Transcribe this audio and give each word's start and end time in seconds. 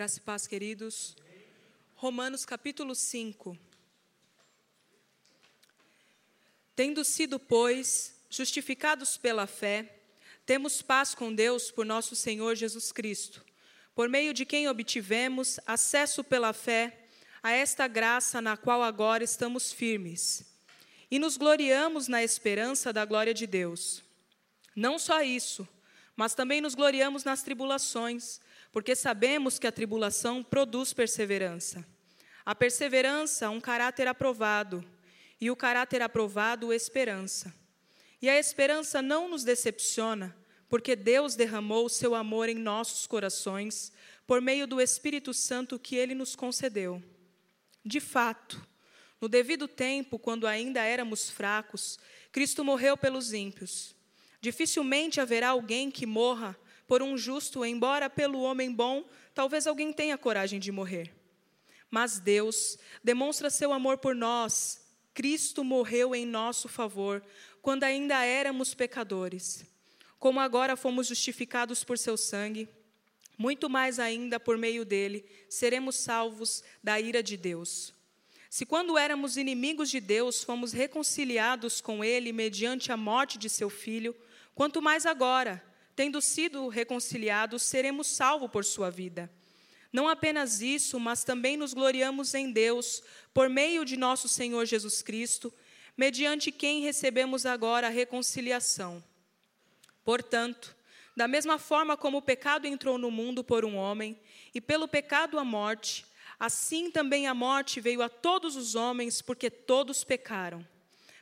Graça 0.00 0.16
e 0.16 0.22
paz, 0.22 0.46
queridos. 0.46 1.14
Romanos 1.94 2.46
capítulo 2.46 2.94
5. 2.94 3.54
Tendo 6.74 7.04
sido, 7.04 7.38
pois, 7.38 8.18
justificados 8.30 9.18
pela 9.18 9.46
fé, 9.46 10.00
temos 10.46 10.80
paz 10.80 11.14
com 11.14 11.34
Deus 11.34 11.70
por 11.70 11.84
nosso 11.84 12.16
Senhor 12.16 12.54
Jesus 12.54 12.90
Cristo, 12.92 13.44
por 13.94 14.08
meio 14.08 14.32
de 14.32 14.46
quem 14.46 14.66
obtivemos 14.70 15.60
acesso 15.66 16.24
pela 16.24 16.54
fé 16.54 17.06
a 17.42 17.50
esta 17.50 17.86
graça 17.86 18.40
na 18.40 18.56
qual 18.56 18.82
agora 18.82 19.22
estamos 19.22 19.70
firmes. 19.70 20.50
E 21.10 21.18
nos 21.18 21.36
gloriamos 21.36 22.08
na 22.08 22.24
esperança 22.24 22.90
da 22.90 23.04
glória 23.04 23.34
de 23.34 23.46
Deus. 23.46 24.02
Não 24.74 24.98
só 24.98 25.20
isso, 25.20 25.68
mas 26.16 26.34
também 26.34 26.62
nos 26.62 26.74
gloriamos 26.74 27.22
nas 27.22 27.42
tribulações, 27.42 28.40
porque 28.72 28.94
sabemos 28.94 29.58
que 29.58 29.66
a 29.66 29.72
tribulação 29.72 30.42
produz 30.42 30.92
perseverança. 30.92 31.86
A 32.44 32.54
perseverança, 32.54 33.50
um 33.50 33.60
caráter 33.60 34.06
aprovado, 34.06 34.84
e 35.40 35.50
o 35.50 35.56
caráter 35.56 36.02
aprovado, 36.02 36.72
esperança. 36.72 37.54
E 38.20 38.28
a 38.28 38.38
esperança 38.38 39.00
não 39.00 39.28
nos 39.28 39.42
decepciona, 39.44 40.36
porque 40.68 40.94
Deus 40.94 41.34
derramou 41.34 41.86
o 41.86 41.90
seu 41.90 42.14
amor 42.14 42.48
em 42.48 42.54
nossos 42.54 43.06
corações 43.06 43.92
por 44.26 44.40
meio 44.40 44.66
do 44.66 44.80
Espírito 44.80 45.32
Santo 45.34 45.78
que 45.78 45.96
ele 45.96 46.14
nos 46.14 46.36
concedeu. 46.36 47.02
De 47.84 47.98
fato, 47.98 48.64
no 49.20 49.28
devido 49.28 49.66
tempo, 49.66 50.18
quando 50.18 50.46
ainda 50.46 50.82
éramos 50.82 51.30
fracos, 51.30 51.98
Cristo 52.30 52.64
morreu 52.64 52.96
pelos 52.96 53.32
ímpios. 53.32 53.96
Dificilmente 54.40 55.20
haverá 55.20 55.48
alguém 55.48 55.90
que 55.90 56.06
morra 56.06 56.56
por 56.90 57.04
um 57.04 57.16
justo, 57.16 57.64
embora 57.64 58.10
pelo 58.10 58.40
homem 58.40 58.72
bom, 58.72 59.08
talvez 59.32 59.64
alguém 59.68 59.92
tenha 59.92 60.18
coragem 60.18 60.58
de 60.58 60.72
morrer. 60.72 61.14
Mas 61.88 62.18
Deus 62.18 62.76
demonstra 63.00 63.48
seu 63.48 63.72
amor 63.72 63.98
por 63.98 64.12
nós. 64.12 64.84
Cristo 65.14 65.62
morreu 65.62 66.16
em 66.16 66.26
nosso 66.26 66.68
favor, 66.68 67.22
quando 67.62 67.84
ainda 67.84 68.24
éramos 68.24 68.74
pecadores. 68.74 69.64
Como 70.18 70.40
agora 70.40 70.74
fomos 70.74 71.06
justificados 71.06 71.84
por 71.84 71.96
seu 71.96 72.16
sangue, 72.16 72.68
muito 73.38 73.70
mais 73.70 74.00
ainda 74.00 74.40
por 74.40 74.58
meio 74.58 74.84
dele 74.84 75.24
seremos 75.48 75.94
salvos 75.94 76.64
da 76.82 76.98
ira 77.00 77.22
de 77.22 77.36
Deus. 77.36 77.94
Se 78.50 78.66
quando 78.66 78.98
éramos 78.98 79.36
inimigos 79.36 79.90
de 79.90 80.00
Deus 80.00 80.42
fomos 80.42 80.72
reconciliados 80.72 81.80
com 81.80 82.02
ele 82.02 82.32
mediante 82.32 82.90
a 82.90 82.96
morte 82.96 83.38
de 83.38 83.48
seu 83.48 83.70
filho, 83.70 84.12
Quanto 84.60 84.82
mais 84.82 85.06
agora, 85.06 85.64
tendo 85.94 86.20
sido 86.20 86.68
reconciliados, 86.68 87.62
seremos 87.62 88.06
salvos 88.06 88.50
por 88.50 88.64
sua 88.64 88.90
vida. 88.90 89.30
Não 89.92 90.08
apenas 90.08 90.60
isso, 90.60 91.00
mas 91.00 91.24
também 91.24 91.56
nos 91.56 91.74
gloriamos 91.74 92.34
em 92.34 92.52
Deus, 92.52 93.02
por 93.34 93.48
meio 93.48 93.84
de 93.84 93.96
nosso 93.96 94.28
Senhor 94.28 94.64
Jesus 94.64 95.02
Cristo, 95.02 95.52
mediante 95.96 96.52
quem 96.52 96.80
recebemos 96.80 97.44
agora 97.44 97.88
a 97.88 97.90
reconciliação. 97.90 99.02
Portanto, 100.04 100.76
da 101.16 101.26
mesma 101.26 101.58
forma 101.58 101.96
como 101.96 102.18
o 102.18 102.22
pecado 102.22 102.66
entrou 102.66 102.96
no 102.96 103.10
mundo 103.10 103.42
por 103.42 103.64
um 103.64 103.76
homem, 103.76 104.18
e 104.54 104.60
pelo 104.60 104.88
pecado 104.88 105.38
a 105.38 105.44
morte, 105.44 106.06
assim 106.38 106.90
também 106.90 107.26
a 107.26 107.34
morte 107.34 107.80
veio 107.80 108.00
a 108.00 108.08
todos 108.08 108.56
os 108.56 108.74
homens, 108.74 109.20
porque 109.20 109.50
todos 109.50 110.04
pecaram. 110.04 110.66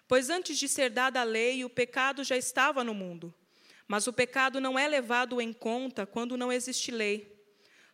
Pois 0.06 0.30
antes 0.30 0.58
de 0.58 0.68
ser 0.68 0.90
dada 0.90 1.20
a 1.20 1.24
lei, 1.24 1.64
o 1.64 1.70
pecado 1.70 2.22
já 2.22 2.36
estava 2.36 2.84
no 2.84 2.94
mundo. 2.94 3.34
Mas 3.88 4.06
o 4.06 4.12
pecado 4.12 4.60
não 4.60 4.78
é 4.78 4.86
levado 4.86 5.40
em 5.40 5.52
conta 5.52 6.06
quando 6.06 6.36
não 6.36 6.52
existe 6.52 6.92
lei. 6.92 7.36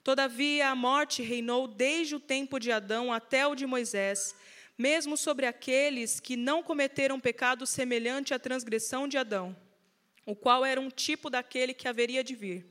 Todavia, 0.03 0.69
a 0.69 0.75
morte 0.75 1.23
reinou 1.23 1.67
desde 1.67 2.17
o 2.17 2.21
tempo 2.21 2.59
de 2.59 2.71
Adão 2.71 3.13
até 3.13 3.47
o 3.47 3.55
de 3.55 3.65
Moisés, 3.65 4.35
mesmo 4.77 5.17
sobre 5.17 5.47
aqueles 5.47 6.21
que 6.21 6.37
não 6.37 6.63
cometeram 6.63 7.19
pecado 7.21 7.65
semelhante 7.65 8.35
à 8.35 8.39
transgressão 8.39 9.09
de 9.09 9.17
Adão, 9.17 9.57
o 10.27 10.35
qual 10.35 10.65
era 10.65 10.81
um 10.81 10.91
tipo 10.91 11.31
daquele 11.31 11.73
que 11.73 11.89
haveria 11.89 12.23
de 12.23 12.35
vir. 12.35 12.67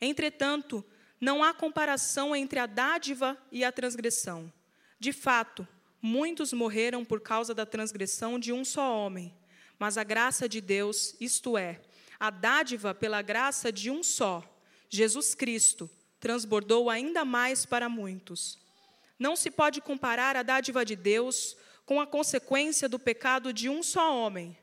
Entretanto, 0.00 0.84
não 1.18 1.42
há 1.42 1.54
comparação 1.54 2.36
entre 2.36 2.58
a 2.58 2.66
dádiva 2.66 3.36
e 3.50 3.64
a 3.64 3.72
transgressão. 3.72 4.52
De 5.00 5.12
fato, 5.12 5.66
Muitos 6.04 6.52
morreram 6.52 7.04
por 7.04 7.20
causa 7.20 7.54
da 7.54 7.64
transgressão 7.64 8.36
de 8.36 8.52
um 8.52 8.64
só 8.64 8.98
homem, 8.98 9.32
mas 9.78 9.96
a 9.96 10.02
graça 10.02 10.48
de 10.48 10.60
Deus, 10.60 11.14
isto 11.20 11.56
é, 11.56 11.80
a 12.22 12.30
dádiva 12.30 12.94
pela 12.94 13.20
graça 13.20 13.72
de 13.72 13.90
um 13.90 14.00
só, 14.00 14.44
Jesus 14.88 15.34
Cristo, 15.34 15.90
transbordou 16.20 16.88
ainda 16.88 17.24
mais 17.24 17.66
para 17.66 17.88
muitos. 17.88 18.60
Não 19.18 19.34
se 19.34 19.50
pode 19.50 19.80
comparar 19.80 20.36
a 20.36 20.44
dádiva 20.44 20.84
de 20.84 20.94
Deus 20.94 21.56
com 21.84 22.00
a 22.00 22.06
consequência 22.06 22.88
do 22.88 22.96
pecado 22.96 23.52
de 23.52 23.68
um 23.68 23.82
só 23.82 24.16
homem. 24.16 24.56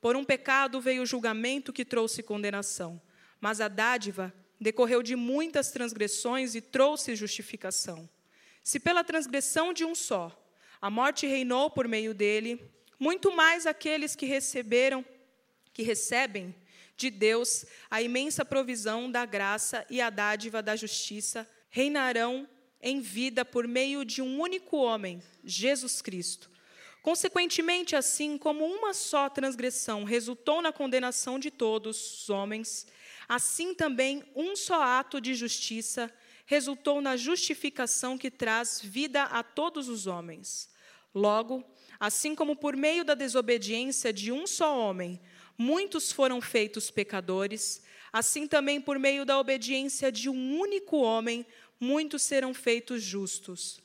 Por 0.00 0.14
um 0.14 0.24
pecado 0.24 0.80
veio 0.80 1.02
o 1.02 1.06
julgamento 1.06 1.72
que 1.72 1.84
trouxe 1.84 2.22
condenação, 2.22 3.02
mas 3.40 3.60
a 3.60 3.66
dádiva 3.66 4.32
decorreu 4.60 5.02
de 5.02 5.16
muitas 5.16 5.72
transgressões 5.72 6.54
e 6.54 6.60
trouxe 6.60 7.16
justificação. 7.16 8.08
Se 8.62 8.78
pela 8.78 9.02
transgressão 9.02 9.72
de 9.72 9.84
um 9.84 9.96
só, 9.96 10.30
a 10.80 10.88
morte 10.88 11.26
reinou 11.26 11.70
por 11.70 11.88
meio 11.88 12.14
dele, 12.14 12.70
muito 13.00 13.34
mais 13.34 13.66
aqueles 13.66 14.14
que 14.14 14.26
receberam, 14.26 15.04
que 15.72 15.82
recebem 15.82 16.54
de 17.00 17.10
Deus 17.10 17.64
a 17.90 18.02
imensa 18.02 18.44
provisão 18.44 19.10
da 19.10 19.24
graça 19.24 19.86
e 19.88 20.02
a 20.02 20.10
dádiva 20.10 20.62
da 20.62 20.76
justiça, 20.76 21.48
reinarão 21.70 22.46
em 22.82 23.00
vida 23.00 23.42
por 23.42 23.66
meio 23.66 24.04
de 24.04 24.20
um 24.20 24.38
único 24.38 24.76
homem, 24.76 25.22
Jesus 25.42 26.02
Cristo. 26.02 26.50
Consequentemente, 27.02 27.96
assim 27.96 28.36
como 28.36 28.66
uma 28.66 28.92
só 28.92 29.30
transgressão 29.30 30.04
resultou 30.04 30.60
na 30.60 30.70
condenação 30.72 31.38
de 31.38 31.50
todos 31.50 32.20
os 32.22 32.28
homens, 32.28 32.86
assim 33.26 33.74
também 33.74 34.22
um 34.36 34.54
só 34.54 34.82
ato 34.82 35.22
de 35.22 35.34
justiça 35.34 36.12
resultou 36.44 37.00
na 37.00 37.16
justificação 37.16 38.18
que 38.18 38.30
traz 38.30 38.78
vida 38.82 39.22
a 39.22 39.42
todos 39.42 39.88
os 39.88 40.06
homens. 40.06 40.68
Logo, 41.14 41.64
assim 41.98 42.34
como 42.34 42.54
por 42.54 42.76
meio 42.76 43.04
da 43.04 43.14
desobediência 43.14 44.12
de 44.12 44.30
um 44.30 44.46
só 44.46 44.78
homem, 44.78 45.18
muitos 45.60 46.10
foram 46.10 46.40
feitos 46.40 46.90
pecadores, 46.90 47.82
assim 48.10 48.46
também 48.46 48.80
por 48.80 48.98
meio 48.98 49.26
da 49.26 49.38
obediência 49.38 50.10
de 50.10 50.30
um 50.30 50.58
único 50.58 50.96
homem, 50.96 51.44
muitos 51.78 52.22
serão 52.22 52.54
feitos 52.54 53.02
justos. 53.02 53.78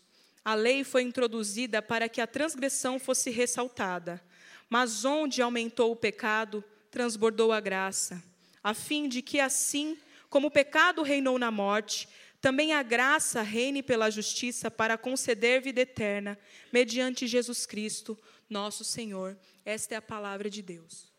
A 0.44 0.56
lei 0.56 0.86
foi 0.86 1.02
introduzida 1.02 1.82
para 1.82 2.08
que 2.08 2.22
a 2.22 2.28
transgressão 2.28 2.98
fosse 2.98 3.30
ressaltada, 3.30 4.24
mas 4.70 5.04
onde 5.04 5.42
aumentou 5.42 5.92
o 5.92 5.98
pecado, 5.98 6.64
transbordou 6.90 7.52
a 7.52 7.60
graça, 7.60 8.24
a 8.64 8.74
fim 8.74 9.10
de 9.10 9.22
que 9.22 9.38
assim 9.42 9.98
como 10.30 10.48
o 10.48 10.52
pecado 10.52 11.04
reinou 11.04 11.38
na 11.38 11.52
morte, 11.52 12.08
também 12.40 12.72
a 12.72 12.82
graça 12.84 13.42
reine 13.42 13.84
pela 13.84 14.10
justiça 14.10 14.72
para 14.72 14.98
conceder 14.98 15.62
vida 15.62 15.82
eterna, 15.82 16.40
mediante 16.72 17.28
Jesus 17.28 17.66
Cristo, 17.66 18.18
nosso 18.50 18.86
Senhor. 18.86 19.38
Esta 19.66 19.96
é 19.96 19.98
a 19.98 20.02
palavra 20.02 20.50
de 20.50 20.62
Deus. 20.62 21.15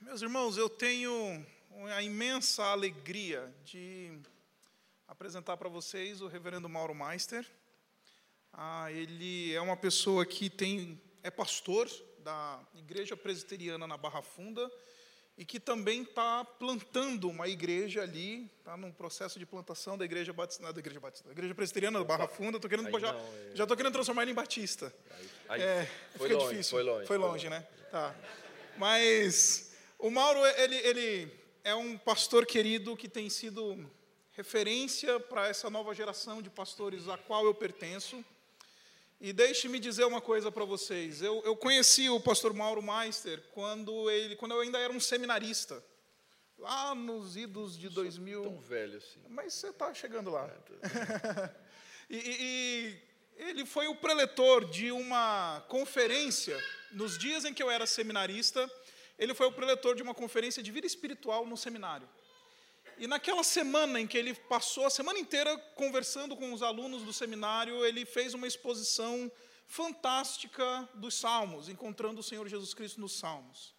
Meus 0.00 0.22
irmãos, 0.22 0.56
eu 0.56 0.66
tenho 0.70 1.44
a 1.94 2.02
imensa 2.02 2.64
alegria 2.64 3.52
de 3.66 4.18
apresentar 5.06 5.58
para 5.58 5.68
vocês 5.68 6.22
o 6.22 6.26
reverendo 6.26 6.70
Mauro 6.70 6.94
Meister. 6.94 7.46
Ah, 8.50 8.90
ele 8.90 9.52
é 9.52 9.60
uma 9.60 9.76
pessoa 9.76 10.24
que 10.24 10.48
tem, 10.48 10.98
é 11.22 11.30
pastor 11.30 11.86
da 12.20 12.58
Igreja 12.74 13.14
Presbiteriana 13.14 13.86
na 13.86 13.98
Barra 13.98 14.22
Funda 14.22 14.70
e 15.36 15.44
que 15.44 15.60
também 15.60 16.00
está 16.00 16.46
plantando 16.46 17.28
uma 17.28 17.46
igreja 17.46 18.00
ali, 18.00 18.50
está 18.58 18.78
num 18.78 18.90
processo 18.90 19.38
de 19.38 19.44
plantação 19.44 19.98
da 19.98 20.04
igreja 20.06 20.32
batista, 20.32 20.72
da 20.72 20.80
igreja 20.80 20.98
batista, 20.98 21.26
da 21.26 21.32
igreja 21.32 21.54
presbiteriana 21.54 21.98
da 21.98 22.04
Barra 22.06 22.26
Funda. 22.26 22.58
Tô 22.58 22.70
querendo 22.70 22.88
aí 22.88 23.00
já, 23.00 23.14
é... 23.14 23.50
já 23.54 23.66
tô 23.66 23.76
querendo 23.76 23.92
transformar 23.92 24.22
ele 24.22 24.30
em 24.30 24.34
batista. 24.34 24.92
Aí, 25.46 25.62
aí, 25.62 25.68
é, 25.68 25.90
foi 26.16 26.32
longe, 26.32 26.48
difícil. 26.48 26.70
Foi 26.70 26.82
longe, 26.82 27.06
foi 27.06 27.18
longe, 27.18 27.40
foi 27.40 27.50
longe, 27.50 27.50
né? 27.50 27.68
Tá. 27.90 28.14
Mas 28.78 29.69
o 30.00 30.10
Mauro 30.10 30.44
ele, 30.56 30.76
ele 30.76 31.40
é 31.62 31.74
um 31.74 31.96
pastor 31.96 32.46
querido 32.46 32.96
que 32.96 33.08
tem 33.08 33.28
sido 33.28 33.90
referência 34.32 35.20
para 35.20 35.48
essa 35.48 35.68
nova 35.68 35.94
geração 35.94 36.40
de 36.40 36.48
pastores 36.48 37.08
a 37.08 37.18
qual 37.18 37.44
eu 37.44 37.54
pertenço. 37.54 38.24
E 39.20 39.34
deixe-me 39.34 39.78
dizer 39.78 40.04
uma 40.04 40.20
coisa 40.20 40.50
para 40.50 40.64
vocês. 40.64 41.20
Eu, 41.20 41.42
eu, 41.44 41.54
conheci 41.54 42.08
o 42.08 42.18
pastor 42.18 42.54
Mauro 42.54 42.82
Meister 42.82 43.42
quando, 43.52 44.10
ele, 44.10 44.34
quando 44.36 44.52
eu 44.52 44.60
ainda 44.60 44.78
era 44.78 44.90
um 44.90 45.00
seminarista. 45.00 45.84
Lá 46.58 46.94
nos 46.94 47.36
idos 47.36 47.78
de 47.78 47.90
2000. 47.90 48.42
Tão 48.42 48.58
velho 48.58 48.96
assim. 48.96 49.20
Mas 49.28 49.52
você 49.52 49.68
está 49.68 49.92
chegando 49.92 50.30
lá. 50.30 50.46
É, 50.48 51.50
e, 52.08 52.16
e, 52.16 52.96
e 53.38 53.42
ele 53.48 53.66
foi 53.66 53.88
o 53.88 53.94
preletor 53.94 54.64
de 54.64 54.90
uma 54.90 55.62
conferência, 55.68 56.58
nos 56.92 57.18
dias 57.18 57.44
em 57.44 57.52
que 57.52 57.62
eu 57.62 57.70
era 57.70 57.86
seminarista, 57.86 58.70
ele 59.20 59.34
foi 59.34 59.46
o 59.46 59.52
preletor 59.52 59.94
de 59.94 60.02
uma 60.02 60.14
conferência 60.14 60.62
de 60.62 60.72
vida 60.72 60.86
espiritual 60.86 61.46
no 61.46 61.56
seminário. 61.56 62.08
E 62.96 63.06
naquela 63.06 63.44
semana 63.44 64.00
em 64.00 64.06
que 64.06 64.16
ele 64.16 64.32
passou 64.34 64.86
a 64.86 64.90
semana 64.90 65.18
inteira 65.18 65.56
conversando 65.76 66.34
com 66.34 66.54
os 66.54 66.62
alunos 66.62 67.02
do 67.02 67.12
seminário, 67.12 67.84
ele 67.84 68.06
fez 68.06 68.32
uma 68.32 68.46
exposição 68.46 69.30
fantástica 69.66 70.88
dos 70.94 71.14
Salmos, 71.14 71.68
encontrando 71.68 72.20
o 72.20 72.22
Senhor 72.22 72.48
Jesus 72.48 72.72
Cristo 72.72 72.98
nos 72.98 73.12
Salmos. 73.12 73.74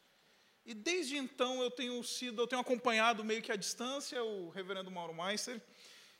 E 0.63 0.75
desde 0.75 1.17
então 1.17 1.61
eu 1.63 1.71
tenho 1.71 2.03
sido, 2.03 2.43
eu 2.43 2.47
tenho 2.47 2.61
acompanhado 2.61 3.23
meio 3.23 3.41
que 3.41 3.51
à 3.51 3.55
distância 3.55 4.23
o 4.23 4.49
reverendo 4.49 4.91
Mauro 4.91 5.13
Meister, 5.13 5.59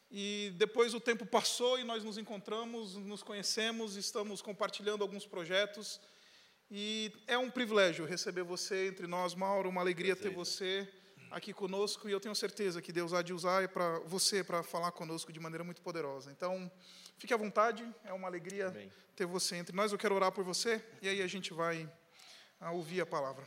e 0.10 0.52
depois 0.56 0.96
o 0.96 1.00
tempo 1.00 1.28
passou 1.28 1.80
e 1.80 1.84
nós 1.84 2.04
nos 2.04 2.18
encontramos, 2.18 2.96
nos 2.96 3.22
conhecemos, 3.22 3.96
estamos 3.96 4.42
compartilhando 4.42 5.04
alguns 5.04 5.28
projetos. 5.28 6.02
E 6.74 7.12
é 7.28 7.38
um 7.38 7.52
privilégio 7.52 8.06
receber 8.06 8.44
você 8.44 8.88
entre 8.88 9.06
nós, 9.06 9.36
Mauro, 9.36 9.68
uma 9.68 9.82
alegria 9.82 10.16
ter 10.16 10.30
você 10.30 10.88
aqui 11.30 11.52
conosco 11.52 12.08
e 12.08 12.14
eu 12.14 12.20
tenho 12.20 12.34
certeza 12.34 12.82
que 12.82 12.94
Deus 12.94 13.12
há 13.12 13.22
de 13.22 13.34
usar 13.34 13.68
para 13.68 14.00
você 14.06 14.42
para 14.42 14.64
falar 14.64 14.94
conosco 14.94 15.34
de 15.34 15.40
maneira 15.42 15.66
muito 15.66 15.82
poderosa. 15.82 16.32
Então, 16.32 16.72
fique 17.18 17.34
à 17.34 17.38
vontade, 17.38 17.86
é 18.06 18.14
uma 18.14 18.26
alegria 18.26 18.70
Amém. 18.70 18.90
ter 19.18 19.26
você 19.26 19.58
entre 19.58 19.76
nós. 19.76 19.92
Eu 19.92 19.98
quero 19.98 20.16
orar 20.16 20.32
por 20.32 20.46
você 20.46 20.82
e 21.02 21.10
aí 21.10 21.22
a 21.22 21.28
gente 21.28 21.54
vai 21.54 21.92
ah, 22.58 22.72
ouvir 22.72 23.02
a 23.02 23.06
palavra. 23.06 23.46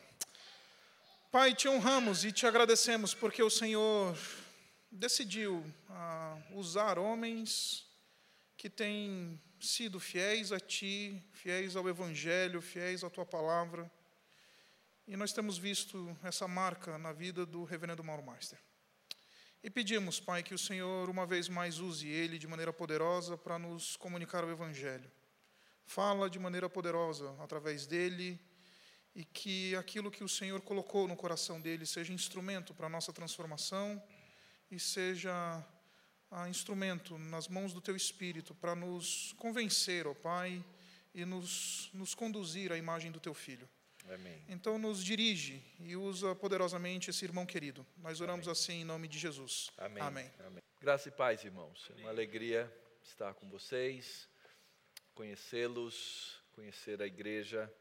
Pai, 1.33 1.55
te 1.55 1.67
honramos 1.67 2.27
e 2.27 2.31
te 2.31 2.47
agradecemos 2.47 3.15
porque 3.15 3.43
o 3.43 3.49
Senhor 3.49 4.15
decidiu 4.91 5.65
ah, 5.89 6.37
usar 6.53 6.99
homens 6.99 7.87
que 8.55 8.69
têm 8.69 9.41
sido 9.67 9.99
fiéis 9.99 10.53
a 10.53 10.61
Ti, 10.61 11.23
fiéis 11.33 11.77
ao 11.77 11.89
Evangelho, 11.89 12.61
fiéis 12.61 13.03
à 13.03 13.11
Tua 13.11 13.27
palavra 13.27 13.91
e 15.07 15.17
nós 15.19 15.35
temos 15.35 15.59
visto 15.59 16.17
essa 16.23 16.49
marca 16.49 16.97
na 16.97 17.13
vida 17.13 17.45
do 17.45 17.63
reverendo 17.65 18.03
Mauro 18.03 18.23
Meister. 18.23 18.59
E 19.63 19.69
pedimos, 19.69 20.19
Pai, 20.19 20.43
que 20.43 20.55
o 20.55 20.59
Senhor 20.59 21.11
uma 21.11 21.27
vez 21.27 21.47
mais 21.47 21.79
use 21.79 22.09
ele 22.09 22.39
de 22.39 22.47
maneira 22.47 22.73
poderosa 22.73 23.37
para 23.37 23.59
nos 23.59 23.97
comunicar 23.97 24.45
o 24.45 24.51
Evangelho. 24.51 25.11
Fala 25.85 26.31
de 26.31 26.39
maneira 26.39 26.71
poderosa 26.71 27.37
através 27.39 27.87
dele 27.87 28.41
e 29.15 29.27
que 29.27 29.77
aquilo 29.77 30.11
que 30.11 30.25
o 30.25 30.29
Senhor 30.29 30.63
colocou 30.63 31.07
no 31.07 31.17
coração 31.17 31.61
dele 31.61 31.85
seja 31.85 32.13
instrumento 32.13 32.73
para 32.73 32.87
a 32.87 32.91
nossa 32.91 33.13
transformação 33.13 34.03
e 34.71 34.81
seja 34.81 35.63
ah, 36.35 36.49
instrumento 36.49 37.17
nas 37.17 37.47
mãos 37.47 37.73
do 37.73 37.81
Teu 37.81 37.95
Espírito 37.95 38.55
para 38.57 38.75
nos 38.75 39.33
convencer, 39.39 40.05
ó 40.07 40.15
Pai, 40.15 40.65
e 41.15 41.25
nos, 41.25 41.91
nos 41.95 42.13
conduzir 42.13 42.73
à 42.73 42.77
imagem 42.77 43.13
do 43.13 43.21
Teu 43.21 43.33
Filho. 43.33 43.69
Amém. 44.13 44.45
Então, 44.49 44.77
nos 44.77 45.03
dirige 45.03 45.63
e 45.79 45.97
usa 45.97 46.35
poderosamente 46.35 47.09
esse 47.09 47.25
irmão 47.25 47.47
querido. 47.47 47.87
Nós 47.99 48.21
oramos 48.21 48.47
Amém. 48.47 48.53
assim 48.53 48.73
em 48.81 48.85
nome 48.85 49.07
de 49.07 49.19
Jesus. 49.19 49.71
Amém. 49.79 50.03
Amém. 50.03 50.31
Amém. 50.45 50.63
Graça 50.81 51.09
e 51.09 51.13
paz, 51.13 51.45
irmãos. 51.45 51.89
É 51.91 52.01
uma 52.01 52.11
alegria 52.11 52.71
estar 53.03 53.33
com 53.35 53.49
vocês, 53.49 54.29
conhecê-los, 55.15 56.43
conhecer 56.53 57.01
a 57.01 57.07
igreja 57.07 57.73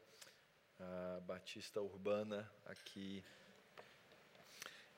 a 0.78 1.20
Batista 1.20 1.80
Urbana 1.80 2.50
aqui 2.66 3.22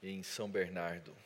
em 0.02 0.22
São 0.22 0.50
Bernardo. 0.50 1.16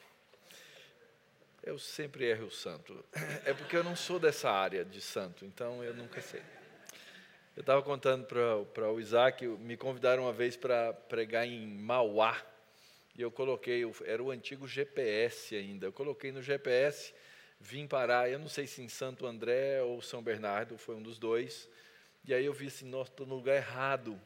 Eu 1.63 1.79
sempre 1.79 2.25
erro 2.25 2.47
o 2.47 2.51
santo. 2.51 3.05
É 3.45 3.53
porque 3.53 3.77
eu 3.77 3.85
não 3.85 3.95
sou 3.95 4.19
dessa 4.19 4.51
área 4.51 4.83
de 4.83 5.01
santo, 5.01 5.45
então 5.45 5.85
eu 5.85 5.95
nunca 5.95 6.21
sei. 6.21 6.43
Eu 7.55 7.61
estava 7.61 7.83
contando 7.83 8.25
para 8.25 8.91
o 8.91 8.99
Isaac, 8.99 9.47
me 9.47 9.77
convidaram 9.77 10.23
uma 10.23 10.33
vez 10.33 10.57
para 10.57 10.95
pregar 10.95 11.47
em 11.47 11.67
Mauá, 11.67 12.41
e 13.15 13.21
eu 13.21 13.31
coloquei, 13.31 13.83
era 14.07 14.23
o 14.23 14.31
antigo 14.31 14.67
GPS 14.67 15.55
ainda, 15.55 15.87
eu 15.87 15.93
coloquei 15.93 16.33
no 16.33 16.41
GPS, 16.41 17.13
vim 17.61 17.87
parar, 17.87 18.31
eu 18.31 18.39
não 18.39 18.49
sei 18.49 18.67
se 18.67 18.81
em 18.81 18.89
Santo 18.89 19.27
André 19.27 19.83
ou 19.83 20.01
São 20.01 20.23
Bernardo, 20.23 20.79
foi 20.79 20.95
um 20.95 21.03
dos 21.03 21.19
dois, 21.19 21.69
e 22.25 22.33
aí 22.33 22.47
eu 22.47 22.55
vi 22.55 22.69
assim, 22.69 22.87
nossa, 22.87 23.11
estou 23.11 23.27
no 23.27 23.35
lugar 23.35 23.57
errado, 23.57 24.19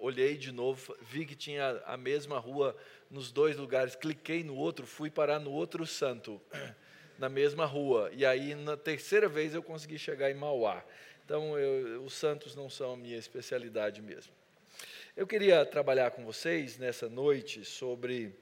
olhei 0.00 0.36
de 0.36 0.50
novo, 0.50 0.96
vi 1.02 1.24
que 1.26 1.36
tinha 1.36 1.82
a 1.84 1.96
mesma 1.96 2.38
rua 2.38 2.76
nos 3.10 3.30
dois 3.30 3.56
lugares, 3.56 3.94
cliquei 3.94 4.42
no 4.42 4.56
outro, 4.56 4.86
fui 4.86 5.10
parar 5.10 5.38
no 5.38 5.50
outro 5.50 5.86
santo, 5.86 6.40
na 7.18 7.28
mesma 7.28 7.66
rua, 7.66 8.10
e 8.12 8.24
aí 8.24 8.54
na 8.54 8.76
terceira 8.76 9.28
vez 9.28 9.54
eu 9.54 9.62
consegui 9.62 9.98
chegar 9.98 10.30
em 10.30 10.34
Mauá. 10.34 10.82
Então, 11.24 11.56
eu, 11.58 12.02
os 12.02 12.14
santos 12.14 12.56
não 12.56 12.68
são 12.68 12.94
a 12.94 12.96
minha 12.96 13.16
especialidade 13.16 14.02
mesmo. 14.02 14.32
Eu 15.16 15.26
queria 15.26 15.64
trabalhar 15.66 16.10
com 16.12 16.24
vocês 16.24 16.78
nessa 16.78 17.08
noite 17.08 17.64
sobre 17.64 18.34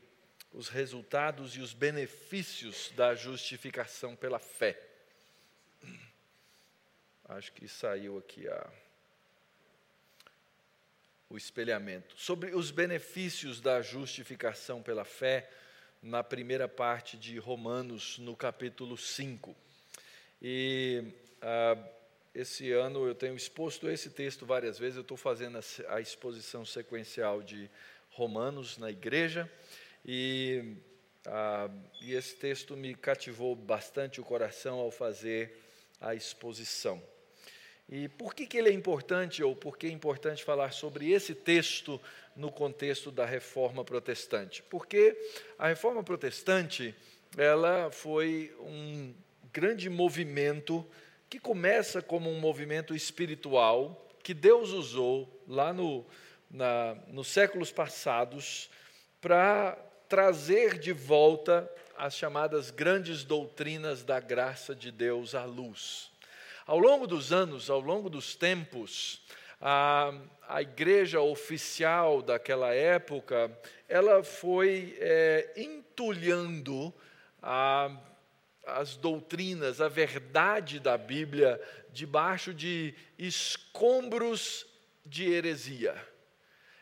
os 0.53 0.69
resultados 0.69 1.57
e 1.57 1.61
os 1.61 1.75
benefícios 1.75 2.93
da 2.97 3.15
justificação 3.15 4.17
pela 4.17 4.39
fé. 4.39 4.81
Acho 7.29 7.53
que 7.53 7.69
saiu 7.69 8.17
aqui 8.17 8.49
a, 8.49 8.71
o 11.31 11.37
espelhamento. 11.37 12.15
Sobre 12.17 12.55
os 12.55 12.71
benefícios 12.71 13.61
da 13.61 13.83
justificação 13.83 14.83
pela 14.83 15.05
fé, 15.05 15.51
na 16.03 16.23
primeira 16.23 16.69
parte 16.69 17.17
de 17.17 17.39
Romanos, 17.39 18.19
no 18.19 18.37
capítulo 18.37 18.97
5. 18.97 19.55
E. 20.41 21.05
Ah, 21.41 21.77
esse 22.35 22.71
ano 22.71 23.05
eu 23.05 23.17
tenho 23.17 23.35
exposto 23.35 23.89
esse 23.89 24.11
texto 24.11 24.47
várias 24.47 24.79
vezes, 24.79 24.97
eu 24.97 25.03
estou 25.03 25.17
fazendo 25.17 25.59
a, 25.89 26.01
exposição 26.01 26.65
sequencial 26.65 27.43
de 27.43 27.69
Romanos 28.11 28.79
na 28.79 28.91
igreja, 28.91 29.51
e, 30.05 30.77
ah, 31.27 31.69
e 32.01 32.15
esse 32.15 32.37
texto 32.37 32.77
me 32.77 32.95
cativou 32.95 33.57
bastante 33.57 34.21
o 34.21 34.25
coração 34.25 34.79
ao 34.79 34.91
fazer 34.91 35.59
a 36.01 36.15
exposição. 36.15 37.03
E 37.91 38.07
por 38.07 38.35
que, 38.35 38.47
que 38.47 38.59
ele 38.59 38.69
é 38.69 38.73
importante, 38.73 39.43
ou 39.43 39.57
por 39.57 39.79
que 39.79 39.87
é 39.87 39.91
importante 39.91 40.45
falar 40.45 40.73
sobre 40.73 41.11
esse 41.11 41.35
texto 41.35 42.01
no 42.37 42.53
contexto 42.53 43.11
da 43.11 43.25
reforma 43.25 43.83
protestante? 43.83 44.63
Porque 44.65 45.17
a 45.59 45.69
reforma 45.69 46.05
protestante, 46.05 46.95
ela 47.37 47.91
foi 47.91 48.55
um 48.61 49.15
grande 49.53 49.89
movimento 49.89 50.87
que 51.31 51.39
começa 51.39 52.03
como 52.03 52.31
um 52.31 52.39
movimento 52.39 52.95
espiritual 52.95 54.07
que 54.23 54.35
Deus 54.35 54.71
usou 54.71 55.43
lá 55.47 55.73
no, 55.73 56.05
na, 56.51 56.95
nos 57.09 57.29
séculos 57.29 57.73
passados 57.73 58.69
para 59.21 59.73
trazer 60.09 60.79
de 60.79 60.93
volta 60.93 61.71
as 61.97 62.15
chamadas 62.15 62.71
grandes 62.71 63.25
doutrinas 63.25 64.05
da 64.05 64.21
graça 64.21 64.75
de 64.75 64.93
Deus 64.93 65.35
à 65.35 65.45
luz. 65.45 66.11
Ao 66.69 66.79
longo 66.79 67.07
dos 67.07 67.33
anos, 67.33 67.71
ao 67.71 67.81
longo 67.81 68.11
dos 68.11 68.37
tempos, 68.37 69.23
a, 69.59 70.13
a 70.47 70.61
igreja 70.61 71.19
oficial 71.19 72.21
daquela 72.21 72.75
época, 72.75 73.51
ela 73.89 74.23
foi 74.23 74.95
é, 75.01 75.51
entulhando 75.57 76.93
a 77.43 77.91
as 78.67 78.97
doutrinas, 78.97 79.81
a 79.81 79.89
verdade 79.89 80.79
da 80.79 80.99
Bíblia 80.99 81.59
debaixo 81.91 82.53
de 82.53 82.95
escombros 83.19 84.67
de 85.07 85.27
heresia. 85.27 85.97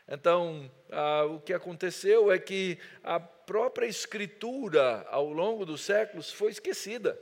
Então, 0.05 0.69
ah, 0.91 1.23
o 1.23 1.39
que 1.39 1.53
aconteceu 1.53 2.29
é 2.29 2.37
que 2.37 2.77
a 3.01 3.21
própria 3.21 3.85
Escritura, 3.85 5.07
ao 5.09 5.31
longo 5.31 5.65
dos 5.65 5.79
séculos, 5.79 6.29
foi 6.29 6.51
esquecida. 6.51 7.17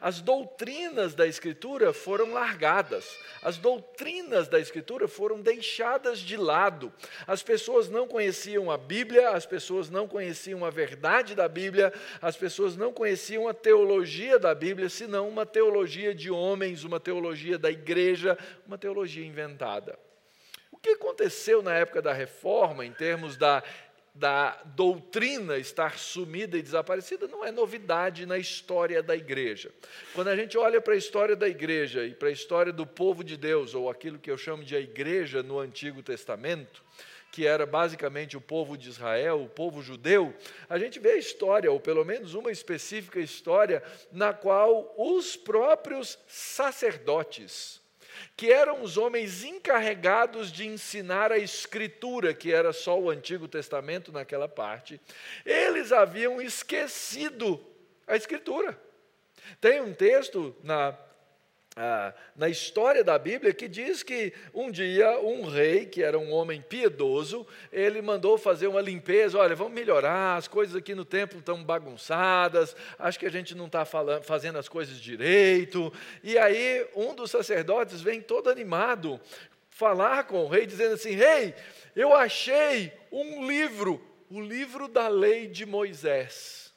As 0.00 0.20
doutrinas 0.20 1.14
da 1.14 1.26
Escritura 1.26 1.92
foram 1.92 2.32
largadas, 2.32 3.18
as 3.42 3.56
doutrinas 3.56 4.48
da 4.48 4.60
Escritura 4.60 5.08
foram 5.08 5.40
deixadas 5.40 6.18
de 6.20 6.36
lado. 6.36 6.92
As 7.26 7.42
pessoas 7.42 7.88
não 7.88 8.06
conheciam 8.06 8.70
a 8.70 8.76
Bíblia, 8.76 9.30
as 9.30 9.46
pessoas 9.46 9.90
não 9.90 10.06
conheciam 10.06 10.64
a 10.64 10.70
verdade 10.70 11.34
da 11.34 11.48
Bíblia, 11.48 11.92
as 12.20 12.36
pessoas 12.36 12.76
não 12.76 12.92
conheciam 12.92 13.48
a 13.48 13.54
teologia 13.54 14.38
da 14.38 14.54
Bíblia, 14.54 14.88
senão 14.88 15.28
uma 15.28 15.46
teologia 15.46 16.14
de 16.14 16.30
homens, 16.30 16.84
uma 16.84 17.00
teologia 17.00 17.58
da 17.58 17.70
igreja, 17.70 18.38
uma 18.66 18.78
teologia 18.78 19.24
inventada. 19.24 19.98
O 20.70 20.80
que 20.80 20.90
aconteceu 20.90 21.60
na 21.60 21.74
época 21.74 22.00
da 22.00 22.12
reforma, 22.12 22.86
em 22.86 22.92
termos 22.92 23.36
da 23.36 23.64
da 24.18 24.60
doutrina 24.74 25.56
estar 25.58 25.96
sumida 25.96 26.58
e 26.58 26.62
desaparecida 26.62 27.28
não 27.28 27.44
é 27.44 27.52
novidade 27.52 28.26
na 28.26 28.36
história 28.36 29.00
da 29.00 29.14
igreja. 29.14 29.70
Quando 30.12 30.26
a 30.26 30.36
gente 30.36 30.58
olha 30.58 30.80
para 30.80 30.94
a 30.94 30.96
história 30.96 31.36
da 31.36 31.48
igreja 31.48 32.04
e 32.04 32.12
para 32.12 32.28
a 32.28 32.32
história 32.32 32.72
do 32.72 32.84
povo 32.84 33.22
de 33.22 33.36
Deus, 33.36 33.74
ou 33.76 33.88
aquilo 33.88 34.18
que 34.18 34.30
eu 34.30 34.36
chamo 34.36 34.64
de 34.64 34.74
a 34.74 34.80
igreja 34.80 35.40
no 35.40 35.60
Antigo 35.60 36.02
Testamento, 36.02 36.82
que 37.30 37.46
era 37.46 37.64
basicamente 37.64 38.36
o 38.36 38.40
povo 38.40 38.76
de 38.76 38.88
Israel, 38.88 39.40
o 39.42 39.48
povo 39.48 39.80
judeu, 39.80 40.34
a 40.68 40.78
gente 40.78 40.98
vê 40.98 41.10
a 41.10 41.16
história, 41.16 41.70
ou 41.70 41.78
pelo 41.78 42.04
menos 42.04 42.34
uma 42.34 42.50
específica 42.50 43.20
história, 43.20 43.84
na 44.10 44.32
qual 44.32 44.92
os 44.98 45.36
próprios 45.36 46.18
sacerdotes, 46.26 47.80
que 48.36 48.50
eram 48.52 48.82
os 48.82 48.96
homens 48.96 49.44
encarregados 49.44 50.52
de 50.52 50.66
ensinar 50.66 51.32
a 51.32 51.38
Escritura, 51.38 52.34
que 52.34 52.52
era 52.52 52.72
só 52.72 52.98
o 52.98 53.10
Antigo 53.10 53.48
Testamento 53.48 54.12
naquela 54.12 54.48
parte, 54.48 55.00
eles 55.44 55.92
haviam 55.92 56.40
esquecido 56.40 57.64
a 58.06 58.16
Escritura. 58.16 58.78
Tem 59.60 59.80
um 59.80 59.94
texto 59.94 60.54
na 60.62 60.96
ah, 61.80 62.12
na 62.34 62.48
história 62.48 63.04
da 63.04 63.16
Bíblia 63.16 63.54
que 63.54 63.68
diz 63.68 64.02
que 64.02 64.32
um 64.52 64.68
dia 64.68 65.20
um 65.20 65.46
rei, 65.46 65.86
que 65.86 66.02
era 66.02 66.18
um 66.18 66.32
homem 66.32 66.60
piedoso, 66.60 67.46
ele 67.72 68.02
mandou 68.02 68.36
fazer 68.36 68.66
uma 68.66 68.80
limpeza. 68.80 69.38
Olha, 69.38 69.54
vamos 69.54 69.74
melhorar, 69.74 70.36
as 70.36 70.48
coisas 70.48 70.74
aqui 70.74 70.92
no 70.92 71.04
templo 71.04 71.38
estão 71.38 71.62
bagunçadas, 71.62 72.74
acho 72.98 73.16
que 73.16 73.26
a 73.26 73.30
gente 73.30 73.54
não 73.54 73.66
está 73.66 73.84
fazendo 73.84 74.58
as 74.58 74.68
coisas 74.68 74.96
direito. 74.96 75.92
E 76.24 76.36
aí 76.36 76.84
um 76.96 77.14
dos 77.14 77.30
sacerdotes 77.30 78.00
vem 78.00 78.20
todo 78.20 78.50
animado 78.50 79.20
falar 79.70 80.24
com 80.24 80.44
o 80.44 80.48
rei, 80.48 80.66
dizendo 80.66 80.94
assim: 80.94 81.12
Rei, 81.12 81.54
eu 81.94 82.12
achei 82.12 82.92
um 83.12 83.46
livro, 83.46 84.04
o 84.28 84.40
livro 84.40 84.88
da 84.88 85.06
lei 85.06 85.46
de 85.46 85.64
Moisés. 85.64 86.67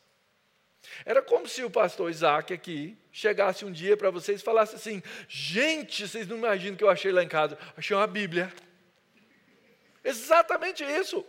Era 1.05 1.21
como 1.21 1.47
se 1.47 1.63
o 1.63 1.69
pastor 1.69 2.09
Isaac 2.09 2.53
aqui 2.53 2.97
chegasse 3.11 3.65
um 3.65 3.71
dia 3.71 3.97
para 3.97 4.09
vocês 4.09 4.41
e 4.41 4.43
falasse 4.43 4.75
assim: 4.75 5.01
gente, 5.27 6.07
vocês 6.07 6.27
não 6.27 6.37
imaginam 6.37 6.75
que 6.75 6.83
eu 6.83 6.89
achei 6.89 7.11
lá 7.11 7.23
em 7.23 7.27
casa? 7.27 7.57
Achei 7.75 7.95
uma 7.95 8.07
Bíblia. 8.07 8.51
Exatamente 10.03 10.83
isso. 10.83 11.25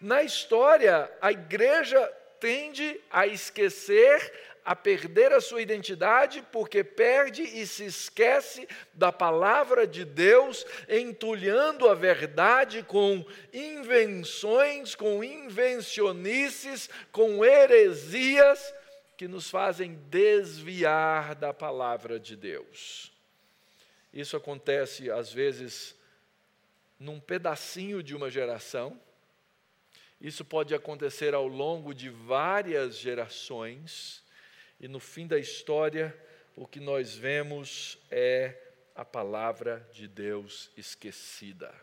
Na 0.00 0.22
história, 0.22 1.10
a 1.20 1.32
igreja 1.32 2.00
tende 2.40 3.00
a 3.10 3.26
esquecer 3.26 4.53
a 4.64 4.74
perder 4.74 5.30
a 5.32 5.40
sua 5.40 5.60
identidade 5.60 6.42
porque 6.50 6.82
perde 6.82 7.42
e 7.42 7.66
se 7.66 7.84
esquece 7.84 8.66
da 8.94 9.12
palavra 9.12 9.86
de 9.86 10.04
Deus, 10.04 10.64
entulhando 10.88 11.86
a 11.88 11.94
verdade 11.94 12.82
com 12.82 13.24
invenções, 13.52 14.94
com 14.94 15.22
invencionices, 15.22 16.88
com 17.12 17.44
heresias 17.44 18.74
que 19.18 19.28
nos 19.28 19.50
fazem 19.50 19.94
desviar 20.08 21.34
da 21.34 21.52
palavra 21.52 22.18
de 22.18 22.34
Deus. 22.34 23.12
Isso 24.12 24.36
acontece 24.36 25.10
às 25.10 25.30
vezes 25.30 25.94
num 26.98 27.20
pedacinho 27.20 28.02
de 28.02 28.16
uma 28.16 28.30
geração. 28.30 28.98
Isso 30.20 30.42
pode 30.42 30.74
acontecer 30.74 31.34
ao 31.34 31.46
longo 31.46 31.92
de 31.92 32.08
várias 32.08 32.96
gerações 32.96 34.23
e 34.84 34.88
no 34.88 35.00
fim 35.00 35.26
da 35.26 35.38
história, 35.38 36.14
o 36.54 36.66
que 36.66 36.78
nós 36.78 37.14
vemos 37.14 37.96
é 38.10 38.54
a 38.94 39.02
palavra 39.02 39.88
de 39.90 40.06
Deus 40.06 40.70
esquecida. 40.76 41.74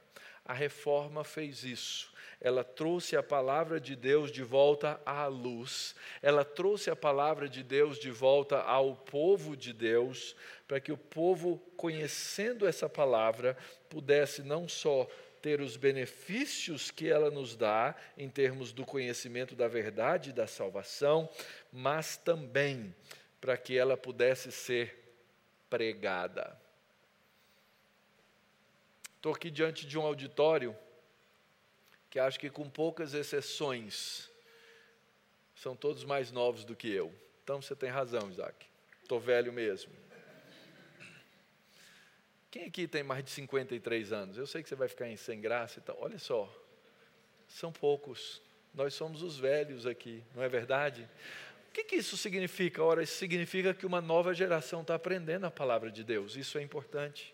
A 0.46 0.54
reforma 0.54 1.24
fez 1.24 1.64
isso. 1.64 2.14
Ela 2.40 2.64
trouxe 2.64 3.18
a 3.18 3.24
palavra 3.24 3.80
de 3.80 3.96
Deus 3.96 4.32
de 4.32 4.44
volta 4.44 5.02
à 5.04 5.26
luz, 5.26 5.96
ela 6.22 6.46
trouxe 6.46 6.92
a 6.92 6.96
palavra 6.96 7.50
de 7.50 7.64
Deus 7.64 7.98
de 7.98 8.12
volta 8.12 8.62
ao 8.62 8.96
povo 8.96 9.58
de 9.58 9.74
Deus, 9.74 10.36
para 10.68 10.80
que 10.80 10.92
o 10.92 10.98
povo, 10.98 11.58
conhecendo 11.76 12.68
essa 12.68 12.88
palavra, 12.88 13.58
pudesse 13.90 14.44
não 14.44 14.68
só 14.68 15.08
ter 15.42 15.62
os 15.62 15.76
benefícios 15.76 16.92
que 16.92 17.10
ela 17.10 17.32
nos 17.32 17.56
dá, 17.56 17.96
em 18.18 18.30
termos 18.30 18.72
do 18.72 18.86
conhecimento 18.86 19.56
da 19.56 19.68
verdade 19.68 20.30
e 20.30 20.34
da 20.34 20.48
salvação, 20.48 21.30
mas 21.72 22.18
também 22.18 22.96
para 23.40 23.58
que 23.58 23.78
ela 23.78 23.98
pudesse 23.98 24.52
ser 24.52 24.98
pregada. 25.70 26.56
Estou 29.16 29.34
aqui 29.34 29.50
diante 29.50 29.86
de 29.86 29.98
um 29.98 30.02
auditório 30.02 30.76
que 32.10 32.20
acho 32.20 32.40
que, 32.40 32.50
com 32.50 32.70
poucas 32.70 33.14
exceções, 33.14 34.30
são 35.56 35.76
todos 35.76 36.04
mais 36.04 36.32
novos 36.32 36.66
do 36.66 36.76
que 36.76 36.92
eu. 36.92 37.14
Então 37.44 37.62
você 37.62 37.76
tem 37.76 37.90
razão, 37.90 38.30
Isaac. 38.30 38.66
Estou 39.02 39.20
velho 39.20 39.54
mesmo. 39.54 40.01
Quem 42.52 42.66
aqui 42.66 42.86
tem 42.86 43.02
mais 43.02 43.24
de 43.24 43.32
53 43.32 44.12
anos? 44.12 44.38
Eu 44.38 44.46
sei 44.46 44.62
que 44.62 44.68
você 44.68 44.76
vai 44.76 44.90
ficar 44.90 45.06
sem 45.18 45.40
graça 45.40 45.80
e 45.80 45.82
tal. 45.82 45.98
Olha 46.02 46.20
só, 46.20 46.54
são 47.48 47.72
poucos. 47.72 48.42
Nós 48.74 48.94
somos 48.94 49.24
os 49.24 49.40
velhos 49.40 49.86
aqui, 49.86 50.22
não 50.36 50.44
é 50.44 50.50
verdade? 50.50 51.08
O 51.70 51.72
que, 51.72 51.86
que 51.86 51.96
isso 51.96 52.18
significa? 52.18 52.84
Ora, 52.84 53.02
isso 53.02 53.16
significa 53.16 53.74
que 53.74 53.86
uma 53.86 54.02
nova 54.02 54.34
geração 54.34 54.82
está 54.82 54.96
aprendendo 54.96 55.46
a 55.46 55.52
palavra 55.52 55.90
de 55.90 56.04
Deus. 56.04 56.36
Isso 56.36 56.58
é 56.58 56.62
importante. 56.62 57.34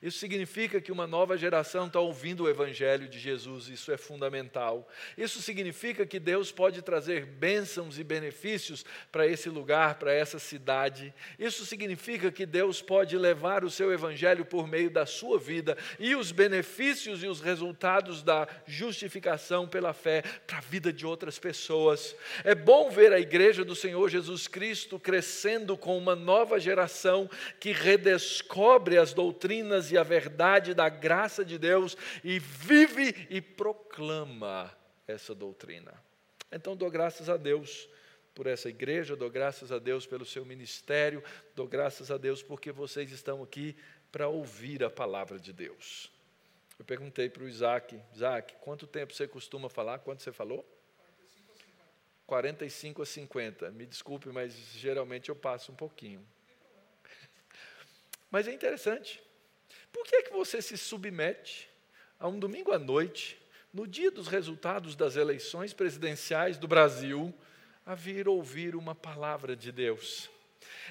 Isso 0.00 0.18
significa 0.18 0.80
que 0.80 0.92
uma 0.92 1.06
nova 1.06 1.36
geração 1.36 1.86
está 1.86 2.00
ouvindo 2.00 2.44
o 2.44 2.48
Evangelho 2.48 3.08
de 3.08 3.18
Jesus, 3.18 3.68
isso 3.68 3.92
é 3.92 3.96
fundamental. 3.96 4.88
Isso 5.18 5.42
significa 5.42 6.06
que 6.06 6.18
Deus 6.18 6.52
pode 6.52 6.82
trazer 6.82 7.26
bênçãos 7.26 7.98
e 7.98 8.04
benefícios 8.04 8.84
para 9.10 9.26
esse 9.26 9.48
lugar, 9.48 9.96
para 9.96 10.12
essa 10.12 10.38
cidade. 10.38 11.12
Isso 11.38 11.66
significa 11.66 12.30
que 12.30 12.46
Deus 12.46 12.80
pode 12.80 13.16
levar 13.18 13.64
o 13.64 13.70
seu 13.70 13.92
Evangelho 13.92 14.44
por 14.44 14.66
meio 14.66 14.90
da 14.90 15.04
sua 15.04 15.38
vida 15.38 15.76
e 15.98 16.14
os 16.14 16.32
benefícios 16.32 17.22
e 17.22 17.26
os 17.26 17.40
resultados 17.40 18.22
da 18.22 18.46
justificação 18.66 19.66
pela 19.66 19.92
fé 19.92 20.22
para 20.46 20.58
a 20.58 20.60
vida 20.60 20.92
de 20.92 21.04
outras 21.04 21.38
pessoas. 21.38 22.14
É 22.44 22.54
bom 22.54 22.90
ver 22.90 23.12
a 23.12 23.20
igreja 23.20 23.64
do 23.64 23.74
Senhor 23.74 24.08
Jesus 24.08 24.46
Cristo 24.46 24.98
crescendo 24.98 25.76
com 25.76 25.96
uma 25.96 26.14
nova 26.14 26.60
geração 26.60 27.28
que 27.58 27.72
redescobre 27.72 28.98
as 28.98 29.12
doutrinas 29.12 29.81
e 29.90 29.98
a 29.98 30.02
verdade 30.02 30.74
da 30.74 30.88
graça 30.88 31.44
de 31.44 31.58
Deus 31.58 31.96
e 32.22 32.38
vive 32.38 33.26
e 33.28 33.40
proclama 33.40 34.72
essa 35.06 35.34
doutrina. 35.34 35.92
Então 36.50 36.76
dou 36.76 36.90
graças 36.90 37.28
a 37.28 37.36
Deus 37.36 37.88
por 38.34 38.46
essa 38.46 38.68
igreja, 38.68 39.16
dou 39.16 39.30
graças 39.30 39.72
a 39.72 39.78
Deus 39.78 40.06
pelo 40.06 40.24
seu 40.24 40.44
ministério, 40.44 41.22
dou 41.54 41.66
graças 41.66 42.10
a 42.10 42.16
Deus 42.16 42.42
porque 42.42 42.70
vocês 42.70 43.10
estão 43.10 43.42
aqui 43.42 43.76
para 44.10 44.28
ouvir 44.28 44.84
a 44.84 44.90
palavra 44.90 45.38
de 45.38 45.52
Deus. 45.52 46.12
Eu 46.78 46.84
perguntei 46.84 47.28
para 47.28 47.44
o 47.44 47.48
Isaac, 47.48 47.98
Isaac, 48.14 48.54
quanto 48.60 48.86
tempo 48.86 49.14
você 49.14 49.26
costuma 49.26 49.68
falar? 49.68 50.00
Quanto 50.00 50.22
você 50.22 50.32
falou? 50.32 50.66
45 52.26 53.02
a 53.02 53.06
50. 53.06 53.70
Me 53.70 53.86
desculpe, 53.86 54.28
mas 54.30 54.54
geralmente 54.72 55.28
eu 55.28 55.36
passo 55.36 55.70
um 55.70 55.74
pouquinho. 55.74 56.26
Mas 58.30 58.48
é 58.48 58.52
interessante. 58.52 59.22
Por 59.92 60.04
que, 60.04 60.16
é 60.16 60.22
que 60.22 60.32
você 60.32 60.62
se 60.62 60.76
submete 60.78 61.68
a 62.18 62.26
um 62.28 62.38
domingo 62.38 62.72
à 62.72 62.78
noite, 62.78 63.38
no 63.72 63.86
dia 63.86 64.10
dos 64.10 64.28
resultados 64.28 64.96
das 64.96 65.16
eleições 65.16 65.72
presidenciais 65.72 66.56
do 66.56 66.66
Brasil, 66.66 67.32
a 67.84 67.94
vir 67.94 68.28
ouvir 68.28 68.74
uma 68.74 68.94
palavra 68.94 69.54
de 69.54 69.70
Deus? 69.70 70.30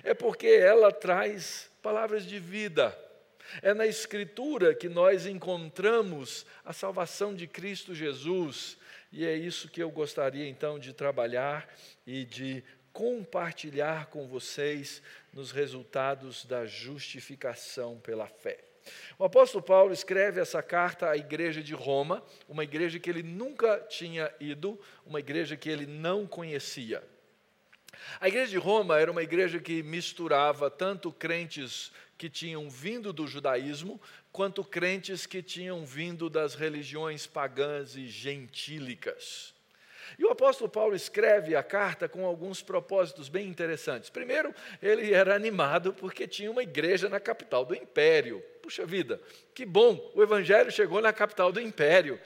É 0.04 0.14
porque 0.14 0.48
ela 0.48 0.92
traz 0.92 1.70
palavras 1.82 2.26
de 2.26 2.40
vida. 2.40 2.98
É 3.62 3.74
na 3.74 3.86
Escritura 3.86 4.74
que 4.74 4.88
nós 4.88 5.26
encontramos 5.26 6.46
a 6.64 6.72
salvação 6.72 7.34
de 7.36 7.48
Cristo 7.48 7.94
Jesus, 7.94 8.78
e 9.12 9.26
é 9.26 9.36
isso 9.36 9.68
que 9.68 9.82
eu 9.84 9.90
gostaria 9.90 10.48
então 10.48 10.80
de 10.80 10.94
trabalhar 10.94 11.68
e 12.06 12.24
de 12.24 12.64
compartilhar 12.94 14.08
com 14.08 14.28
vocês 14.28 15.02
nos 15.34 15.52
resultados 15.52 16.46
da 16.46 16.66
justificação 16.66 18.00
pela 18.00 18.28
fé. 18.28 18.71
O 19.18 19.24
apóstolo 19.24 19.64
Paulo 19.64 19.94
escreve 19.94 20.40
essa 20.40 20.62
carta 20.62 21.10
à 21.10 21.18
igreja 21.18 21.62
de 21.62 21.74
Roma, 21.74 22.24
uma 22.48 22.64
igreja 22.64 23.00
que 23.00 23.10
ele 23.10 23.24
nunca 23.24 23.80
tinha 23.90 24.34
ido, 24.40 24.80
uma 25.06 25.20
igreja 25.20 25.56
que 25.56 25.70
ele 25.70 25.86
não 25.86 26.26
conhecia. 26.26 27.04
A 28.20 28.28
igreja 28.28 28.52
de 28.52 28.58
Roma 28.58 29.00
era 29.00 29.12
uma 29.12 29.24
igreja 29.24 29.60
que 29.60 29.84
misturava 29.84 30.70
tanto 30.70 31.12
crentes 31.12 31.92
que 32.18 32.30
tinham 32.30 32.70
vindo 32.70 33.12
do 33.12 33.28
judaísmo, 33.28 34.00
quanto 34.32 34.64
crentes 34.64 35.26
que 35.26 35.42
tinham 35.42 35.86
vindo 35.86 36.30
das 36.30 36.56
religiões 36.56 37.28
pagãs 37.28 37.96
e 37.96 38.08
gentílicas. 38.08 39.54
E 40.18 40.26
o 40.26 40.30
apóstolo 40.30 40.70
Paulo 40.70 40.96
escreve 40.96 41.56
a 41.56 41.64
carta 41.64 42.08
com 42.08 42.26
alguns 42.26 42.62
propósitos 42.62 43.30
bem 43.30 43.48
interessantes. 43.48 44.10
Primeiro, 44.10 44.54
ele 44.82 45.14
era 45.14 45.36
animado 45.36 45.94
porque 45.94 46.28
tinha 46.28 46.52
uma 46.52 46.64
igreja 46.64 47.10
na 47.10 47.20
capital 47.20 47.66
do 47.66 47.76
império. 47.76 48.44
Puxa 48.62 48.86
vida, 48.86 49.22
que 49.54 49.66
bom, 49.66 50.12
o 50.16 50.22
evangelho 50.22 50.72
chegou 50.72 51.02
na 51.02 51.12
capital 51.12 51.52
do 51.52 51.60
império. 51.60 52.20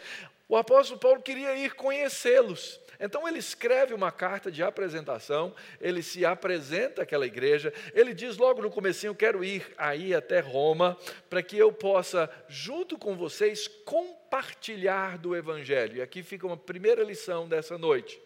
O 0.48 0.56
apóstolo 0.56 1.00
Paulo 1.00 1.22
queria 1.22 1.56
ir 1.56 1.74
conhecê-los. 1.74 2.80
Então 3.00 3.28
ele 3.28 3.40
escreve 3.40 3.94
uma 3.94 4.12
carta 4.12 4.52
de 4.52 4.64
apresentação, 4.64 5.54
ele 5.82 6.02
se 6.02 6.26
apresenta 6.26 7.02
àquela 7.02 7.26
igreja, 7.26 7.74
ele 7.94 8.14
diz 8.14 8.38
logo 8.38 8.62
no 8.62 8.72
comecinho, 8.72 9.14
quero 9.14 9.44
ir 9.44 9.66
aí 9.78 10.14
até 10.14 10.40
Roma, 10.40 10.98
para 11.30 11.44
que 11.44 11.58
eu 11.58 11.72
possa, 11.74 12.30
junto 12.48 12.98
com 12.98 13.16
vocês, 13.16 13.68
compartilhar 13.68 15.18
do 15.18 15.36
Evangelho. 15.36 15.98
E 15.98 16.02
aqui 16.02 16.24
fica 16.24 16.48
uma 16.48 16.58
primeira 16.58 17.04
lição 17.04 17.48
dessa 17.48 17.78
noite. 17.78 18.22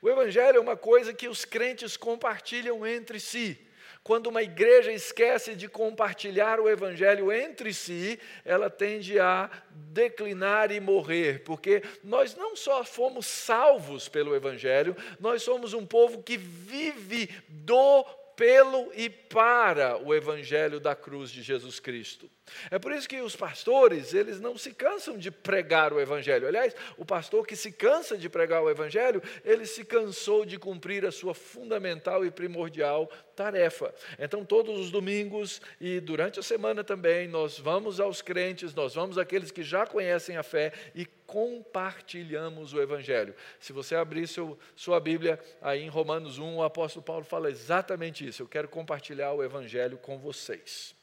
O 0.00 0.08
Evangelho 0.08 0.58
é 0.58 0.60
uma 0.60 0.76
coisa 0.76 1.12
que 1.12 1.26
os 1.26 1.44
crentes 1.44 1.96
compartilham 1.96 2.86
entre 2.86 3.18
si. 3.18 3.58
Quando 4.06 4.28
uma 4.28 4.40
igreja 4.40 4.92
esquece 4.92 5.56
de 5.56 5.66
compartilhar 5.68 6.60
o 6.60 6.68
evangelho 6.68 7.32
entre 7.32 7.74
si, 7.74 8.20
ela 8.44 8.70
tende 8.70 9.18
a 9.18 9.50
declinar 9.68 10.70
e 10.70 10.78
morrer, 10.78 11.42
porque 11.42 11.82
nós 12.04 12.36
não 12.36 12.54
só 12.54 12.84
fomos 12.84 13.26
salvos 13.26 14.08
pelo 14.08 14.36
evangelho, 14.36 14.96
nós 15.18 15.42
somos 15.42 15.74
um 15.74 15.84
povo 15.84 16.22
que 16.22 16.36
vive 16.36 17.28
do 17.48 18.04
pelo 18.36 18.92
e 18.94 19.10
para 19.10 20.00
o 20.00 20.14
evangelho 20.14 20.78
da 20.78 20.94
cruz 20.94 21.28
de 21.28 21.42
Jesus 21.42 21.80
Cristo. 21.80 22.30
É 22.70 22.78
por 22.78 22.92
isso 22.92 23.08
que 23.08 23.20
os 23.20 23.34
pastores, 23.34 24.14
eles 24.14 24.40
não 24.40 24.56
se 24.56 24.72
cansam 24.72 25.18
de 25.18 25.30
pregar 25.30 25.92
o 25.92 26.00
evangelho. 26.00 26.46
Aliás, 26.46 26.74
o 26.96 27.04
pastor 27.04 27.46
que 27.46 27.56
se 27.56 27.72
cansa 27.72 28.16
de 28.16 28.28
pregar 28.28 28.62
o 28.62 28.70
evangelho, 28.70 29.22
ele 29.44 29.66
se 29.66 29.84
cansou 29.84 30.44
de 30.44 30.58
cumprir 30.58 31.04
a 31.04 31.12
sua 31.12 31.34
fundamental 31.34 32.24
e 32.24 32.30
primordial 32.30 33.10
tarefa. 33.36 33.94
Então, 34.18 34.44
todos 34.44 34.80
os 34.80 34.90
domingos 34.90 35.60
e 35.80 36.00
durante 36.00 36.40
a 36.40 36.42
semana 36.42 36.82
também, 36.82 37.28
nós 37.28 37.58
vamos 37.58 38.00
aos 38.00 38.22
crentes, 38.22 38.74
nós 38.74 38.94
vamos 38.94 39.18
àqueles 39.18 39.50
que 39.50 39.62
já 39.62 39.86
conhecem 39.86 40.36
a 40.36 40.42
fé 40.42 40.72
e 40.94 41.04
compartilhamos 41.26 42.72
o 42.72 42.80
Evangelho. 42.80 43.34
Se 43.60 43.72
você 43.72 43.94
abrir 43.94 44.26
seu, 44.26 44.58
sua 44.74 44.98
Bíblia, 44.98 45.38
aí 45.60 45.82
em 45.82 45.88
Romanos 45.88 46.38
1, 46.38 46.56
o 46.56 46.62
apóstolo 46.62 47.04
Paulo 47.04 47.24
fala 47.24 47.50
exatamente 47.50 48.26
isso. 48.26 48.42
Eu 48.42 48.48
quero 48.48 48.68
compartilhar 48.68 49.32
o 49.32 49.44
Evangelho 49.44 49.98
com 49.98 50.18
vocês. 50.18 50.95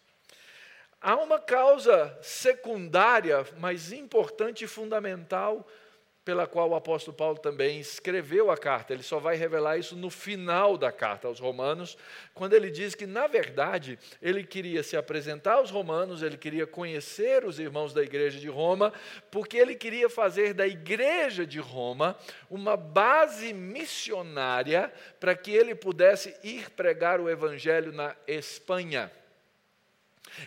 Há 1.06 1.18
uma 1.18 1.38
causa 1.38 2.18
secundária, 2.22 3.46
mas 3.60 3.92
importante 3.92 4.64
e 4.64 4.68
fundamental 4.68 5.68
pela 6.24 6.48
qual 6.48 6.70
o 6.70 6.76
apóstolo 6.76 7.14
Paulo 7.16 7.38
também 7.38 7.78
escreveu 7.78 8.50
a 8.50 8.56
carta. 8.56 8.94
Ele 8.94 9.04
só 9.04 9.20
vai 9.20 9.36
revelar 9.36 9.78
isso 9.78 9.98
no 9.98 10.10
final 10.10 10.78
da 10.78 10.94
carta 10.94 11.28
aos 11.28 11.42
Romanos, 11.42 11.98
quando 12.34 12.54
ele 12.54 12.72
diz 12.72 12.96
que, 12.96 13.06
na 13.06 13.28
verdade, 13.28 14.00
ele 14.22 14.46
queria 14.46 14.82
se 14.82 14.96
apresentar 14.96 15.56
aos 15.56 15.70
Romanos, 15.70 16.24
ele 16.24 16.38
queria 16.38 16.66
conhecer 16.66 17.44
os 17.44 17.60
irmãos 17.60 17.94
da 17.94 18.02
igreja 18.02 18.40
de 18.40 18.48
Roma, 18.48 18.94
porque 19.30 19.58
ele 19.58 19.76
queria 19.76 20.10
fazer 20.10 20.54
da 20.54 20.66
igreja 20.66 21.46
de 21.46 21.60
Roma 21.60 22.18
uma 22.50 22.78
base 22.78 23.52
missionária 23.52 24.90
para 25.20 25.36
que 25.36 25.52
ele 25.52 25.76
pudesse 25.76 26.34
ir 26.42 26.70
pregar 26.70 27.20
o 27.20 27.30
evangelho 27.30 27.92
na 27.92 28.16
Espanha. 28.26 29.12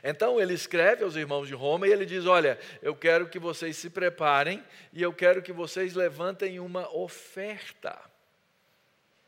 Então 0.02 0.40
ele 0.40 0.54
escreve 0.54 1.04
aos 1.04 1.16
irmãos 1.16 1.46
de 1.46 1.54
Roma 1.54 1.86
e 1.86 1.92
ele 1.92 2.06
diz: 2.06 2.26
Olha, 2.26 2.58
eu 2.82 2.94
quero 2.94 3.28
que 3.28 3.38
vocês 3.38 3.76
se 3.76 3.90
preparem 3.90 4.64
e 4.92 5.02
eu 5.02 5.12
quero 5.12 5.42
que 5.42 5.52
vocês 5.52 5.94
levantem 5.94 6.60
uma 6.60 6.90
oferta. 6.94 7.98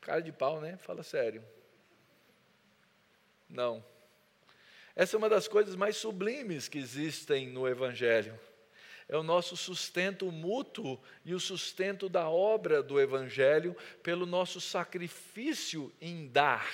Cara 0.00 0.20
de 0.20 0.32
pau, 0.32 0.60
né? 0.60 0.76
Fala 0.78 1.02
sério. 1.02 1.44
Não. 3.48 3.84
Essa 4.94 5.16
é 5.16 5.18
uma 5.18 5.28
das 5.28 5.46
coisas 5.46 5.76
mais 5.76 5.96
sublimes 5.96 6.68
que 6.68 6.78
existem 6.78 7.48
no 7.48 7.68
Evangelho. 7.68 8.38
É 9.08 9.16
o 9.16 9.22
nosso 9.22 9.56
sustento 9.56 10.30
mútuo 10.30 11.00
e 11.24 11.34
o 11.34 11.40
sustento 11.40 12.08
da 12.08 12.28
obra 12.28 12.82
do 12.82 13.00
Evangelho 13.00 13.74
pelo 14.02 14.26
nosso 14.26 14.60
sacrifício 14.60 15.92
em 16.00 16.28
dar. 16.28 16.68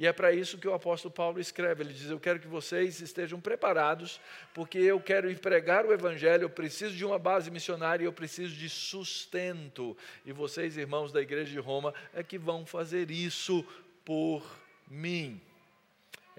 E 0.00 0.06
é 0.06 0.14
para 0.14 0.32
isso 0.32 0.56
que 0.56 0.66
o 0.66 0.72
apóstolo 0.72 1.12
Paulo 1.12 1.38
escreve. 1.38 1.82
Ele 1.82 1.92
diz: 1.92 2.08
Eu 2.08 2.18
quero 2.18 2.40
que 2.40 2.48
vocês 2.48 3.02
estejam 3.02 3.38
preparados, 3.38 4.18
porque 4.54 4.78
eu 4.78 4.98
quero 4.98 5.32
pregar 5.36 5.84
o 5.84 5.92
evangelho. 5.92 6.44
Eu 6.44 6.50
preciso 6.50 6.96
de 6.96 7.04
uma 7.04 7.18
base 7.18 7.50
missionária, 7.50 8.02
eu 8.02 8.12
preciso 8.12 8.56
de 8.56 8.66
sustento. 8.66 9.94
E 10.24 10.32
vocês, 10.32 10.78
irmãos 10.78 11.12
da 11.12 11.20
igreja 11.20 11.52
de 11.52 11.58
Roma, 11.58 11.92
é 12.14 12.22
que 12.22 12.38
vão 12.38 12.64
fazer 12.64 13.10
isso 13.10 13.62
por 14.02 14.42
mim. 14.88 15.38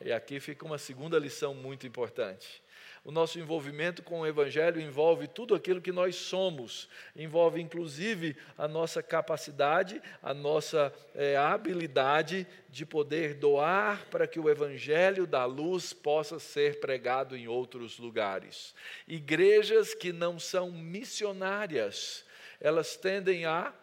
E 0.03 0.11
aqui 0.11 0.39
fica 0.39 0.65
uma 0.65 0.79
segunda 0.79 1.19
lição 1.19 1.53
muito 1.53 1.85
importante. 1.85 2.63
O 3.03 3.11
nosso 3.11 3.39
envolvimento 3.39 4.03
com 4.03 4.19
o 4.19 4.27
Evangelho 4.27 4.79
envolve 4.79 5.27
tudo 5.27 5.55
aquilo 5.55 5.81
que 5.81 5.91
nós 5.91 6.15
somos, 6.15 6.87
envolve 7.15 7.59
inclusive 7.59 8.37
a 8.55 8.67
nossa 8.67 9.01
capacidade, 9.01 9.99
a 10.21 10.35
nossa 10.35 10.93
é, 11.15 11.35
habilidade 11.35 12.45
de 12.69 12.85
poder 12.85 13.33
doar 13.33 14.05
para 14.11 14.27
que 14.27 14.39
o 14.39 14.47
Evangelho 14.47 15.25
da 15.25 15.45
luz 15.45 15.93
possa 15.93 16.37
ser 16.37 16.79
pregado 16.79 17.35
em 17.35 17.47
outros 17.47 17.97
lugares. 17.97 18.75
Igrejas 19.07 19.95
que 19.95 20.13
não 20.13 20.37
são 20.37 20.71
missionárias, 20.71 22.23
elas 22.59 22.95
tendem 22.95 23.45
a 23.45 23.73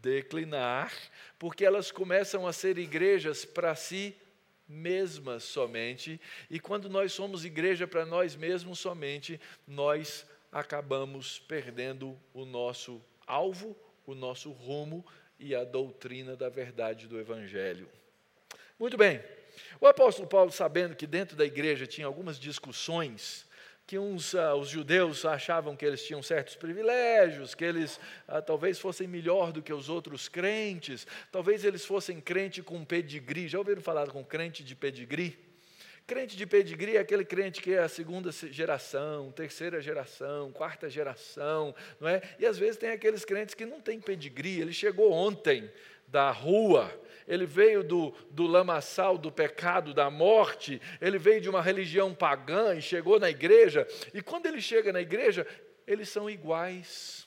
declinar, 0.00 0.92
porque 1.40 1.64
elas 1.64 1.90
começam 1.90 2.46
a 2.46 2.52
ser 2.52 2.78
igrejas 2.78 3.44
para 3.44 3.74
si 3.74 4.16
mesmas 4.68 5.44
somente, 5.44 6.20
e 6.50 6.58
quando 6.58 6.88
nós 6.88 7.12
somos 7.12 7.44
igreja 7.44 7.86
para 7.86 8.06
nós 8.06 8.36
mesmos 8.36 8.78
somente, 8.78 9.40
nós 9.66 10.26
acabamos 10.50 11.38
perdendo 11.38 12.18
o 12.32 12.44
nosso 12.44 13.02
alvo, 13.26 13.76
o 14.06 14.14
nosso 14.14 14.50
rumo 14.50 15.04
e 15.38 15.54
a 15.54 15.64
doutrina 15.64 16.36
da 16.36 16.48
verdade 16.48 17.06
do 17.06 17.18
Evangelho. 17.18 17.88
Muito 18.78 18.96
bem, 18.96 19.22
o 19.80 19.86
apóstolo 19.86 20.28
Paulo, 20.28 20.50
sabendo 20.50 20.96
que 20.96 21.06
dentro 21.06 21.36
da 21.36 21.44
igreja 21.44 21.86
tinha 21.86 22.06
algumas 22.06 22.38
discussões 22.38 23.46
que 23.86 23.98
uns, 23.98 24.32
uh, 24.34 24.54
os 24.54 24.68
judeus 24.68 25.24
achavam 25.24 25.76
que 25.76 25.84
eles 25.84 26.04
tinham 26.04 26.22
certos 26.22 26.54
privilégios, 26.54 27.54
que 27.54 27.64
eles 27.64 27.96
uh, 28.28 28.40
talvez 28.44 28.78
fossem 28.78 29.06
melhor 29.06 29.52
do 29.52 29.62
que 29.62 29.72
os 29.72 29.88
outros 29.88 30.28
crentes, 30.28 31.06
talvez 31.30 31.64
eles 31.64 31.84
fossem 31.84 32.20
crente 32.20 32.62
com 32.62 32.84
pedigree. 32.84 33.48
Já 33.48 33.58
ouviram 33.58 33.82
falar 33.82 34.08
com 34.08 34.24
crente 34.24 34.62
de 34.62 34.74
pedigree? 34.74 35.38
Crente 36.06 36.36
de 36.36 36.46
pedigree 36.46 36.96
é 36.96 37.00
aquele 37.00 37.24
crente 37.24 37.60
que 37.60 37.72
é 37.74 37.78
a 37.78 37.88
segunda 37.88 38.32
geração, 38.32 39.30
terceira 39.30 39.80
geração, 39.80 40.50
quarta 40.50 40.90
geração, 40.90 41.74
não 42.00 42.08
é? 42.08 42.20
E 42.38 42.46
às 42.46 42.58
vezes 42.58 42.76
tem 42.76 42.90
aqueles 42.90 43.24
crentes 43.24 43.54
que 43.54 43.64
não 43.64 43.80
têm 43.80 44.00
pedigree, 44.00 44.60
ele 44.60 44.72
chegou 44.72 45.12
ontem 45.12 45.70
da 46.12 46.30
rua, 46.30 46.92
ele 47.26 47.46
veio 47.46 47.82
do, 47.82 48.14
do 48.30 48.46
lamaçal 48.46 49.16
do 49.16 49.32
pecado, 49.32 49.94
da 49.94 50.10
morte, 50.10 50.80
ele 51.00 51.18
veio 51.18 51.40
de 51.40 51.48
uma 51.48 51.62
religião 51.62 52.14
pagã 52.14 52.74
e 52.74 52.82
chegou 52.82 53.18
na 53.18 53.30
igreja, 53.30 53.88
e 54.12 54.20
quando 54.20 54.44
ele 54.44 54.60
chega 54.60 54.92
na 54.92 55.00
igreja, 55.00 55.46
eles 55.86 56.10
são 56.10 56.28
iguais 56.28 57.26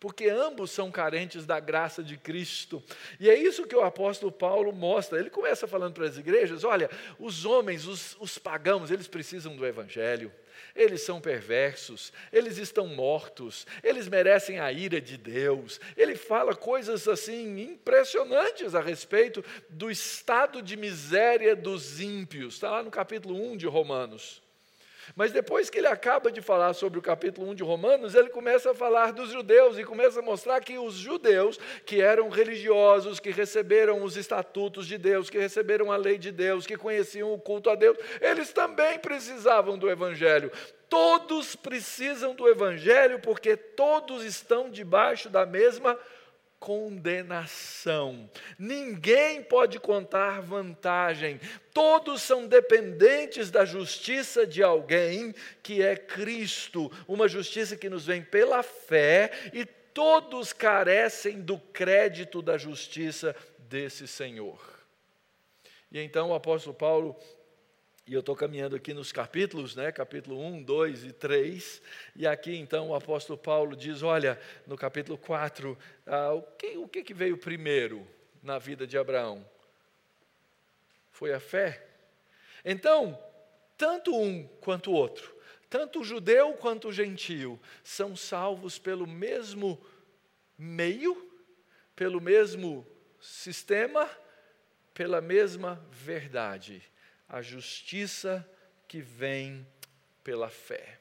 porque 0.00 0.28
ambos 0.28 0.70
são 0.70 0.90
carentes 0.90 1.44
da 1.44 1.58
graça 1.58 2.02
de 2.02 2.16
Cristo. 2.16 2.82
E 3.18 3.28
é 3.28 3.36
isso 3.36 3.66
que 3.66 3.74
o 3.74 3.82
apóstolo 3.82 4.30
Paulo 4.30 4.72
mostra. 4.72 5.18
Ele 5.18 5.30
começa 5.30 5.66
falando 5.66 5.94
para 5.94 6.06
as 6.06 6.16
igrejas: 6.16 6.62
olha, 6.62 6.88
os 7.18 7.44
homens, 7.44 7.86
os, 7.86 8.16
os 8.20 8.38
pagãos, 8.38 8.90
eles 8.90 9.08
precisam 9.08 9.56
do 9.56 9.66
evangelho. 9.66 10.32
Eles 10.78 11.02
são 11.02 11.20
perversos, 11.20 12.12
eles 12.32 12.56
estão 12.56 12.86
mortos, 12.86 13.66
eles 13.82 14.06
merecem 14.06 14.60
a 14.60 14.70
ira 14.70 15.00
de 15.00 15.16
Deus. 15.16 15.80
Ele 15.96 16.14
fala 16.14 16.54
coisas 16.54 17.08
assim 17.08 17.58
impressionantes 17.60 18.76
a 18.76 18.80
respeito 18.80 19.44
do 19.68 19.90
estado 19.90 20.62
de 20.62 20.76
miséria 20.76 21.56
dos 21.56 22.00
ímpios. 22.00 22.54
Está 22.54 22.70
lá 22.70 22.82
no 22.84 22.92
capítulo 22.92 23.34
1 23.34 23.56
de 23.56 23.66
Romanos. 23.66 24.40
Mas 25.14 25.32
depois 25.32 25.70
que 25.70 25.78
ele 25.78 25.86
acaba 25.86 26.30
de 26.30 26.40
falar 26.40 26.72
sobre 26.74 26.98
o 26.98 27.02
capítulo 27.02 27.48
1 27.50 27.54
de 27.54 27.62
Romanos, 27.62 28.14
ele 28.14 28.28
começa 28.28 28.70
a 28.70 28.74
falar 28.74 29.12
dos 29.12 29.30
judeus 29.30 29.78
e 29.78 29.84
começa 29.84 30.20
a 30.20 30.22
mostrar 30.22 30.60
que 30.60 30.78
os 30.78 30.94
judeus, 30.94 31.58
que 31.84 32.00
eram 32.00 32.28
religiosos, 32.28 33.20
que 33.20 33.30
receberam 33.30 34.02
os 34.02 34.16
estatutos 34.16 34.86
de 34.86 34.98
Deus, 34.98 35.30
que 35.30 35.38
receberam 35.38 35.90
a 35.90 35.96
lei 35.96 36.18
de 36.18 36.30
Deus, 36.30 36.66
que 36.66 36.76
conheciam 36.76 37.32
o 37.32 37.40
culto 37.40 37.70
a 37.70 37.74
Deus, 37.74 37.96
eles 38.20 38.52
também 38.52 38.98
precisavam 38.98 39.78
do 39.78 39.90
evangelho. 39.90 40.50
Todos 40.88 41.54
precisam 41.54 42.34
do 42.34 42.48
evangelho 42.48 43.20
porque 43.20 43.56
todos 43.56 44.24
estão 44.24 44.70
debaixo 44.70 45.28
da 45.28 45.44
mesma 45.44 45.98
condenação. 46.58 48.28
Ninguém 48.58 49.42
pode 49.42 49.78
contar 49.78 50.40
vantagem. 50.40 51.40
Todos 51.72 52.22
são 52.22 52.46
dependentes 52.46 53.50
da 53.50 53.64
justiça 53.64 54.46
de 54.46 54.62
alguém 54.62 55.34
que 55.62 55.82
é 55.82 55.96
Cristo, 55.96 56.90
uma 57.06 57.28
justiça 57.28 57.76
que 57.76 57.88
nos 57.88 58.06
vem 58.06 58.22
pela 58.22 58.62
fé 58.62 59.30
e 59.52 59.64
todos 59.64 60.52
carecem 60.52 61.40
do 61.40 61.58
crédito 61.58 62.40
da 62.42 62.56
justiça 62.58 63.34
desse 63.58 64.06
Senhor. 64.06 64.60
E 65.90 66.00
então 66.00 66.30
o 66.30 66.34
apóstolo 66.34 66.74
Paulo 66.74 67.16
e 68.08 68.14
eu 68.14 68.20
estou 68.20 68.34
caminhando 68.34 68.74
aqui 68.74 68.94
nos 68.94 69.12
capítulos, 69.12 69.76
né, 69.76 69.92
capítulo 69.92 70.42
1, 70.42 70.62
2 70.62 71.04
e 71.04 71.12
3, 71.12 71.82
e 72.16 72.26
aqui 72.26 72.56
então 72.56 72.88
o 72.88 72.94
apóstolo 72.94 73.38
Paulo 73.38 73.76
diz: 73.76 74.02
olha, 74.02 74.40
no 74.66 74.78
capítulo 74.78 75.18
4, 75.18 75.78
ah, 76.06 76.32
o, 76.32 76.40
que, 76.40 76.78
o 76.78 76.88
que, 76.88 77.04
que 77.04 77.12
veio 77.12 77.36
primeiro 77.36 78.08
na 78.42 78.58
vida 78.58 78.86
de 78.86 78.96
Abraão? 78.96 79.46
Foi 81.12 81.34
a 81.34 81.40
fé. 81.40 81.86
Então, 82.64 83.22
tanto 83.76 84.16
um 84.16 84.48
quanto 84.62 84.90
o 84.90 84.94
outro, 84.94 85.30
tanto 85.68 86.00
o 86.00 86.04
judeu 86.04 86.54
quanto 86.54 86.88
o 86.88 86.92
gentio, 86.92 87.60
são 87.84 88.16
salvos 88.16 88.78
pelo 88.78 89.06
mesmo 89.06 89.78
meio, 90.56 91.30
pelo 91.94 92.22
mesmo 92.22 92.86
sistema, 93.20 94.08
pela 94.94 95.20
mesma 95.20 95.86
verdade, 95.92 96.82
a 97.28 97.42
justiça 97.42 98.48
que 98.86 99.00
vem 99.00 99.66
pela 100.24 100.48
fé. 100.48 100.98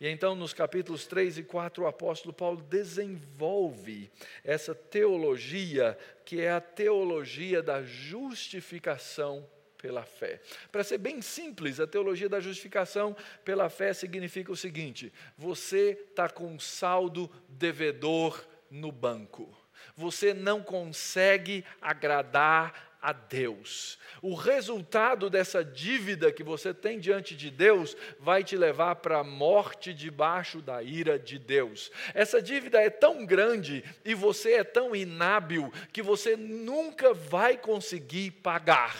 E 0.00 0.08
então, 0.08 0.34
nos 0.34 0.52
capítulos 0.52 1.06
3 1.06 1.38
e 1.38 1.42
4, 1.42 1.84
o 1.84 1.86
apóstolo 1.86 2.32
Paulo 2.32 2.60
desenvolve 2.62 4.10
essa 4.42 4.74
teologia, 4.74 5.96
que 6.24 6.40
é 6.40 6.50
a 6.50 6.60
teologia 6.60 7.62
da 7.62 7.82
justificação 7.82 9.48
pela 9.78 10.02
fé. 10.02 10.40
Para 10.72 10.82
ser 10.82 10.98
bem 10.98 11.22
simples, 11.22 11.78
a 11.78 11.86
teologia 11.86 12.28
da 12.28 12.40
justificação 12.40 13.16
pela 13.44 13.68
fé 13.68 13.92
significa 13.92 14.50
o 14.50 14.56
seguinte: 14.56 15.12
você 15.36 15.90
está 16.10 16.28
com 16.28 16.46
um 16.46 16.58
saldo 16.58 17.30
devedor 17.48 18.44
no 18.70 18.90
banco. 18.90 19.56
Você 19.94 20.34
não 20.34 20.62
consegue 20.62 21.64
agradar 21.80 22.95
a 23.06 23.12
Deus. 23.12 24.00
O 24.20 24.34
resultado 24.34 25.30
dessa 25.30 25.64
dívida 25.64 26.32
que 26.32 26.42
você 26.42 26.74
tem 26.74 26.98
diante 26.98 27.36
de 27.36 27.52
Deus 27.52 27.96
vai 28.18 28.42
te 28.42 28.56
levar 28.56 28.96
para 28.96 29.18
a 29.18 29.24
morte 29.24 29.94
debaixo 29.94 30.60
da 30.60 30.82
ira 30.82 31.16
de 31.16 31.38
Deus. 31.38 31.92
Essa 32.12 32.42
dívida 32.42 32.80
é 32.80 32.90
tão 32.90 33.24
grande 33.24 33.84
e 34.04 34.12
você 34.12 34.54
é 34.54 34.64
tão 34.64 34.96
inábil 34.96 35.72
que 35.92 36.02
você 36.02 36.36
nunca 36.36 37.14
vai 37.14 37.56
conseguir 37.56 38.32
pagar. 38.32 38.96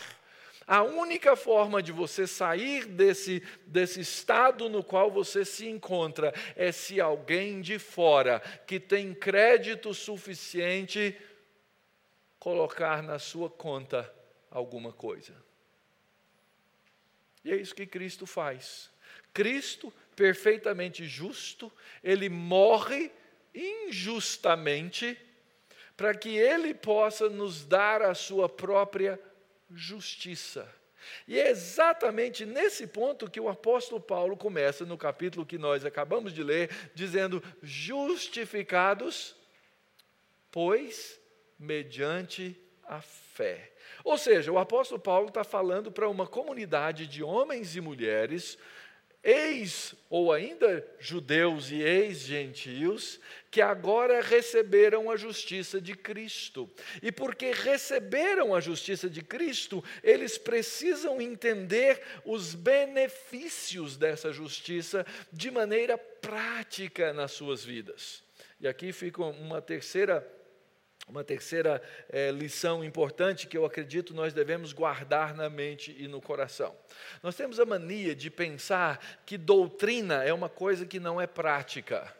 A 0.65 0.83
única 0.83 1.35
forma 1.35 1.83
de 1.83 1.91
você 1.91 2.25
sair 2.25 2.85
desse, 2.85 3.43
desse 3.65 3.99
estado 3.99 4.69
no 4.69 4.81
qual 4.81 5.11
você 5.11 5.43
se 5.43 5.67
encontra 5.67 6.33
é 6.55 6.71
se 6.71 7.01
alguém 7.01 7.59
de 7.59 7.77
fora, 7.77 8.41
que 8.65 8.79
tem 8.79 9.13
crédito 9.13 9.93
suficiente, 9.93 11.13
colocar 12.39 13.01
na 13.03 13.19
sua 13.19 13.49
conta 13.49 14.11
alguma 14.49 14.91
coisa. 14.91 15.33
E 17.43 17.51
é 17.51 17.55
isso 17.55 17.75
que 17.75 17.85
Cristo 17.85 18.25
faz. 18.25 18.89
Cristo, 19.33 19.93
perfeitamente 20.15 21.05
justo, 21.05 21.71
ele 22.03 22.29
morre 22.29 23.11
injustamente 23.53 25.17
para 25.95 26.13
que 26.13 26.29
ele 26.29 26.73
possa 26.73 27.29
nos 27.29 27.65
dar 27.65 28.01
a 28.01 28.13
sua 28.13 28.47
própria 28.47 29.19
justiça. 29.71 30.71
E 31.27 31.39
é 31.39 31.49
exatamente 31.49 32.45
nesse 32.45 32.85
ponto 32.85 33.29
que 33.29 33.39
o 33.39 33.49
apóstolo 33.49 34.01
Paulo 34.01 34.35
começa 34.35 34.85
no 34.85 34.97
capítulo 34.97 35.45
que 35.45 35.57
nós 35.57 35.85
acabamos 35.85 36.33
de 36.33 36.43
ler, 36.43 36.69
dizendo: 36.93 37.41
justificados, 37.63 39.35
pois 40.51 41.19
mediante 41.59 42.55
a 42.83 43.01
fé. 43.01 43.71
Ou 44.03 44.17
seja, 44.17 44.51
o 44.51 44.57
apóstolo 44.57 44.99
Paulo 44.99 45.27
está 45.27 45.43
falando 45.43 45.91
para 45.91 46.09
uma 46.09 46.27
comunidade 46.27 47.07
de 47.07 47.23
homens 47.23 47.75
e 47.75 47.81
mulheres, 47.81 48.57
ex 49.23 49.93
ou 50.09 50.31
ainda 50.31 50.87
judeus 50.99 51.69
e 51.69 51.81
ex-gentios, 51.81 53.19
que 53.51 53.61
agora 53.61 54.21
receberam 54.21 55.11
a 55.11 55.17
justiça 55.17 55.81
de 55.81 55.93
Cristo. 55.95 56.69
E 57.01 57.11
porque 57.11 57.51
receberam 57.51 58.55
a 58.55 58.61
justiça 58.61 59.09
de 59.09 59.21
Cristo, 59.21 59.83
eles 60.01 60.37
precisam 60.37 61.19
entender 61.19 62.01
os 62.23 62.55
benefícios 62.55 63.97
dessa 63.97 64.31
justiça 64.31 65.05
de 65.31 65.51
maneira 65.51 65.97
prática 65.97 67.11
nas 67.11 67.31
suas 67.31 67.65
vidas. 67.65 68.23
E 68.59 68.67
aqui 68.67 68.93
fica 68.93 69.23
uma 69.23 69.61
terceira 69.61 70.36
uma 71.07 71.23
terceira 71.23 71.81
é, 72.09 72.31
lição 72.31 72.83
importante 72.83 73.47
que 73.47 73.57
eu 73.57 73.63
acredito 73.65 74.13
nós 74.13 74.33
devemos 74.33 74.73
guardar 74.73 75.33
na 75.33 75.49
mente 75.49 75.95
e 75.97 76.07
no 76.07 76.21
coração. 76.21 76.75
Nós 77.23 77.35
temos 77.35 77.59
a 77.59 77.65
mania 77.65 78.13
de 78.13 78.29
pensar 78.29 78.99
que 79.25 79.37
doutrina 79.37 80.23
é 80.23 80.33
uma 80.33 80.49
coisa 80.49 80.85
que 80.85 80.99
não 80.99 81.19
é 81.21 81.25
prática. 81.25 82.13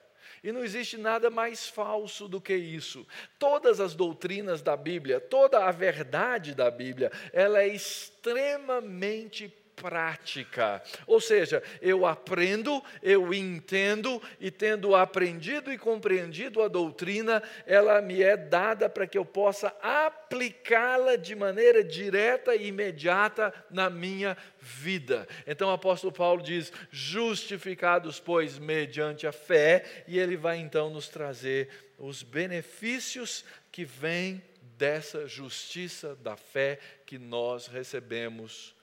E 0.44 0.52
não 0.52 0.64
existe 0.64 0.98
nada 0.98 1.30
mais 1.30 1.68
falso 1.68 2.28
do 2.28 2.40
que 2.40 2.56
isso. 2.56 3.06
Todas 3.38 3.82
as 3.82 3.94
doutrinas 3.94 4.62
da 4.62 4.78
Bíblia, 4.78 5.20
toda 5.20 5.66
a 5.66 5.72
verdade 5.72 6.56
da 6.56 6.72
Bíblia, 6.72 7.12
ela 7.34 7.62
é 7.62 7.68
extremamente 7.68 9.54
prática. 9.78 10.82
Ou 11.06 11.22
seja, 11.22 11.62
eu 11.82 12.06
aprendo, 12.06 12.84
eu 13.02 13.34
entendo, 13.34 14.22
e 14.40 14.50
tendo 14.50 14.96
aprendido 14.96 15.72
e 15.72 15.78
compreendido 15.78 16.62
a 16.62 16.68
doutrina, 16.68 17.42
ela 17.66 18.02
me 18.02 18.22
é 18.22 18.36
dada 18.36 18.90
para 18.90 19.08
que 19.08 19.18
eu 19.18 19.24
possa 19.24 19.68
aplicá-la 19.82 21.16
de 21.16 21.36
maneira 21.36 21.84
direta 21.84 22.56
e 22.56 22.68
imediata 22.68 23.54
na 23.70 23.90
minha 23.90 24.36
vida. 24.60 25.28
Então 25.46 25.70
o 25.70 25.74
apóstolo 25.74 26.12
Paulo 26.12 26.42
diz: 26.42 26.74
justificados, 26.92 28.20
pois, 28.20 28.58
mediante 28.58 29.28
a 29.28 29.32
fé, 29.32 30.04
e 30.08 30.18
ele 30.18 30.36
vai 30.36 30.58
então 30.58 30.90
nos 30.90 31.08
trazer 31.08 31.70
os 31.98 32.24
benefícios 32.24 33.46
que 33.72 33.86
vêm 33.86 34.42
dessa 34.78 35.28
justiça 35.28 36.16
da 36.16 36.36
fé 36.36 36.80
que 37.06 37.18
nós 37.18 37.68
recebemos 37.68 38.77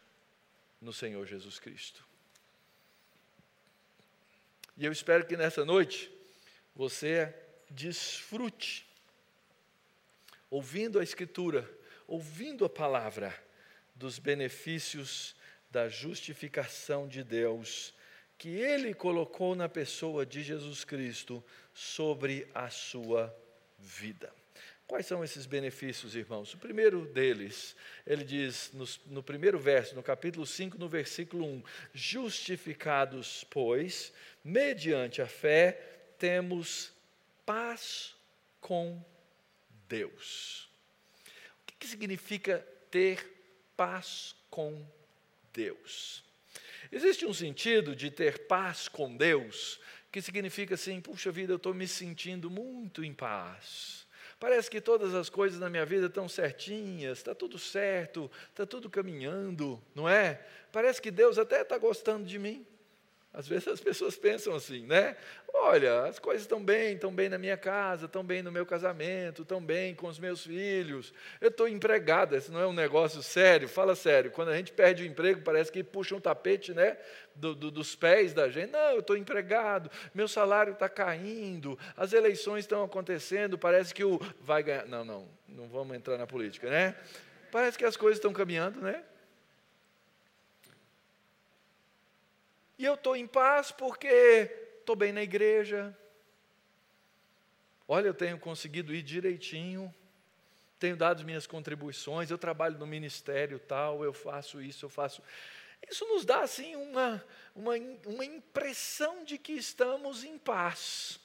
no 0.80 0.92
Senhor 0.92 1.26
Jesus 1.26 1.58
Cristo. 1.58 2.06
E 4.76 4.84
eu 4.84 4.92
espero 4.92 5.26
que 5.26 5.37
nessa 5.37 5.64
noite 5.64 6.10
você 6.74 7.32
desfrute, 7.70 8.87
ouvindo 10.50 10.98
a 10.98 11.02
Escritura, 11.02 11.68
ouvindo 12.06 12.64
a 12.64 12.68
palavra, 12.68 13.34
dos 13.94 14.18
benefícios 14.18 15.37
da 15.70 15.88
justificação 15.88 17.06
de 17.06 17.22
Deus, 17.22 17.94
que 18.37 18.48
Ele 18.48 18.92
colocou 18.92 19.54
na 19.54 19.68
pessoa 19.68 20.26
de 20.26 20.42
Jesus 20.42 20.84
Cristo 20.84 21.42
sobre 21.72 22.48
a 22.52 22.68
sua 22.70 23.34
vida. 23.78 24.32
Quais 24.87 25.07
são 25.07 25.25
esses 25.25 25.47
benefícios, 25.47 26.14
irmãos? 26.14 26.53
O 26.53 26.59
primeiro 26.59 27.07
deles, 27.07 27.75
ele 28.07 28.23
diz 28.23 28.70
no, 28.75 28.85
no, 29.07 29.23
primeiro 29.23 29.59
verso, 29.59 29.94
no 29.94 30.03
capítulo 30.03 30.44
5, 30.44 30.77
no 30.77 30.88
versículo 30.88 31.47
1: 31.47 31.62
Justificados, 31.94 33.44
pois, 33.49 34.12
mediante 34.44 35.23
a 35.23 35.27
fé, 35.27 35.81
temos 36.18 36.92
paz 37.47 38.14
com 38.61 39.03
Deus. 39.88 40.68
O 41.62 41.66
que, 41.66 41.75
que 41.79 41.87
significa 41.87 42.59
ter 42.90 43.27
paz 43.75 44.37
com 44.51 44.87
Deus? 45.51 46.23
Existe 46.92 47.25
um 47.25 47.33
sentido 47.33 47.97
de 47.97 48.11
ter 48.11 48.47
paz 48.47 48.87
com 48.87 49.16
Deus 49.16 49.81
que 50.12 50.20
significa 50.20 50.75
assim: 50.75 51.01
puxa 51.01 51.33
vida, 51.33 51.55
eu 51.55 51.57
estou 51.57 51.73
me 51.73 51.88
sentindo 51.88 52.51
muito 52.51 53.03
em 53.03 53.14
paz 53.14 54.03
Parece 54.44 54.70
que 54.70 54.78
todas 54.78 55.14
as 55.14 55.30
coisas 55.30 55.59
na 55.59 55.70
minha 55.70 55.87
vida 55.87 56.04
estão 56.04 56.28
certinhas, 56.28 57.16
está 57.16 57.35
tudo 57.35 57.59
certo, 57.59 58.30
está 58.50 58.66
tudo 58.66 58.90
caminhando, 58.90 59.83
não 59.94 60.07
é? 60.07 60.38
Parece 60.70 61.00
que 61.00 61.11
Deus 61.11 61.38
até 61.38 61.62
está 61.62 61.78
gostando 61.78 62.26
de 62.26 62.38
mim. 62.38 62.66
Às 63.35 63.49
vezes 63.49 63.66
as 63.66 63.81
pessoas 63.81 64.16
pensam 64.16 64.55
assim, 64.55 64.87
né? 64.87 65.16
Olha, 65.53 66.05
as 66.05 66.20
coisas 66.20 66.42
estão 66.42 66.64
bem, 66.64 66.94
estão 66.94 67.12
bem 67.12 67.29
na 67.29 67.37
minha 67.37 67.57
casa, 67.57 68.07
estão 68.07 68.23
bem 68.25 68.44
no 68.44 68.53
meu 68.53 68.64
casamento, 68.64 69.42
estão 69.42 69.61
bem 69.61 69.92
com 69.92 70.07
os 70.07 70.20
meus 70.20 70.44
filhos. 70.44 71.12
Eu 71.40 71.49
estou 71.49 71.66
empregada, 71.66 72.37
isso 72.37 72.53
não 72.53 72.61
é 72.61 72.66
um 72.66 72.73
negócio 72.73 73.20
sério, 73.25 73.68
fala 73.68 73.97
sério. 73.97 74.31
Quando 74.31 74.51
a 74.51 74.57
gente 74.57 74.73
perde 74.73 75.03
o 75.03 75.07
emprego, 75.07 75.40
parece 75.40 75.73
que 75.73 75.83
puxa 75.83 76.14
um 76.14 76.20
tapete, 76.20 76.73
né? 76.73 76.97
Do, 77.35 77.57
do, 77.57 77.73
dos 77.73 77.97
pés 77.97 78.33
da 78.33 78.49
gente. 78.49 78.70
Não, 78.70 78.90
eu 78.92 79.01
estou 79.01 79.16
empregado, 79.16 79.90
meu 80.14 80.29
salário 80.29 80.73
está 80.73 80.88
caindo, 80.88 81.77
as 81.97 82.12
eleições 82.12 82.61
estão 82.61 82.85
acontecendo, 82.85 83.59
parece 83.59 83.92
que 83.92 84.05
o 84.05 84.20
vai 84.40 84.62
ganhar. 84.62 84.87
Não, 84.87 85.05
não, 85.05 85.29
não 85.49 85.66
vamos 85.66 85.97
entrar 85.97 86.16
na 86.16 86.27
política, 86.27 86.70
né? 86.70 86.94
Parece 87.51 87.77
que 87.77 87.85
as 87.85 87.97
coisas 87.97 88.18
estão 88.18 88.33
caminhando, 88.33 88.81
né? 88.81 89.03
E 92.78 92.84
eu 92.84 92.94
estou 92.94 93.16
em 93.16 93.26
paz 93.26 93.70
porque 93.70 94.50
estou 94.80 94.96
bem 94.96 95.12
na 95.12 95.22
igreja. 95.22 95.96
Olha, 97.87 98.08
eu 98.08 98.14
tenho 98.14 98.38
conseguido 98.38 98.94
ir 98.94 99.02
direitinho, 99.02 99.94
tenho 100.78 100.96
dado 100.96 101.24
minhas 101.24 101.46
contribuições, 101.46 102.30
eu 102.30 102.38
trabalho 102.38 102.78
no 102.78 102.87
ministério 102.87 103.58
tal, 103.58 104.04
eu 104.04 104.12
faço 104.12 104.60
isso, 104.60 104.87
eu 104.87 104.88
faço. 104.88 105.22
Isso 105.88 106.06
nos 106.06 106.24
dá 106.24 106.40
assim 106.40 106.74
uma, 106.76 107.24
uma, 107.54 107.74
uma 108.06 108.24
impressão 108.24 109.24
de 109.24 109.38
que 109.38 109.52
estamos 109.52 110.24
em 110.24 110.38
paz. 110.38 111.20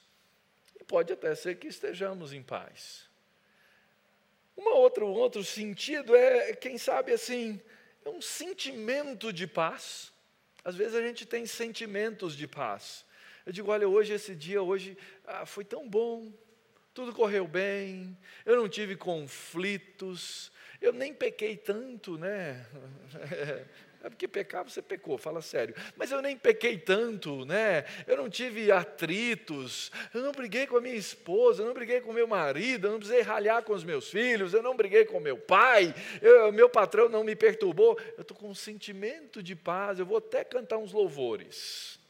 E 0.78 0.84
pode 0.84 1.12
até 1.12 1.34
ser 1.34 1.56
que 1.56 1.66
estejamos 1.66 2.32
em 2.32 2.42
paz. 2.42 3.08
Uma 4.56 4.74
outra, 4.74 5.04
um 5.04 5.12
outro 5.12 5.42
sentido 5.42 6.14
é, 6.14 6.54
quem 6.54 6.76
sabe 6.76 7.12
assim, 7.12 7.60
é 8.04 8.08
um 8.10 8.20
sentimento 8.20 9.32
de 9.32 9.46
paz. 9.46 10.12
Às 10.64 10.74
vezes 10.74 10.94
a 10.94 11.02
gente 11.02 11.26
tem 11.26 11.46
sentimentos 11.46 12.36
de 12.36 12.46
paz. 12.46 13.04
Eu 13.44 13.52
digo, 13.52 13.70
olha, 13.70 13.88
hoje, 13.88 14.12
esse 14.12 14.34
dia, 14.34 14.62
hoje, 14.62 14.96
ah, 15.26 15.46
foi 15.46 15.64
tão 15.64 15.88
bom, 15.88 16.32
tudo 16.92 17.12
correu 17.12 17.46
bem, 17.46 18.16
eu 18.44 18.56
não 18.56 18.68
tive 18.68 18.96
conflitos, 18.96 20.52
eu 20.80 20.92
nem 20.92 21.14
pequei 21.14 21.56
tanto, 21.56 22.18
né? 22.18 22.66
É 24.02 24.08
porque 24.08 24.26
pecar 24.26 24.64
você 24.64 24.80
pecou, 24.80 25.18
fala 25.18 25.42
sério. 25.42 25.74
Mas 25.94 26.10
eu 26.10 26.22
nem 26.22 26.36
pequei 26.36 26.78
tanto, 26.78 27.44
né? 27.44 27.84
Eu 28.06 28.16
não 28.16 28.30
tive 28.30 28.72
atritos, 28.72 29.92
eu 30.14 30.22
não 30.22 30.32
briguei 30.32 30.66
com 30.66 30.78
a 30.78 30.80
minha 30.80 30.94
esposa, 30.94 31.62
eu 31.62 31.66
não 31.66 31.74
briguei 31.74 32.00
com 32.00 32.10
meu 32.12 32.26
marido, 32.26 32.86
eu 32.86 32.92
não 32.92 32.98
precisei 32.98 33.22
ralhar 33.22 33.62
com 33.62 33.74
os 33.74 33.84
meus 33.84 34.08
filhos, 34.08 34.54
eu 34.54 34.62
não 34.62 34.74
briguei 34.74 35.04
com 35.04 35.20
meu 35.20 35.36
pai, 35.36 35.94
eu, 36.22 36.50
meu 36.50 36.68
patrão 36.68 37.10
não 37.10 37.22
me 37.22 37.36
perturbou. 37.36 37.98
Eu 38.16 38.22
estou 38.22 38.36
com 38.36 38.48
um 38.48 38.54
sentimento 38.54 39.42
de 39.42 39.54
paz, 39.54 39.98
eu 39.98 40.06
vou 40.06 40.16
até 40.16 40.44
cantar 40.44 40.78
uns 40.78 40.92
louvores. 40.92 42.00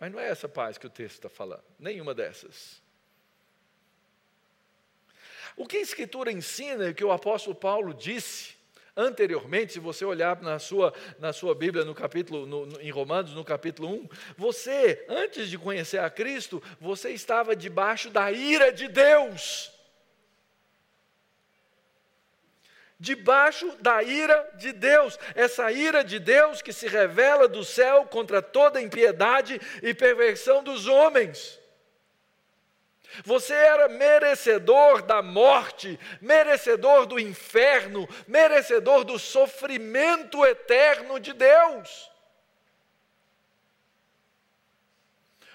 Mas 0.00 0.10
não 0.10 0.18
é 0.18 0.28
essa 0.28 0.48
paz 0.48 0.78
que 0.78 0.86
o 0.86 0.90
texto 0.90 1.16
está 1.16 1.28
falando, 1.28 1.64
nenhuma 1.78 2.14
dessas. 2.14 2.80
O 5.54 5.66
que 5.66 5.76
a 5.76 5.80
Escritura 5.80 6.32
ensina, 6.32 6.94
que 6.94 7.04
o 7.04 7.12
apóstolo 7.12 7.54
Paulo 7.54 7.92
disse, 7.92 8.57
anteriormente, 8.98 9.72
se 9.72 9.78
você 9.78 10.04
olhar 10.04 10.42
na 10.42 10.58
sua, 10.58 10.92
na 11.20 11.32
sua 11.32 11.54
Bíblia, 11.54 11.84
no 11.84 11.94
capítulo, 11.94 12.44
no, 12.44 12.66
no, 12.66 12.80
em 12.80 12.90
Romanos, 12.90 13.32
no 13.32 13.44
capítulo 13.44 13.88
1, 13.88 14.08
você, 14.36 15.06
antes 15.08 15.48
de 15.48 15.56
conhecer 15.56 15.98
a 15.98 16.10
Cristo, 16.10 16.60
você 16.80 17.10
estava 17.10 17.54
debaixo 17.54 18.10
da 18.10 18.32
ira 18.32 18.72
de 18.72 18.88
Deus. 18.88 19.72
Debaixo 22.98 23.76
da 23.80 24.02
ira 24.02 24.50
de 24.56 24.72
Deus, 24.72 25.16
essa 25.36 25.70
ira 25.70 26.02
de 26.02 26.18
Deus 26.18 26.60
que 26.60 26.72
se 26.72 26.88
revela 26.88 27.46
do 27.46 27.62
céu 27.62 28.04
contra 28.06 28.42
toda 28.42 28.82
impiedade 28.82 29.60
e 29.80 29.94
perversão 29.94 30.64
dos 30.64 30.88
homens. 30.88 31.60
Você 33.24 33.52
era 33.52 33.88
merecedor 33.88 35.02
da 35.02 35.22
morte, 35.22 35.98
merecedor 36.20 37.06
do 37.06 37.18
inferno, 37.18 38.08
merecedor 38.26 39.04
do 39.04 39.18
sofrimento 39.18 40.44
eterno 40.44 41.18
de 41.18 41.32
Deus. 41.32 42.10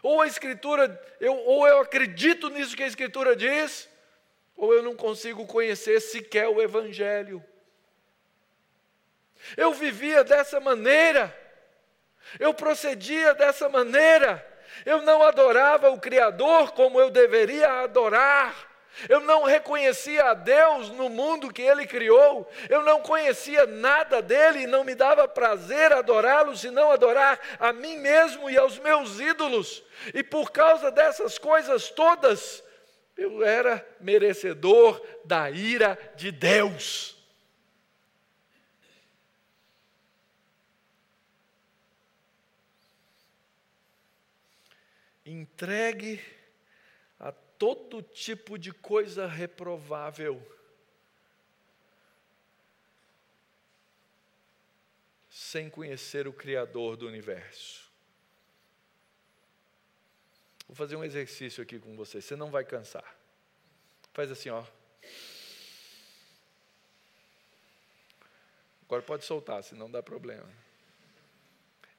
Ou 0.01 0.21
a 0.21 0.27
Escritura, 0.27 1.01
eu, 1.19 1.33
ou 1.33 1.65
eu 1.65 1.79
acredito 1.79 2.49
nisso 2.49 2.75
que 2.75 2.83
a 2.83 2.87
Escritura 2.87 3.35
diz, 3.35 3.89
ou 4.55 4.73
eu 4.73 4.83
não 4.83 4.95
consigo 4.95 5.47
conhecer 5.47 6.01
sequer 6.01 6.49
o 6.49 6.61
Evangelho. 6.61 7.43
Eu 9.55 9.73
vivia 9.73 10.23
dessa 10.23 10.59
maneira, 10.59 11.35
eu 12.39 12.53
procedia 12.53 13.33
dessa 13.33 13.69
maneira. 13.69 14.52
Eu 14.85 15.01
não 15.01 15.23
adorava 15.23 15.89
o 15.89 15.99
Criador 15.99 16.71
como 16.71 16.99
eu 16.99 17.09
deveria 17.09 17.83
adorar. 17.83 18.73
Eu 19.09 19.19
não 19.21 19.43
reconhecia 19.43 20.23
a 20.25 20.33
Deus 20.33 20.89
no 20.89 21.09
mundo 21.09 21.51
que 21.51 21.61
Ele 21.61 21.87
criou. 21.87 22.47
Eu 22.69 22.83
não 22.83 23.01
conhecia 23.01 23.65
nada 23.65 24.21
dele 24.21 24.61
e 24.61 24.67
não 24.67 24.83
me 24.83 24.93
dava 24.93 25.27
prazer 25.27 25.91
adorá-lo, 25.91 26.55
senão 26.55 26.91
adorar 26.91 27.39
a 27.59 27.73
mim 27.73 27.97
mesmo 27.97 28.49
e 28.49 28.57
aos 28.57 28.77
meus 28.79 29.19
ídolos. 29.19 29.83
E 30.13 30.23
por 30.23 30.51
causa 30.51 30.91
dessas 30.91 31.37
coisas 31.37 31.89
todas, 31.89 32.63
eu 33.17 33.43
era 33.43 33.85
merecedor 33.99 35.01
da 35.25 35.49
ira 35.49 35.97
de 36.15 36.31
Deus. 36.31 37.12
Entregue 45.25 46.23
a 47.19 47.31
todo 47.31 48.01
tipo 48.01 48.57
de 48.57 48.71
coisa 48.71 49.27
reprovável. 49.27 50.41
Sem 55.29 55.69
conhecer 55.69 56.27
o 56.27 56.33
Criador 56.33 56.97
do 56.97 57.07
universo. 57.07 57.91
Vou 60.67 60.75
fazer 60.75 60.95
um 60.95 61.03
exercício 61.03 61.61
aqui 61.61 61.79
com 61.79 61.95
você, 61.95 62.21
você 62.21 62.35
não 62.35 62.49
vai 62.49 62.63
cansar. 62.63 63.15
Faz 64.13 64.31
assim, 64.31 64.49
ó. 64.49 64.65
Agora 68.83 69.01
pode 69.01 69.25
soltar, 69.25 69.63
senão 69.63 69.89
dá 69.89 70.03
problema. 70.03 70.47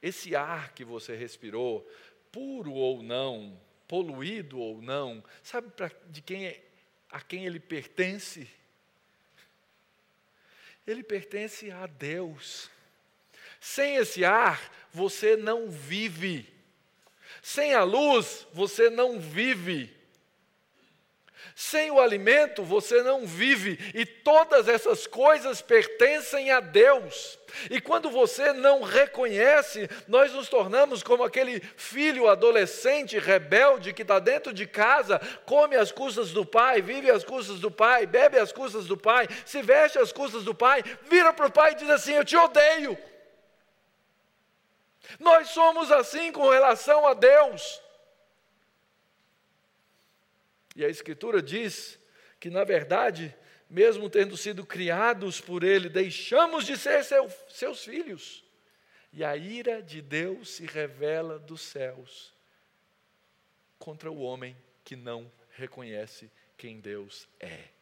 Esse 0.01 0.35
ar 0.35 0.73
que 0.73 0.83
você 0.83 1.15
respirou 1.15 1.89
puro 2.35 2.73
ou 2.73 3.01
não, 3.01 3.57
poluído 3.87 4.59
ou 4.59 4.81
não, 4.81 5.23
sabe 5.41 5.69
pra, 5.69 5.89
de 6.09 6.21
quem 6.21 6.47
é, 6.47 6.61
a 7.09 7.21
quem 7.21 7.45
ele 7.45 7.61
pertence? 7.61 8.45
Ele 10.85 11.01
pertence 11.01 11.71
a 11.71 11.87
Deus. 11.87 12.69
Sem 13.61 13.95
esse 13.95 14.25
ar, 14.25 14.69
você 14.91 15.37
não 15.37 15.71
vive. 15.71 16.53
Sem 17.41 17.73
a 17.73 17.85
luz, 17.85 18.45
você 18.51 18.89
não 18.89 19.17
vive. 19.17 19.95
Sem 21.57 21.89
o 21.89 22.01
alimento 22.01 22.63
você 22.63 23.01
não 23.01 23.25
vive, 23.25 23.79
e 23.93 24.05
todas 24.05 24.67
essas 24.67 25.07
coisas 25.07 25.61
pertencem 25.61 26.51
a 26.51 26.59
Deus. 26.59 27.39
E 27.71 27.79
quando 27.79 28.09
você 28.09 28.51
não 28.51 28.81
reconhece, 28.81 29.89
nós 30.05 30.33
nos 30.33 30.49
tornamos 30.49 31.01
como 31.01 31.23
aquele 31.23 31.61
filho 31.77 32.27
adolescente 32.27 33.17
rebelde 33.17 33.93
que 33.93 34.01
está 34.01 34.19
dentro 34.19 34.51
de 34.51 34.67
casa, 34.67 35.17
come 35.45 35.77
as 35.77 35.93
custas 35.93 36.31
do 36.31 36.45
pai, 36.45 36.81
vive 36.81 37.09
as 37.09 37.23
custas 37.23 37.57
do 37.61 37.71
pai, 37.71 38.05
bebe 38.05 38.37
as 38.37 38.51
custas 38.51 38.85
do 38.85 38.97
pai, 38.97 39.25
se 39.45 39.61
veste 39.61 39.97
as 39.97 40.11
custas 40.11 40.43
do 40.43 40.53
pai, 40.53 40.83
vira 41.03 41.31
para 41.31 41.47
o 41.47 41.51
pai 41.51 41.71
e 41.71 41.75
diz 41.75 41.89
assim: 41.89 42.15
Eu 42.15 42.25
te 42.25 42.35
odeio. 42.35 42.97
Nós 45.21 45.51
somos 45.51 45.89
assim 45.89 46.33
com 46.33 46.49
relação 46.49 47.07
a 47.07 47.13
Deus. 47.13 47.84
E 50.75 50.83
a 50.83 50.89
Escritura 50.89 51.41
diz 51.41 51.97
que, 52.39 52.49
na 52.49 52.63
verdade, 52.63 53.33
mesmo 53.69 54.09
tendo 54.09 54.35
sido 54.35 54.65
criados 54.65 55.39
por 55.39 55.63
Ele, 55.63 55.89
deixamos 55.89 56.65
de 56.65 56.77
ser 56.77 57.03
seu, 57.03 57.31
seus 57.49 57.83
filhos. 57.83 58.43
E 59.13 59.23
a 59.23 59.37
ira 59.37 59.81
de 59.81 60.01
Deus 60.01 60.49
se 60.49 60.65
revela 60.65 61.39
dos 61.39 61.61
céus 61.61 62.33
contra 63.79 64.11
o 64.11 64.19
homem 64.19 64.55
que 64.83 64.95
não 64.95 65.31
reconhece 65.51 66.29
quem 66.57 66.79
Deus 66.79 67.27
é. 67.39 67.74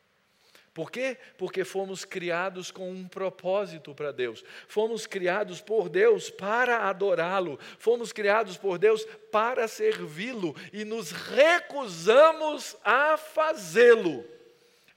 Por 0.74 0.90
quê? 0.90 1.18
Porque 1.38 1.64
fomos 1.64 2.04
criados 2.04 2.72
com 2.72 2.90
um 2.90 3.08
propósito 3.08 3.94
para 3.94 4.12
Deus. 4.12 4.44
Fomos 4.68 5.06
criados 5.06 5.62
por 5.62 5.88
Deus 5.88 6.32
para 6.32 6.90
adorá-lo. 6.90 7.60
Fomos 7.78 8.12
criados 8.12 8.58
por 8.58 8.80
Deus 8.80 9.06
para 9.32 9.68
servi-lo 9.68 10.56
e 10.72 10.84
nos 10.84 11.12
recusamos 11.12 12.76
a 12.84 13.18
fazê-lo. 13.18 14.26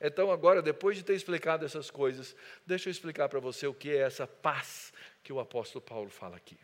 Então, 0.01 0.31
agora, 0.31 0.63
depois 0.63 0.97
de 0.97 1.03
ter 1.03 1.15
explicado 1.15 1.65
essas 1.65 1.91
coisas, 1.91 2.35
deixa 2.65 2.89
eu 2.89 2.91
explicar 2.91 3.29
para 3.29 3.41
você 3.41 3.67
o 3.67 3.75
que 3.75 3.91
é 3.91 3.99
essa 3.99 4.27
paz 4.27 4.93
que 5.23 5.33
o 5.33 5.41
apóstolo 5.41 5.85
Paulo 5.85 6.09
fala 6.09 6.37
aqui. 6.37 6.59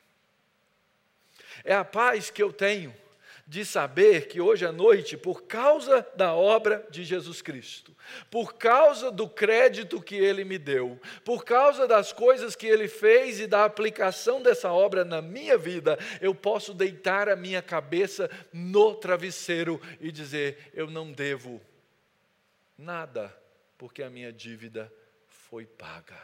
É 1.64 1.75
a 1.75 1.85
paz 1.85 2.31
que 2.31 2.42
eu 2.42 2.51
tenho 2.51 2.94
de 3.46 3.64
saber 3.64 4.28
que 4.28 4.40
hoje 4.40 4.64
à 4.64 4.72
noite, 4.72 5.16
por 5.16 5.42
causa 5.42 6.07
da 6.14 6.35
obra 6.35 6.87
de 6.90 7.05
Jesus 7.05 7.42
Cristo, 7.42 7.94
por 8.31 8.55
causa 8.55 9.11
do 9.11 9.28
crédito 9.28 10.00
que 10.00 10.14
ele 10.14 10.44
me 10.44 10.59
deu, 10.59 11.00
por 11.24 11.44
causa 11.44 11.87
das 11.87 12.12
coisas 12.12 12.55
que 12.55 12.66
ele 12.66 12.88
fez 12.88 13.40
e 13.40 13.46
da 13.46 13.64
aplicação 13.64 14.40
dessa 14.40 14.70
obra 14.72 15.05
na 15.05 15.20
minha 15.20 15.59
vida, 15.59 15.98
eu 16.20 16.35
posso 16.35 16.72
deitar 16.72 17.28
a 17.28 17.37
minha 17.37 17.61
cabeça 17.61 18.31
no 18.52 18.94
travesseiro 18.94 19.81
e 20.00 20.12
dizer: 20.12 20.70
eu 20.72 20.88
não 20.88 21.12
devo 21.12 21.61
nada, 22.78 23.37
porque 23.76 24.02
a 24.02 24.11
minha 24.11 24.33
dívida 24.33 24.92
foi 25.26 25.66
paga. 25.66 26.20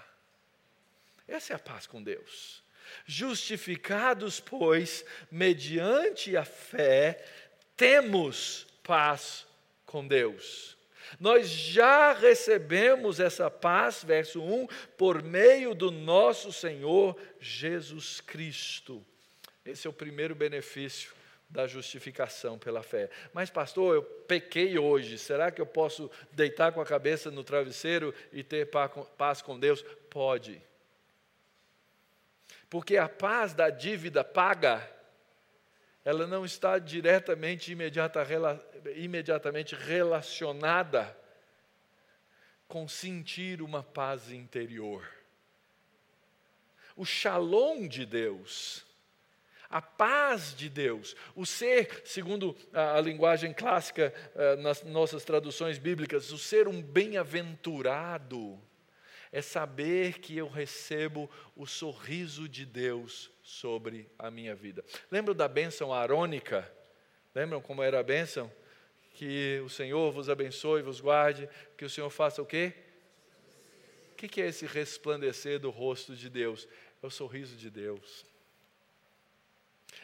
Essa 1.27 1.53
é 1.53 1.57
a 1.57 1.59
paz 1.59 1.87
com 1.87 2.03
Deus. 2.03 2.63
Justificados, 3.07 4.41
pois, 4.41 5.05
mediante 5.31 6.37
a 6.37 6.45
fé, 6.45 7.25
temos 7.77 8.67
paz 8.83 9.47
com 9.87 10.07
Deus. 10.07 10.77
Nós 11.19 11.49
já 11.49 12.13
recebemos 12.13 13.19
essa 13.19 13.51
paz, 13.51 14.05
verso 14.05 14.43
1, 14.43 14.67
por 14.97 15.23
meio 15.23 15.75
do 15.75 15.91
nosso 15.91 16.53
Senhor 16.53 17.19
Jesus 17.41 18.21
Cristo. 18.21 19.05
Esse 19.65 19.87
é 19.87 19.91
o 19.91 19.93
primeiro 19.93 20.35
benefício 20.35 21.13
da 21.49 21.67
justificação 21.67 22.59
pela 22.59 22.83
fé. 22.83 23.09
Mas, 23.33 23.49
pastor, 23.49 23.95
eu 23.95 24.03
pequei 24.03 24.79
hoje, 24.79 25.17
será 25.17 25.51
que 25.51 25.61
eu 25.61 25.67
posso 25.67 26.11
deitar 26.31 26.73
com 26.73 26.81
a 26.81 26.87
cabeça 26.87 27.31
no 27.31 27.43
travesseiro 27.43 28.15
e 28.33 28.43
ter 28.43 28.69
paz 29.17 29.41
com 29.41 29.59
Deus? 29.59 29.83
Pode. 30.11 30.61
Porque 32.71 32.97
a 32.97 33.09
paz 33.09 33.55
da 33.55 33.71
dívida 33.71 34.23
paga, 34.23 34.89
ela 36.05 36.27
não 36.27 36.45
está 36.45 36.79
diretamente, 36.79 37.73
imediata, 37.73 38.27
imediatamente 38.97 39.75
relacionada 39.75 41.17
com 42.67 42.87
sentir 42.87 43.63
uma 43.63 43.83
paz 43.83 44.31
interior. 44.31 45.09
O 46.95 47.05
shalom 47.05 47.89
de 47.89 48.05
Deus, 48.05 48.85
a 49.71 49.81
paz 49.81 50.55
de 50.55 50.69
Deus, 50.69 51.17
o 51.35 51.47
ser, 51.47 52.03
segundo 52.05 52.57
a, 52.73 52.97
a 52.97 53.01
linguagem 53.01 53.55
clássica 53.55 54.13
uh, 54.35 54.61
nas 54.61 54.83
nossas 54.83 55.25
traduções 55.25 55.79
bíblicas, 55.79 56.31
o 56.31 56.39
ser 56.39 56.69
um 56.69 56.83
bem-aventurado, 56.83 58.61
é 59.33 59.43
saber 59.43 60.19
que 60.19 60.37
eu 60.37 60.49
recebo 60.49 61.31
o 61.57 61.67
sorriso 61.67 62.49
de 62.49 62.65
Deus 62.65 63.31
sobre 63.43 64.09
a 64.19 64.31
minha 64.31 64.55
vida. 64.55 64.85
Lembra 65.11 65.35
da 65.35 65.49
bênção 65.49 65.93
arônica? 65.93 66.71
Lembram 67.35 67.61
como 67.61 67.83
era 67.83 68.01
a 68.01 68.03
bênção? 68.03 68.51
Que 69.15 69.61
o 69.65 69.69
Senhor 69.69 70.13
vos 70.13 70.29
abençoe, 70.29 70.83
vos 70.83 71.01
guarde, 71.01 71.49
que 71.77 71.85
o 71.85 71.91
Senhor 71.91 72.11
faça 72.11 72.41
o 72.41 72.47
quê? 72.47 72.73
O 74.13 74.15
que 74.15 74.41
é 74.41 74.49
esse 74.49 74.67
resplandecer 74.67 75.59
do 75.59 75.71
rosto 75.71 76.15
de 76.15 76.29
Deus? 76.29 76.69
É 77.03 77.07
o 77.07 77.11
sorriso 77.11 77.57
de 77.57 77.71
Deus 77.71 78.27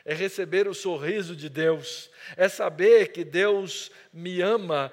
é 0.05 0.13
receber 0.13 0.69
o 0.69 0.75
sorriso 0.75 1.35
de 1.35 1.49
Deus, 1.49 2.11
é 2.37 2.47
saber 2.47 3.13
que 3.13 3.25
Deus 3.25 3.91
me 4.13 4.41
ama, 4.43 4.93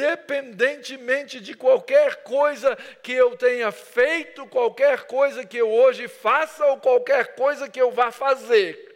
independentemente 0.00 1.40
de 1.40 1.54
qualquer 1.54 2.22
coisa 2.22 2.74
que 3.02 3.12
eu 3.12 3.36
tenha 3.36 3.70
feito, 3.70 4.46
qualquer 4.46 5.06
coisa 5.06 5.44
que 5.44 5.58
eu 5.58 5.70
hoje 5.70 6.08
faça 6.08 6.64
ou 6.66 6.80
qualquer 6.80 7.34
coisa 7.34 7.68
que 7.68 7.80
eu 7.80 7.92
vá 7.92 8.10
fazer. 8.10 8.88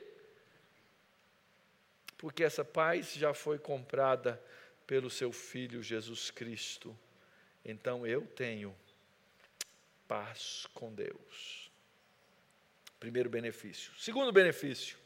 Porque 2.16 2.42
essa 2.42 2.64
paz 2.64 3.12
já 3.12 3.34
foi 3.34 3.58
comprada 3.58 4.42
pelo 4.86 5.10
seu 5.10 5.30
Filho 5.30 5.82
Jesus 5.82 6.30
Cristo. 6.30 6.96
Então 7.64 8.06
eu 8.06 8.26
tenho 8.26 8.74
paz 10.08 10.66
com 10.72 10.92
Deus. 10.92 11.70
Primeiro 12.98 13.28
benefício. 13.28 13.92
Segundo 13.98 14.32
benefício, 14.32 14.96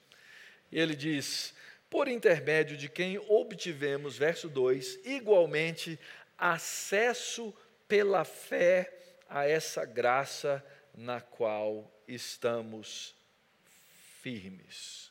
ele 0.71 0.95
diz: 0.95 1.55
por 1.91 2.09
intermédio 2.09 2.77
de 2.77 2.89
quem 2.89 3.19
obtivemos, 3.19 4.17
verso 4.17 4.49
2, 4.49 5.01
igualmente 5.05 5.99
acesso 6.37 7.55
pela 7.87 8.25
fé 8.25 8.93
a 9.29 9.47
essa 9.47 9.85
graça 9.85 10.65
na 10.95 11.21
qual 11.21 11.91
estamos 12.07 13.15
firmes. 14.21 15.11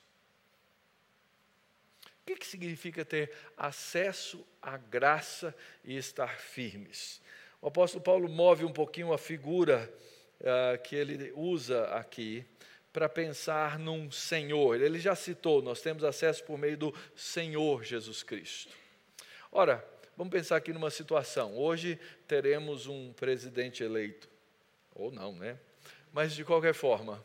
O 2.03 2.25
que, 2.27 2.35
que 2.35 2.45
significa 2.45 3.05
ter 3.05 3.31
acesso 3.55 4.45
à 4.61 4.77
graça 4.77 5.55
e 5.83 5.95
estar 5.95 6.39
firmes? 6.39 7.21
O 7.61 7.67
apóstolo 7.67 8.03
Paulo 8.03 8.29
move 8.29 8.65
um 8.65 8.73
pouquinho 8.73 9.13
a 9.13 9.17
figura 9.17 9.91
uh, 10.41 10.81
que 10.83 10.95
ele 10.95 11.31
usa 11.35 11.85
aqui 11.95 12.45
para 12.97 13.07
pensar 13.07 13.77
num 13.77 14.10
Senhor. 14.10 14.81
Ele 14.81 14.97
já 14.97 15.13
citou, 15.13 15.62
nós 15.62 15.81
temos 15.81 16.03
acesso 16.03 16.43
por 16.43 16.57
meio 16.57 16.75
do 16.75 16.95
Senhor 17.15 17.83
Jesus 17.83 18.23
Cristo. 18.23 18.75
Ora, 19.51 19.88
vamos 20.17 20.31
pensar 20.31 20.55
aqui 20.55 20.73
numa 20.73 20.89
situação. 20.89 21.55
Hoje 21.55 21.99
teremos 22.27 22.88
um 22.88 23.13
presidente 23.13 23.83
eleito, 23.83 24.27
ou 24.95 25.12
não, 25.12 25.33
né? 25.33 25.60
Mas 26.12 26.33
de 26.33 26.43
qualquer 26.43 26.73
forma, 26.73 27.23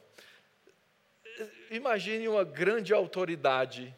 imagine 1.70 2.28
uma 2.28 2.44
grande 2.44 2.92
autoridade, 2.92 3.96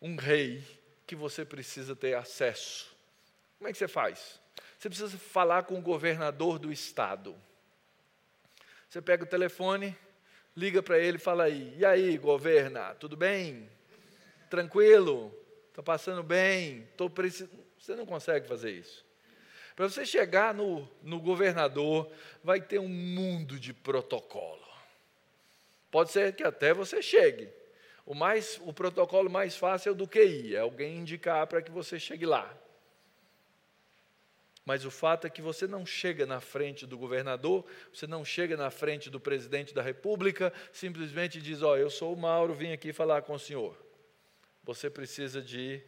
um 0.00 0.14
rei, 0.14 0.62
que 1.04 1.16
você 1.16 1.44
precisa 1.44 1.96
ter 1.96 2.14
acesso. 2.14 2.94
Como 3.58 3.68
é 3.68 3.72
que 3.72 3.78
você 3.78 3.88
faz? 3.88 4.40
Você 4.78 4.88
precisa 4.88 5.18
falar 5.18 5.64
com 5.64 5.76
o 5.76 5.82
governador 5.82 6.60
do 6.60 6.70
estado. 6.70 7.34
Você 8.88 9.02
pega 9.02 9.24
o 9.24 9.26
telefone, 9.26 9.98
liga 10.56 10.82
para 10.82 10.98
ele 10.98 11.16
e 11.16 11.20
fala 11.20 11.44
aí: 11.44 11.74
e 11.76 11.84
aí, 11.84 12.16
governa, 12.18 12.94
tudo 12.94 13.16
bem? 13.16 13.68
Tranquilo? 14.48 15.32
Está 15.70 15.82
passando 15.82 16.22
bem? 16.22 16.88
Tô 16.96 17.10
precisando. 17.10 17.64
Você 17.78 17.94
não 17.94 18.06
consegue 18.06 18.46
fazer 18.46 18.70
isso. 18.70 19.04
Para 19.76 19.88
você 19.88 20.06
chegar 20.06 20.54
no, 20.54 20.88
no 21.02 21.20
governador, 21.20 22.10
vai 22.42 22.60
ter 22.60 22.78
um 22.78 22.88
mundo 22.88 23.58
de 23.58 23.74
protocolo. 23.74 24.62
Pode 25.90 26.12
ser 26.12 26.34
que 26.34 26.44
até 26.44 26.72
você 26.72 27.02
chegue. 27.02 27.48
O, 28.06 28.14
mais, 28.14 28.60
o 28.64 28.72
protocolo 28.72 29.28
mais 29.28 29.56
fácil 29.56 29.90
é 29.90 29.92
o 29.92 29.94
do 29.94 30.06
QI, 30.06 30.54
é 30.54 30.60
alguém 30.60 30.98
indicar 30.98 31.46
para 31.46 31.60
que 31.60 31.70
você 31.70 31.98
chegue 31.98 32.24
lá. 32.26 32.52
Mas 34.64 34.84
o 34.84 34.90
fato 34.90 35.26
é 35.26 35.30
que 35.30 35.42
você 35.42 35.66
não 35.66 35.84
chega 35.84 36.24
na 36.24 36.40
frente 36.40 36.86
do 36.86 36.96
governador, 36.96 37.66
você 37.92 38.06
não 38.06 38.24
chega 38.24 38.56
na 38.56 38.70
frente 38.70 39.10
do 39.10 39.20
presidente 39.20 39.74
da 39.74 39.82
república, 39.82 40.52
simplesmente 40.72 41.40
diz: 41.40 41.60
Ó, 41.60 41.72
oh, 41.72 41.76
eu 41.76 41.90
sou 41.90 42.14
o 42.14 42.16
Mauro, 42.16 42.54
vim 42.54 42.72
aqui 42.72 42.92
falar 42.92 43.22
com 43.22 43.34
o 43.34 43.38
senhor. 43.38 43.76
Você 44.62 44.88
precisa 44.88 45.42
de 45.42 45.82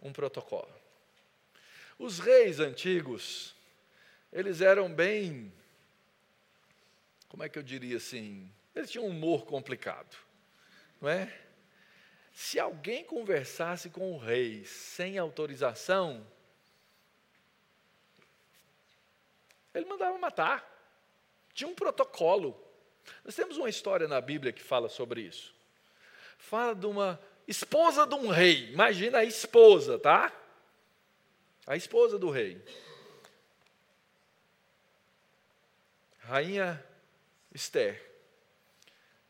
um 0.00 0.12
protocolo. 0.12 0.72
Os 1.98 2.18
reis 2.18 2.58
antigos, 2.58 3.54
eles 4.32 4.62
eram 4.62 4.90
bem. 4.90 5.52
Como 7.28 7.42
é 7.42 7.48
que 7.50 7.58
eu 7.58 7.62
diria 7.62 7.98
assim? 7.98 8.50
Eles 8.74 8.90
tinham 8.90 9.04
um 9.04 9.10
humor 9.10 9.44
complicado, 9.44 10.16
não 11.00 11.10
é? 11.10 11.36
Se 12.32 12.58
alguém 12.58 13.04
conversasse 13.04 13.90
com 13.90 14.12
o 14.12 14.16
rei 14.16 14.64
sem 14.64 15.18
autorização, 15.18 16.26
Ele 19.74 19.86
mandava 19.86 20.16
matar. 20.18 20.66
Tinha 21.54 21.68
um 21.68 21.74
protocolo. 21.74 22.58
Nós 23.24 23.34
temos 23.34 23.56
uma 23.56 23.68
história 23.68 24.06
na 24.06 24.20
Bíblia 24.20 24.52
que 24.52 24.62
fala 24.62 24.88
sobre 24.88 25.22
isso. 25.22 25.54
Fala 26.38 26.74
de 26.74 26.86
uma 26.86 27.20
esposa 27.46 28.06
de 28.06 28.14
um 28.14 28.28
rei. 28.28 28.70
Imagina 28.72 29.18
a 29.18 29.24
esposa, 29.24 29.98
tá? 29.98 30.32
A 31.66 31.76
esposa 31.76 32.18
do 32.18 32.30
rei. 32.30 32.62
Rainha 36.20 36.84
Esther 37.54 38.06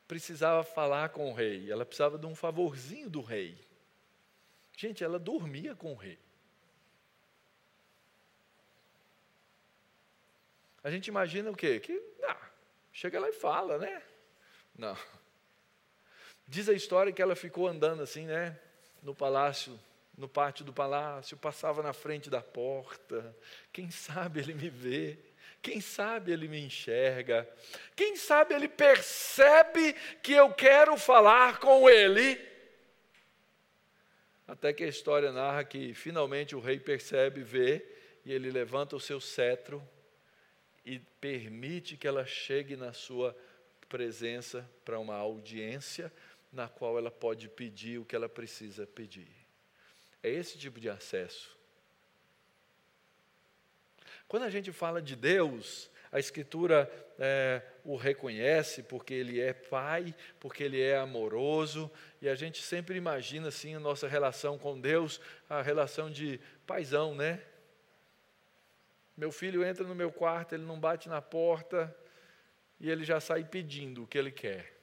precisava 0.06 0.64
falar 0.64 1.10
com 1.10 1.30
o 1.30 1.34
rei. 1.34 1.70
Ela 1.70 1.86
precisava 1.86 2.18
de 2.18 2.26
um 2.26 2.34
favorzinho 2.34 3.08
do 3.08 3.20
rei. 3.20 3.58
Gente, 4.76 5.02
ela 5.02 5.18
dormia 5.18 5.74
com 5.74 5.92
o 5.92 5.96
rei. 5.96 6.18
A 10.82 10.90
gente 10.90 11.08
imagina 11.08 11.50
o 11.50 11.56
quê? 11.56 11.80
Que 11.80 12.00
ah, 12.24 12.36
chega 12.92 13.18
lá 13.18 13.28
e 13.28 13.32
fala, 13.32 13.78
né? 13.78 14.02
Não. 14.76 14.96
Diz 16.46 16.68
a 16.68 16.72
história 16.72 17.12
que 17.12 17.20
ela 17.20 17.34
ficou 17.34 17.66
andando 17.66 18.02
assim, 18.02 18.24
né? 18.24 18.58
No 19.02 19.14
palácio, 19.14 19.78
no 20.16 20.28
pátio 20.28 20.64
do 20.64 20.72
palácio, 20.72 21.36
passava 21.36 21.82
na 21.82 21.92
frente 21.92 22.30
da 22.30 22.40
porta. 22.40 23.36
Quem 23.72 23.90
sabe 23.90 24.40
ele 24.40 24.54
me 24.54 24.70
vê? 24.70 25.18
Quem 25.60 25.80
sabe 25.80 26.32
ele 26.32 26.46
me 26.46 26.60
enxerga? 26.60 27.48
Quem 27.96 28.16
sabe 28.16 28.54
ele 28.54 28.68
percebe 28.68 29.94
que 30.22 30.32
eu 30.32 30.52
quero 30.52 30.96
falar 30.96 31.58
com 31.58 31.88
ele? 31.88 32.40
Até 34.46 34.72
que 34.72 34.84
a 34.84 34.88
história 34.88 35.32
narra 35.32 35.64
que 35.64 35.92
finalmente 35.92 36.56
o 36.56 36.60
rei 36.60 36.78
percebe, 36.78 37.42
vê, 37.42 37.84
e 38.24 38.32
ele 38.32 38.50
levanta 38.50 38.96
o 38.96 39.00
seu 39.00 39.20
cetro 39.20 39.86
e 40.88 40.98
permite 41.20 41.98
que 41.98 42.08
ela 42.08 42.24
chegue 42.24 42.74
na 42.74 42.94
sua 42.94 43.36
presença 43.90 44.66
para 44.86 44.98
uma 44.98 45.16
audiência 45.16 46.10
na 46.50 46.66
qual 46.66 46.96
ela 46.96 47.10
pode 47.10 47.46
pedir 47.46 47.98
o 47.98 48.06
que 48.06 48.16
ela 48.16 48.28
precisa 48.28 48.86
pedir. 48.86 49.28
É 50.22 50.30
esse 50.30 50.56
tipo 50.56 50.80
de 50.80 50.88
acesso. 50.88 51.54
Quando 54.26 54.44
a 54.44 54.50
gente 54.50 54.72
fala 54.72 55.02
de 55.02 55.14
Deus, 55.14 55.90
a 56.10 56.18
Escritura 56.18 56.90
é, 57.18 57.62
o 57.84 57.94
reconhece 57.94 58.82
porque 58.82 59.12
Ele 59.12 59.40
é 59.40 59.52
Pai, 59.52 60.14
porque 60.40 60.64
Ele 60.64 60.80
é 60.80 60.96
amoroso, 60.96 61.90
e 62.22 62.30
a 62.30 62.34
gente 62.34 62.62
sempre 62.62 62.96
imagina 62.96 63.48
assim 63.48 63.74
a 63.74 63.80
nossa 63.80 64.08
relação 64.08 64.56
com 64.56 64.80
Deus, 64.80 65.20
a 65.50 65.60
relação 65.60 66.10
de 66.10 66.40
paisão, 66.66 67.14
né? 67.14 67.42
Meu 69.18 69.32
filho 69.32 69.64
entra 69.64 69.84
no 69.84 69.96
meu 69.96 70.12
quarto, 70.12 70.54
ele 70.54 70.64
não 70.64 70.78
bate 70.78 71.08
na 71.08 71.20
porta 71.20 71.92
e 72.78 72.88
ele 72.88 73.02
já 73.02 73.18
sai 73.18 73.42
pedindo 73.42 74.04
o 74.04 74.06
que 74.06 74.16
ele 74.16 74.30
quer. 74.30 74.78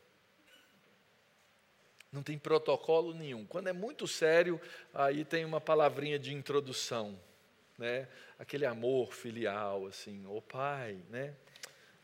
Não 2.12 2.22
tem 2.22 2.38
protocolo 2.38 3.14
nenhum. 3.14 3.46
Quando 3.46 3.68
é 3.70 3.72
muito 3.72 4.06
sério, 4.06 4.60
aí 4.94 5.24
tem 5.24 5.46
uma 5.46 5.62
palavrinha 5.62 6.20
de 6.20 6.34
introdução, 6.34 7.18
né? 7.78 8.10
Aquele 8.38 8.66
amor 8.66 9.14
filial, 9.14 9.86
assim, 9.86 10.26
o 10.26 10.42
pai, 10.42 11.02
né? 11.10 11.34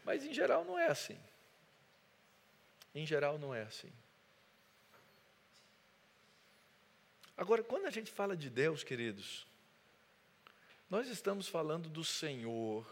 Mas 0.06 0.24
em 0.24 0.34
geral 0.34 0.64
não 0.64 0.80
é 0.80 0.88
assim. 0.88 1.20
Em 2.96 3.06
geral 3.06 3.38
não 3.38 3.54
é 3.54 3.64
assim. 3.64 3.92
Agora, 7.36 7.62
quando 7.62 7.88
a 7.88 7.92
gente 7.92 8.10
fala 8.10 8.38
de 8.38 8.50
Deus, 8.50 8.86
queridos, 8.86 9.51
nós 10.92 11.08
estamos 11.08 11.48
falando 11.48 11.88
do 11.88 12.04
Senhor, 12.04 12.86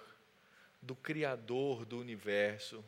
do 0.82 0.96
Criador 0.96 1.84
do 1.84 2.00
universo, 2.00 2.82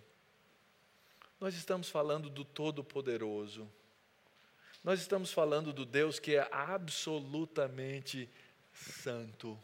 nós 1.37 1.53
estamos 1.53 1.89
falando 1.89 2.29
do 2.29 2.45
Todo-Poderoso, 2.45 3.69
nós 4.81 5.01
estamos 5.01 5.33
falando 5.33 5.73
do 5.73 5.85
Deus 5.85 6.17
que 6.17 6.37
é 6.37 6.47
absolutamente 6.49 8.29
santo. 8.73 9.59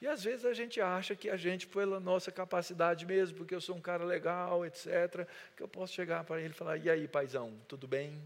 E 0.00 0.08
às 0.08 0.24
vezes 0.24 0.44
a 0.44 0.52
gente 0.52 0.80
acha 0.80 1.14
que 1.14 1.30
a 1.30 1.36
gente, 1.36 1.68
pela 1.68 2.00
nossa 2.00 2.32
capacidade 2.32 3.06
mesmo, 3.06 3.36
porque 3.36 3.54
eu 3.54 3.60
sou 3.60 3.76
um 3.76 3.80
cara 3.80 4.04
legal, 4.04 4.66
etc., 4.66 5.24
que 5.56 5.62
eu 5.62 5.68
posso 5.68 5.92
chegar 5.92 6.24
para 6.24 6.40
ele 6.40 6.50
e 6.50 6.56
falar: 6.56 6.78
e 6.78 6.90
aí, 6.90 7.06
paizão, 7.06 7.56
tudo 7.68 7.86
bem? 7.86 8.20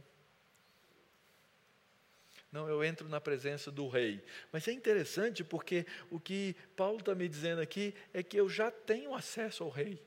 Não, 2.54 2.68
eu 2.68 2.84
entro 2.84 3.08
na 3.08 3.20
presença 3.20 3.68
do 3.68 3.88
rei. 3.88 4.22
Mas 4.52 4.68
é 4.68 4.72
interessante 4.72 5.42
porque 5.42 5.84
o 6.08 6.20
que 6.20 6.54
Paulo 6.76 7.00
está 7.00 7.12
me 7.12 7.28
dizendo 7.28 7.60
aqui 7.60 7.92
é 8.12 8.22
que 8.22 8.36
eu 8.36 8.48
já 8.48 8.70
tenho 8.70 9.12
acesso 9.12 9.64
ao 9.64 9.70
rei. 9.70 10.00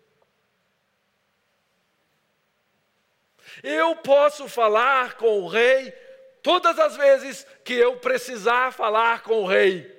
Eu 3.62 3.98
posso 3.98 4.48
falar 4.48 5.16
com 5.18 5.42
o 5.42 5.48
rei 5.50 5.92
todas 6.42 6.80
as 6.80 6.96
vezes 6.96 7.46
que 7.66 7.74
eu 7.74 7.98
precisar 7.98 8.72
falar 8.72 9.24
com 9.24 9.42
o 9.42 9.46
rei. 9.46 9.94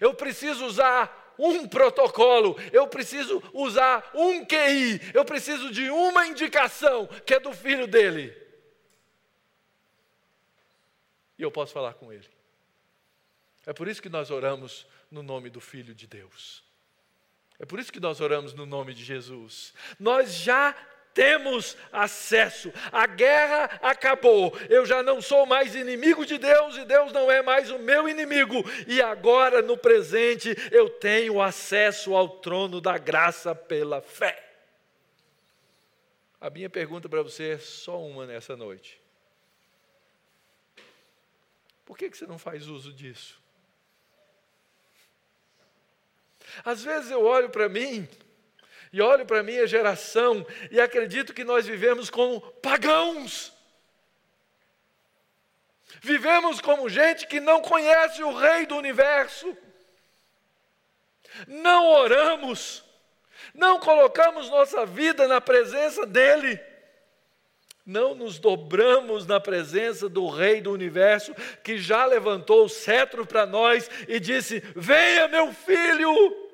Eu 0.00 0.14
preciso 0.14 0.64
usar 0.64 1.34
um 1.36 1.66
protocolo, 1.66 2.56
eu 2.72 2.86
preciso 2.86 3.42
usar 3.52 4.08
um 4.14 4.44
QI, 4.44 5.00
eu 5.12 5.24
preciso 5.24 5.72
de 5.72 5.90
uma 5.90 6.28
indicação 6.28 7.08
que 7.26 7.34
é 7.34 7.40
do 7.40 7.52
filho 7.52 7.88
dele. 7.88 8.39
E 11.40 11.42
eu 11.42 11.50
posso 11.50 11.72
falar 11.72 11.94
com 11.94 12.12
ele. 12.12 12.28
É 13.64 13.72
por 13.72 13.88
isso 13.88 14.02
que 14.02 14.10
nós 14.10 14.30
oramos 14.30 14.86
no 15.10 15.22
nome 15.22 15.48
do 15.48 15.58
Filho 15.58 15.94
de 15.94 16.06
Deus. 16.06 16.62
É 17.58 17.64
por 17.64 17.80
isso 17.80 17.90
que 17.90 17.98
nós 17.98 18.20
oramos 18.20 18.52
no 18.52 18.66
nome 18.66 18.92
de 18.92 19.02
Jesus. 19.02 19.72
Nós 19.98 20.34
já 20.34 20.76
temos 21.14 21.78
acesso. 21.90 22.70
A 22.92 23.06
guerra 23.06 23.80
acabou. 23.80 24.54
Eu 24.68 24.84
já 24.84 25.02
não 25.02 25.22
sou 25.22 25.46
mais 25.46 25.74
inimigo 25.74 26.26
de 26.26 26.36
Deus 26.36 26.76
e 26.76 26.84
Deus 26.84 27.10
não 27.10 27.30
é 27.30 27.40
mais 27.40 27.70
o 27.70 27.78
meu 27.78 28.06
inimigo. 28.06 28.62
E 28.86 29.00
agora, 29.00 29.62
no 29.62 29.78
presente, 29.78 30.54
eu 30.70 30.90
tenho 30.90 31.40
acesso 31.40 32.14
ao 32.14 32.28
trono 32.28 32.82
da 32.82 32.98
graça 32.98 33.54
pela 33.54 34.02
fé. 34.02 34.46
A 36.38 36.50
minha 36.50 36.68
pergunta 36.68 37.08
para 37.08 37.22
você 37.22 37.52
é 37.52 37.58
só 37.58 37.98
uma 37.98 38.26
nessa 38.26 38.54
noite. 38.54 38.99
Por 41.90 41.98
que, 41.98 42.08
você 42.08 42.24
não 42.24 42.38
faz 42.38 42.68
uso 42.68 42.92
disso? 42.92 43.42
Às 46.64 46.84
vezes 46.84 47.10
eu 47.10 47.24
olho 47.24 47.50
para 47.50 47.68
mim 47.68 48.08
e 48.92 49.02
olho 49.02 49.26
para 49.26 49.40
a 49.40 49.42
minha 49.42 49.66
geração 49.66 50.46
e 50.70 50.80
acredito 50.80 51.34
que 51.34 51.42
nós 51.42 51.66
vivemos 51.66 52.08
como 52.08 52.40
pagãos. 52.62 53.52
Vivemos 56.00 56.60
como 56.60 56.88
gente 56.88 57.26
que 57.26 57.40
não 57.40 57.60
conhece 57.60 58.22
o 58.22 58.36
Rei 58.36 58.66
do 58.66 58.76
universo. 58.76 59.58
Não 61.48 61.88
oramos, 61.88 62.84
não 63.52 63.80
colocamos 63.80 64.48
nossa 64.48 64.86
vida 64.86 65.26
na 65.26 65.40
presença 65.40 66.06
dEle, 66.06 66.69
não 67.84 68.14
nos 68.14 68.38
dobramos 68.38 69.26
na 69.26 69.40
presença 69.40 70.08
do 70.08 70.28
Rei 70.28 70.60
do 70.60 70.70
universo, 70.70 71.34
que 71.64 71.78
já 71.78 72.04
levantou 72.06 72.64
o 72.64 72.68
cetro 72.68 73.26
para 73.26 73.46
nós 73.46 73.90
e 74.06 74.20
disse: 74.20 74.60
Venha, 74.76 75.28
meu 75.28 75.52
filho. 75.52 76.48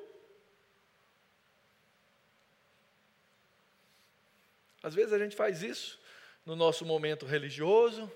Às 4.81 4.95
vezes 4.95 5.11
a 5.11 5.19
gente 5.19 5.35
faz 5.35 5.61
isso 5.61 5.99
no 6.45 6.55
nosso 6.55 6.85
momento 6.85 7.25
religioso, 7.25 8.09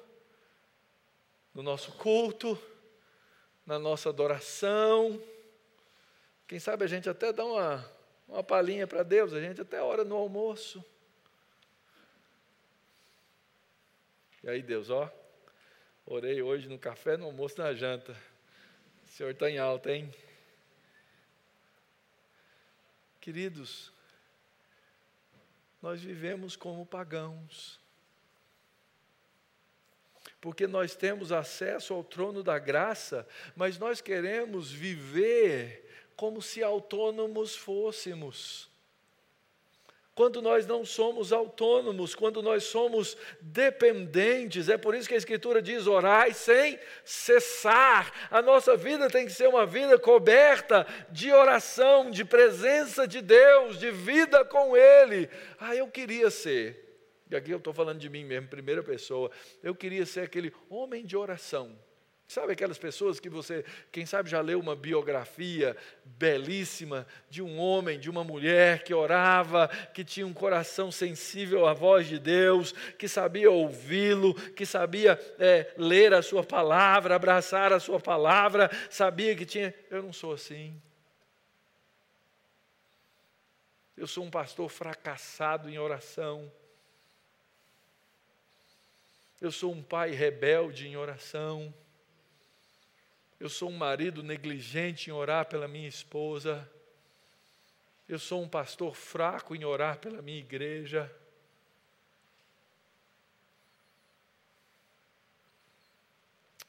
no 1.53 1.61
nosso 1.61 1.91
culto, 1.93 2.57
na 3.65 3.77
nossa 3.77 4.09
adoração. 4.09 5.21
Quem 6.47 6.59
sabe 6.59 6.85
a 6.85 6.87
gente 6.87 7.09
até 7.09 7.33
dá 7.33 7.43
uma, 7.43 7.91
uma 8.27 8.43
palhinha 8.43 8.87
para 8.87 9.03
Deus, 9.03 9.33
a 9.33 9.41
gente 9.41 9.59
até 9.59 9.81
ora 9.81 10.05
no 10.05 10.15
almoço. 10.15 10.83
E 14.43 14.49
aí, 14.49 14.63
Deus, 14.63 14.89
ó, 14.89 15.11
orei 16.05 16.41
hoje 16.41 16.67
no 16.67 16.79
café, 16.79 17.15
no 17.15 17.25
almoço, 17.25 17.59
na 17.59 17.73
janta. 17.73 18.15
O 19.03 19.07
Senhor 19.07 19.29
está 19.29 19.47
em 19.49 19.59
alta, 19.59 19.91
hein? 19.91 20.11
Queridos, 23.19 23.93
nós 25.79 26.01
vivemos 26.01 26.55
como 26.55 26.87
pagãos. 26.87 27.79
Porque 30.39 30.65
nós 30.65 30.95
temos 30.95 31.31
acesso 31.31 31.93
ao 31.93 32.03
trono 32.03 32.41
da 32.41 32.57
graça, 32.57 33.27
mas 33.55 33.77
nós 33.77 34.01
queremos 34.01 34.71
viver 34.71 35.87
como 36.15 36.41
se 36.41 36.63
autônomos 36.63 37.55
fôssemos 37.55 38.70
quando 40.13 40.41
nós 40.41 40.67
não 40.67 40.83
somos 40.83 41.31
autônomos, 41.31 42.13
quando 42.13 42.41
nós 42.41 42.65
somos 42.65 43.17
dependentes. 43.39 44.67
É 44.67 44.77
por 44.77 44.93
isso 44.93 45.07
que 45.07 45.13
a 45.13 45.17
Escritura 45.17 45.61
diz: 45.61 45.87
orai 45.87 46.33
sem 46.33 46.77
cessar. 47.03 48.29
A 48.29 48.41
nossa 48.41 48.75
vida 48.75 49.09
tem 49.09 49.25
que 49.25 49.31
ser 49.31 49.47
uma 49.47 49.65
vida 49.65 49.97
coberta 49.97 50.85
de 51.09 51.31
oração, 51.31 52.11
de 52.11 52.25
presença 52.25 53.07
de 53.07 53.21
Deus, 53.21 53.79
de 53.79 53.91
vida 53.91 54.43
com 54.43 54.75
Ele. 54.75 55.29
Ah, 55.59 55.75
eu 55.75 55.87
queria 55.87 56.29
ser, 56.29 57.05
e 57.29 57.35
aqui 57.35 57.51
eu 57.51 57.57
estou 57.57 57.73
falando 57.73 57.99
de 57.99 58.09
mim 58.09 58.25
mesmo, 58.25 58.49
primeira 58.49 58.83
pessoa, 58.83 59.31
eu 59.63 59.73
queria 59.73 60.05
ser 60.05 60.21
aquele 60.21 60.53
homem 60.69 61.05
de 61.05 61.15
oração 61.15 61.77
Sabe 62.31 62.53
aquelas 62.53 62.77
pessoas 62.77 63.19
que 63.19 63.27
você, 63.27 63.65
quem 63.91 64.05
sabe, 64.05 64.29
já 64.29 64.39
leu 64.39 64.57
uma 64.57 64.73
biografia 64.73 65.75
belíssima 66.05 67.05
de 67.29 67.41
um 67.41 67.59
homem, 67.59 67.99
de 67.99 68.09
uma 68.09 68.23
mulher 68.23 68.85
que 68.85 68.93
orava, 68.93 69.67
que 69.93 70.01
tinha 70.01 70.25
um 70.25 70.33
coração 70.33 70.89
sensível 70.93 71.67
à 71.67 71.73
voz 71.73 72.07
de 72.07 72.17
Deus, 72.17 72.71
que 72.97 73.09
sabia 73.09 73.51
ouvi-lo, 73.51 74.33
que 74.53 74.65
sabia 74.65 75.19
é, 75.37 75.73
ler 75.75 76.13
a 76.13 76.21
sua 76.21 76.41
palavra, 76.41 77.17
abraçar 77.17 77.73
a 77.73 77.81
sua 77.81 77.99
palavra, 77.99 78.71
sabia 78.89 79.35
que 79.35 79.45
tinha. 79.45 79.75
Eu 79.89 80.01
não 80.01 80.13
sou 80.13 80.31
assim. 80.31 80.81
Eu 83.97 84.07
sou 84.07 84.23
um 84.23 84.31
pastor 84.31 84.69
fracassado 84.69 85.69
em 85.69 85.77
oração. 85.77 86.49
Eu 89.41 89.51
sou 89.51 89.73
um 89.73 89.83
pai 89.83 90.11
rebelde 90.11 90.87
em 90.87 90.95
oração 90.95 91.73
eu 93.41 93.49
sou 93.49 93.71
um 93.71 93.75
marido 93.75 94.21
negligente 94.21 95.09
em 95.09 95.13
orar 95.13 95.47
pela 95.47 95.67
minha 95.67 95.87
esposa, 95.87 96.69
eu 98.07 98.19
sou 98.19 98.39
um 98.39 98.47
pastor 98.47 98.93
fraco 98.93 99.55
em 99.55 99.65
orar 99.65 99.97
pela 99.97 100.21
minha 100.21 100.37
igreja. 100.37 101.11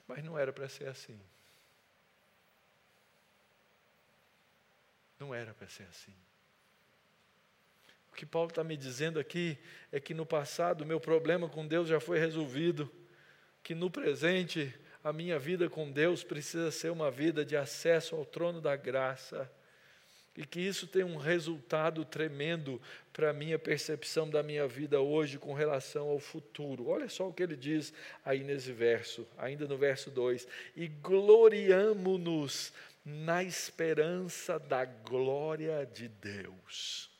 Mas 0.09 0.25
não 0.25 0.39
era 0.39 0.51
para 0.51 0.67
ser 0.67 0.89
assim. 0.89 1.21
Não 5.19 5.35
era 5.35 5.53
para 5.53 5.69
ser 5.69 5.83
assim. 5.83 6.15
O 8.11 8.15
que 8.15 8.25
Paulo 8.25 8.49
está 8.49 8.65
me 8.65 8.79
dizendo 8.79 9.21
aqui 9.21 9.59
é 9.93 10.01
que 10.01 10.15
no 10.15 10.25
passado 10.25 10.87
meu 10.87 10.99
problema 10.99 11.51
com 11.51 11.67
Deus 11.67 11.87
já 11.87 12.01
foi 12.01 12.19
resolvido, 12.19 12.91
que 13.63 13.75
no 13.75 13.91
presente 13.91 14.75
a 15.03 15.13
minha 15.13 15.39
vida 15.39 15.69
com 15.69 15.91
Deus 15.91 16.23
precisa 16.23 16.71
ser 16.71 16.91
uma 16.91 17.11
vida 17.11 17.45
de 17.45 17.57
acesso 17.57 18.15
ao 18.15 18.25
trono 18.25 18.61
da 18.61 18.77
graça. 18.77 19.51
E 20.35 20.47
que 20.47 20.61
isso 20.61 20.87
tem 20.87 21.05
um 21.05 21.17
resultado 21.19 22.05
tremendo 22.07 22.81
para 23.13 23.31
a 23.31 23.35
minha 23.35 23.59
percepção 23.59 24.31
da 24.31 24.43
minha 24.43 24.67
vida 24.67 24.99
hoje 24.99 25.39
com 25.39 25.53
relação 25.53 26.09
ao 26.09 26.19
futuro. 26.19 26.89
Olha 26.89 27.09
só 27.09 27.29
o 27.29 27.33
que 27.35 27.43
ele 27.43 27.57
diz 27.57 27.93
aí 28.25 28.43
nesse 28.43 28.73
verso, 28.73 29.29
ainda 29.37 29.67
no 29.67 29.77
verso 29.77 30.11
2: 30.11 30.49
E 30.75 30.89
gloriamo-nos 30.89 32.73
na 33.05 33.45
esperança 33.45 34.59
da 34.59 34.87
glória 34.87 35.85
de 35.85 36.09
Deus. 36.09 37.12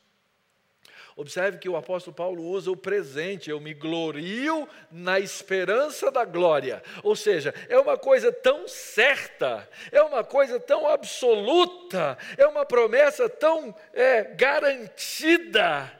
Observe 1.15 1.59
que 1.59 1.69
o 1.69 1.75
apóstolo 1.75 2.15
Paulo 2.15 2.43
usa 2.43 2.71
o 2.71 2.77
presente, 2.77 3.49
eu 3.49 3.59
me 3.59 3.73
glorio 3.73 4.67
na 4.91 5.19
esperança 5.19 6.09
da 6.11 6.25
glória. 6.25 6.81
Ou 7.03 7.15
seja, 7.15 7.53
é 7.69 7.77
uma 7.77 7.97
coisa 7.97 8.31
tão 8.31 8.67
certa, 8.67 9.69
é 9.91 10.01
uma 10.01 10.23
coisa 10.23 10.59
tão 10.59 10.87
absoluta, 10.87 12.17
é 12.37 12.47
uma 12.47 12.65
promessa 12.65 13.29
tão 13.29 13.75
é, 13.93 14.23
garantida, 14.23 15.91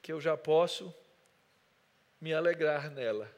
que 0.00 0.12
eu 0.12 0.20
já 0.20 0.36
posso 0.36 0.94
me 2.20 2.32
alegrar 2.32 2.90
nela. 2.90 3.30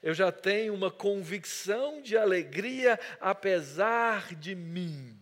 Eu 0.00 0.14
já 0.14 0.30
tenho 0.30 0.72
uma 0.72 0.90
convicção 0.90 2.00
de 2.00 2.16
alegria 2.16 2.98
apesar 3.20 4.34
de 4.36 4.54
mim. 4.54 5.18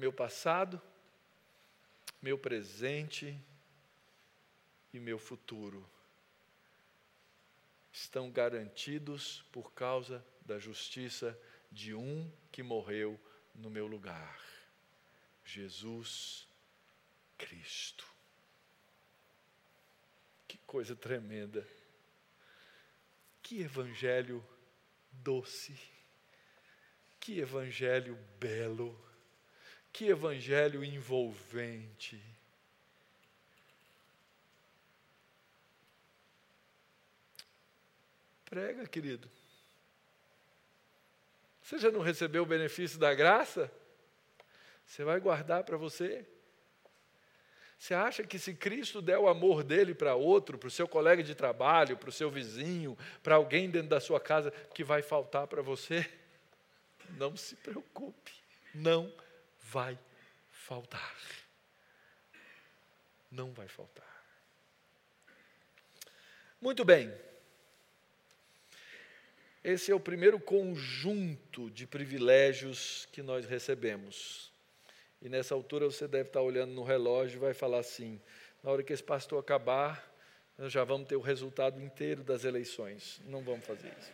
Meu 0.00 0.10
passado, 0.10 0.80
meu 2.22 2.38
presente 2.38 3.38
e 4.94 4.98
meu 4.98 5.18
futuro 5.18 5.86
estão 7.92 8.30
garantidos 8.30 9.44
por 9.52 9.74
causa 9.74 10.24
da 10.40 10.58
justiça 10.58 11.38
de 11.70 11.94
um 11.94 12.32
que 12.50 12.62
morreu 12.62 13.20
no 13.54 13.68
meu 13.68 13.86
lugar, 13.86 14.40
Jesus 15.44 16.48
Cristo. 17.36 18.06
Que 20.48 20.56
coisa 20.66 20.96
tremenda. 20.96 21.68
Que 23.42 23.60
evangelho 23.60 24.42
doce. 25.12 25.78
Que 27.20 27.40
evangelho 27.40 28.16
belo. 28.38 29.09
Que 29.92 30.08
evangelho 30.08 30.84
envolvente. 30.84 32.20
Prega, 38.44 38.86
querido. 38.86 39.28
Você 41.62 41.78
já 41.78 41.90
não 41.90 42.00
recebeu 42.00 42.42
o 42.42 42.46
benefício 42.46 42.98
da 42.98 43.14
graça? 43.14 43.70
Você 44.84 45.04
vai 45.04 45.20
guardar 45.20 45.62
para 45.62 45.76
você? 45.76 46.26
Você 47.78 47.94
acha 47.94 48.24
que 48.24 48.38
se 48.38 48.54
Cristo 48.54 49.00
der 49.00 49.18
o 49.18 49.28
amor 49.28 49.62
dele 49.62 49.94
para 49.94 50.16
outro, 50.16 50.58
para 50.58 50.66
o 50.66 50.70
seu 50.70 50.88
colega 50.88 51.22
de 51.22 51.34
trabalho, 51.34 51.96
para 51.96 52.08
o 52.08 52.12
seu 52.12 52.28
vizinho, 52.28 52.98
para 53.22 53.36
alguém 53.36 53.70
dentro 53.70 53.88
da 53.88 54.00
sua 54.00 54.20
casa, 54.20 54.50
que 54.74 54.82
vai 54.82 55.00
faltar 55.00 55.46
para 55.46 55.62
você? 55.62 56.10
Não 57.10 57.36
se 57.36 57.54
preocupe, 57.56 58.32
não 58.74 59.12
vai 59.70 59.98
faltar. 60.50 61.16
Não 63.30 63.52
vai 63.52 63.68
faltar. 63.68 64.08
Muito 66.60 66.84
bem. 66.84 67.12
Esse 69.62 69.92
é 69.92 69.94
o 69.94 70.00
primeiro 70.00 70.40
conjunto 70.40 71.70
de 71.70 71.86
privilégios 71.86 73.06
que 73.12 73.22
nós 73.22 73.46
recebemos. 73.46 74.50
E 75.22 75.28
nessa 75.28 75.54
altura 75.54 75.86
você 75.86 76.08
deve 76.08 76.30
estar 76.30 76.40
olhando 76.40 76.72
no 76.72 76.82
relógio 76.82 77.36
e 77.36 77.40
vai 77.40 77.54
falar 77.54 77.78
assim: 77.78 78.20
na 78.62 78.70
hora 78.70 78.82
que 78.82 78.92
esse 78.92 79.02
pastor 79.02 79.38
acabar, 79.38 80.10
nós 80.56 80.72
já 80.72 80.82
vamos 80.82 81.06
ter 81.06 81.16
o 81.16 81.20
resultado 81.20 81.80
inteiro 81.80 82.24
das 82.24 82.44
eleições. 82.44 83.20
Não 83.26 83.42
vamos 83.42 83.66
fazer 83.66 83.94
isso. 84.00 84.12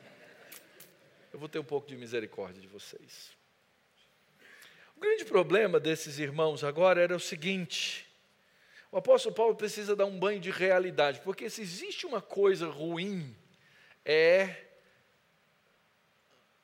Eu 1.32 1.38
vou 1.38 1.48
ter 1.48 1.58
um 1.58 1.64
pouco 1.64 1.86
de 1.86 1.96
misericórdia 1.96 2.60
de 2.60 2.68
vocês. 2.68 3.35
O 4.96 5.00
grande 5.00 5.26
problema 5.26 5.78
desses 5.78 6.18
irmãos 6.18 6.64
agora 6.64 7.02
era 7.02 7.14
o 7.14 7.20
seguinte: 7.20 8.06
o 8.90 8.96
apóstolo 8.96 9.34
Paulo 9.34 9.54
precisa 9.54 9.94
dar 9.94 10.06
um 10.06 10.18
banho 10.18 10.40
de 10.40 10.50
realidade, 10.50 11.20
porque 11.20 11.50
se 11.50 11.60
existe 11.60 12.06
uma 12.06 12.22
coisa 12.22 12.66
ruim, 12.66 13.36
é 14.04 14.64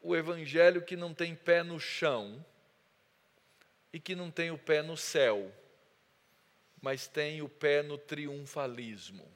o 0.01 0.17
evangelho 0.17 0.83
que 0.83 0.97
não 0.97 1.13
tem 1.13 1.35
pé 1.35 1.63
no 1.63 1.79
chão 1.79 2.45
e 3.93 4.01
que 4.01 4.15
não 4.15 4.31
tem 4.31 4.51
o 4.51 4.57
pé 4.57 4.83
no 4.83 4.97
céu, 4.97 5.53
mas 6.81 7.07
tem 7.07 7.43
o 7.43 7.49
pé 7.49 7.83
no 7.83 7.99
triunfalismo. 7.99 9.31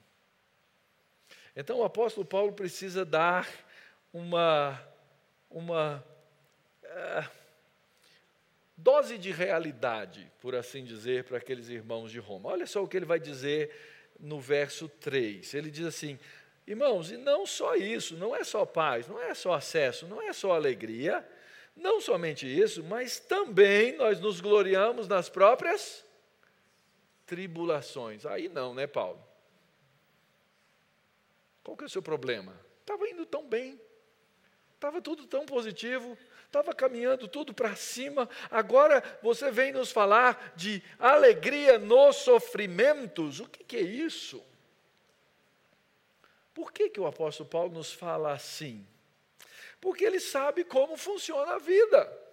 Então 1.54 1.80
o 1.80 1.84
apóstolo 1.84 2.24
Paulo 2.24 2.52
precisa 2.52 3.04
dar 3.04 3.46
uma, 4.12 4.80
uma 5.50 6.04
uh, 6.82 7.45
dose 8.76 9.16
de 9.16 9.30
realidade, 9.30 10.30
por 10.40 10.54
assim 10.54 10.84
dizer, 10.84 11.24
para 11.24 11.38
aqueles 11.38 11.68
irmãos 11.68 12.10
de 12.10 12.18
Roma. 12.18 12.50
Olha 12.50 12.66
só 12.66 12.82
o 12.82 12.88
que 12.88 12.96
ele 12.96 13.06
vai 13.06 13.18
dizer 13.18 13.74
no 14.20 14.40
verso 14.40 14.88
3. 14.88 15.54
Ele 15.54 15.70
diz 15.70 15.86
assim: 15.86 16.18
Irmãos, 16.66 17.10
e 17.10 17.16
não 17.16 17.46
só 17.46 17.74
isso, 17.74 18.16
não 18.16 18.34
é 18.34 18.44
só 18.44 18.66
paz, 18.66 19.06
não 19.06 19.20
é 19.20 19.32
só 19.34 19.54
acesso, 19.54 20.06
não 20.06 20.20
é 20.20 20.32
só 20.32 20.52
alegria, 20.52 21.26
não 21.76 22.00
somente 22.00 22.46
isso, 22.46 22.82
mas 22.82 23.18
também 23.18 23.96
nós 23.96 24.20
nos 24.20 24.40
gloriamos 24.40 25.06
nas 25.06 25.28
próprias 25.28 26.04
tribulações. 27.24 28.26
Aí 28.26 28.48
não, 28.48 28.74
né, 28.74 28.86
Paulo? 28.86 29.22
Qual 31.62 31.76
que 31.76 31.84
é 31.84 31.86
o 31.86 31.90
seu 31.90 32.02
problema? 32.02 32.58
Estava 32.80 33.08
indo 33.08 33.26
tão 33.26 33.48
bem, 33.48 33.80
estava 34.74 35.00
tudo 35.02 35.26
tão 35.26 35.44
positivo, 35.44 36.16
estava 36.46 36.72
caminhando 36.72 37.28
tudo 37.28 37.52
para 37.52 37.76
cima, 37.76 38.28
agora 38.50 39.02
você 39.22 39.50
vem 39.50 39.72
nos 39.72 39.92
falar 39.92 40.52
de 40.56 40.82
alegria 40.98 41.78
nos 41.78 42.16
sofrimentos. 42.16 43.40
O 43.40 43.46
que, 43.46 43.62
que 43.62 43.76
é 43.76 43.82
isso? 43.82 44.42
Por 46.54 46.72
que, 46.72 46.88
que 46.88 47.00
o 47.00 47.06
apóstolo 47.06 47.48
Paulo 47.48 47.74
nos 47.74 47.92
fala 47.92 48.32
assim? 48.32 48.86
Porque 49.80 50.04
ele 50.04 50.18
sabe 50.18 50.64
como 50.64 50.96
funciona 50.96 51.54
a 51.54 51.58
vida. 51.58 52.26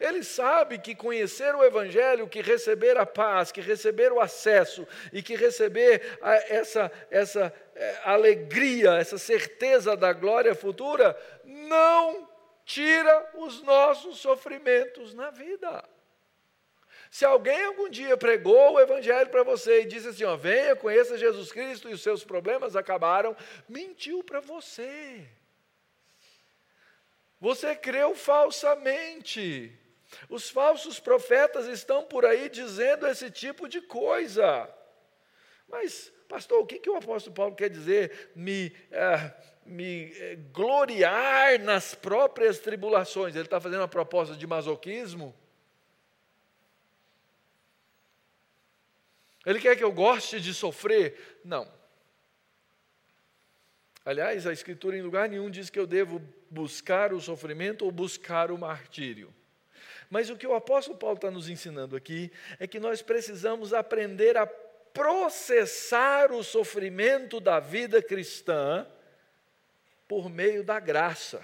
Ele 0.00 0.22
sabe 0.22 0.78
que 0.78 0.94
conhecer 0.94 1.54
o 1.54 1.64
Evangelho, 1.64 2.28
que 2.28 2.40
receber 2.40 2.96
a 2.96 3.04
paz, 3.04 3.52
que 3.52 3.60
receber 3.60 4.12
o 4.12 4.20
acesso 4.20 4.86
e 5.12 5.22
que 5.22 5.34
receber 5.34 6.18
essa, 6.48 6.90
essa 7.10 7.52
é, 7.74 8.00
alegria, 8.04 8.94
essa 8.94 9.18
certeza 9.18 9.96
da 9.96 10.12
glória 10.12 10.54
futura, 10.54 11.16
não 11.44 12.31
tira 12.72 13.30
os 13.34 13.60
nossos 13.62 14.18
sofrimentos 14.18 15.12
na 15.12 15.30
vida. 15.30 15.84
Se 17.10 17.22
alguém 17.26 17.62
algum 17.66 17.90
dia 17.90 18.16
pregou 18.16 18.72
o 18.72 18.80
evangelho 18.80 19.28
para 19.28 19.42
você 19.42 19.82
e 19.82 19.86
disse 19.86 20.08
assim, 20.08 20.24
ó, 20.24 20.34
venha, 20.34 20.74
conheça 20.74 21.18
Jesus 21.18 21.52
Cristo 21.52 21.90
e 21.90 21.92
os 21.92 22.02
seus 22.02 22.24
problemas 22.24 22.74
acabaram, 22.74 23.36
mentiu 23.68 24.24
para 24.24 24.40
você. 24.40 25.28
Você 27.38 27.76
creu 27.76 28.14
falsamente. 28.14 29.78
Os 30.30 30.48
falsos 30.48 30.98
profetas 30.98 31.66
estão 31.66 32.02
por 32.04 32.24
aí 32.24 32.48
dizendo 32.48 33.06
esse 33.06 33.30
tipo 33.30 33.68
de 33.68 33.82
coisa. 33.82 34.72
Mas, 35.68 36.10
pastor, 36.26 36.62
o 36.62 36.66
que, 36.66 36.78
que 36.78 36.88
o 36.88 36.96
apóstolo 36.96 37.36
Paulo 37.36 37.54
quer 37.54 37.68
dizer? 37.68 38.30
Me, 38.34 38.74
eh, 38.90 39.34
me 39.64 40.12
eh, 40.14 40.36
gloriar 40.52 41.58
nas 41.60 41.94
próprias 41.94 42.58
tribulações. 42.58 43.34
Ele 43.34 43.44
está 43.44 43.60
fazendo 43.60 43.80
uma 43.80 43.88
proposta 43.88 44.34
de 44.34 44.46
masoquismo? 44.46 45.34
Ele 49.44 49.60
quer 49.60 49.76
que 49.76 49.84
eu 49.84 49.92
goste 49.92 50.40
de 50.40 50.54
sofrer? 50.54 51.40
Não. 51.44 51.68
Aliás, 54.04 54.46
a 54.46 54.52
Escritura 54.52 54.96
em 54.96 55.02
lugar 55.02 55.28
nenhum 55.28 55.50
diz 55.50 55.70
que 55.70 55.78
eu 55.78 55.86
devo 55.86 56.20
buscar 56.50 57.12
o 57.12 57.20
sofrimento 57.20 57.84
ou 57.84 57.92
buscar 57.92 58.50
o 58.50 58.58
martírio. 58.58 59.32
Mas 60.10 60.28
o 60.28 60.36
que 60.36 60.46
o 60.46 60.54
apóstolo 60.54 60.98
Paulo 60.98 61.16
está 61.16 61.30
nos 61.30 61.48
ensinando 61.48 61.96
aqui 61.96 62.30
é 62.58 62.66
que 62.66 62.78
nós 62.78 63.00
precisamos 63.00 63.72
aprender 63.72 64.36
a 64.36 64.46
processar 64.46 66.32
o 66.32 66.44
sofrimento 66.44 67.40
da 67.40 67.58
vida 67.58 68.02
cristã 68.02 68.86
por 70.12 70.28
meio 70.28 70.62
da 70.62 70.78
graça. 70.78 71.42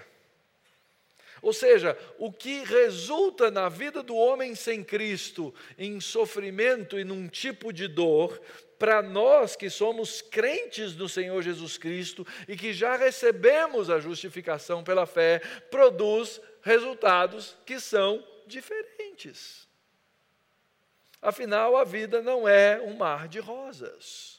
Ou 1.41 1.51
seja, 1.51 1.97
o 2.19 2.31
que 2.31 2.63
resulta 2.63 3.49
na 3.49 3.67
vida 3.67 4.03
do 4.03 4.15
homem 4.15 4.53
sem 4.53 4.83
Cristo 4.83 5.51
em 5.75 5.99
sofrimento 5.99 6.99
e 6.99 7.03
num 7.03 7.27
tipo 7.27 7.73
de 7.73 7.87
dor, 7.87 8.39
para 8.77 9.01
nós 9.01 9.55
que 9.55 9.71
somos 9.71 10.21
crentes 10.21 10.93
do 10.93 11.09
Senhor 11.09 11.41
Jesus 11.41 11.79
Cristo 11.79 12.27
e 12.47 12.55
que 12.55 12.71
já 12.71 12.95
recebemos 12.95 13.89
a 13.89 13.99
justificação 13.99 14.83
pela 14.83 15.07
fé, 15.07 15.39
produz 15.71 16.39
resultados 16.61 17.57
que 17.65 17.79
são 17.79 18.23
diferentes. 18.45 19.67
Afinal, 21.19 21.75
a 21.75 21.83
vida 21.83 22.21
não 22.21 22.47
é 22.47 22.79
um 22.79 22.95
mar 22.95 23.27
de 23.27 23.39
rosas. 23.39 24.38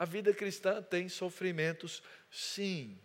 A 0.00 0.06
vida 0.06 0.32
cristã 0.32 0.82
tem 0.82 1.10
sofrimentos, 1.10 2.02
sim. 2.30 2.98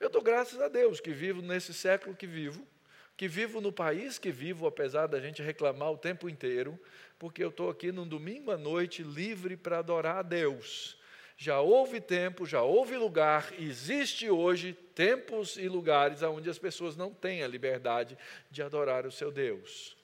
Eu 0.00 0.08
dou 0.08 0.22
graças 0.22 0.58
a 0.58 0.68
Deus 0.68 1.00
que 1.00 1.12
vivo 1.12 1.42
nesse 1.42 1.74
século 1.74 2.16
que 2.16 2.26
vivo, 2.26 2.66
que 3.14 3.28
vivo 3.28 3.60
no 3.60 3.70
país 3.70 4.18
que 4.18 4.32
vivo, 4.32 4.66
apesar 4.66 5.06
da 5.06 5.20
gente 5.20 5.42
reclamar 5.42 5.92
o 5.92 5.98
tempo 5.98 6.30
inteiro, 6.30 6.80
porque 7.18 7.44
eu 7.44 7.50
estou 7.50 7.68
aqui 7.68 7.92
num 7.92 8.08
domingo 8.08 8.50
à 8.50 8.56
noite 8.56 9.02
livre 9.02 9.54
para 9.54 9.80
adorar 9.80 10.16
a 10.16 10.22
Deus. 10.22 10.98
Já 11.36 11.60
houve 11.60 12.00
tempo, 12.00 12.46
já 12.46 12.62
houve 12.62 12.96
lugar, 12.96 13.52
existe 13.58 14.30
hoje 14.30 14.72
tempos 14.72 15.58
e 15.58 15.68
lugares 15.68 16.22
onde 16.22 16.48
as 16.48 16.58
pessoas 16.58 16.96
não 16.96 17.12
têm 17.12 17.42
a 17.42 17.48
liberdade 17.48 18.16
de 18.50 18.62
adorar 18.62 19.04
o 19.04 19.12
seu 19.12 19.30
Deus. 19.30 19.94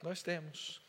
Nós 0.00 0.22
temos. 0.22 0.85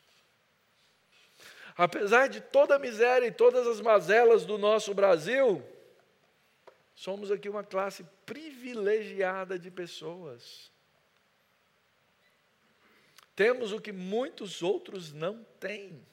Apesar 1.77 2.27
de 2.27 2.41
toda 2.41 2.75
a 2.75 2.79
miséria 2.79 3.27
e 3.27 3.31
todas 3.31 3.67
as 3.67 3.79
mazelas 3.79 4.45
do 4.45 4.57
nosso 4.57 4.95
Brasil, 4.95 5.63
somos 6.95 7.29
aqui 7.29 7.47
uma 7.47 7.63
classe 7.63 8.03
privilegiada 8.25 9.59
de 9.59 9.69
pessoas. 9.69 10.71
Temos 13.35 13.71
o 13.71 13.79
que 13.79 13.91
muitos 13.91 14.63
outros 14.63 15.13
não 15.13 15.43
têm. 15.59 16.03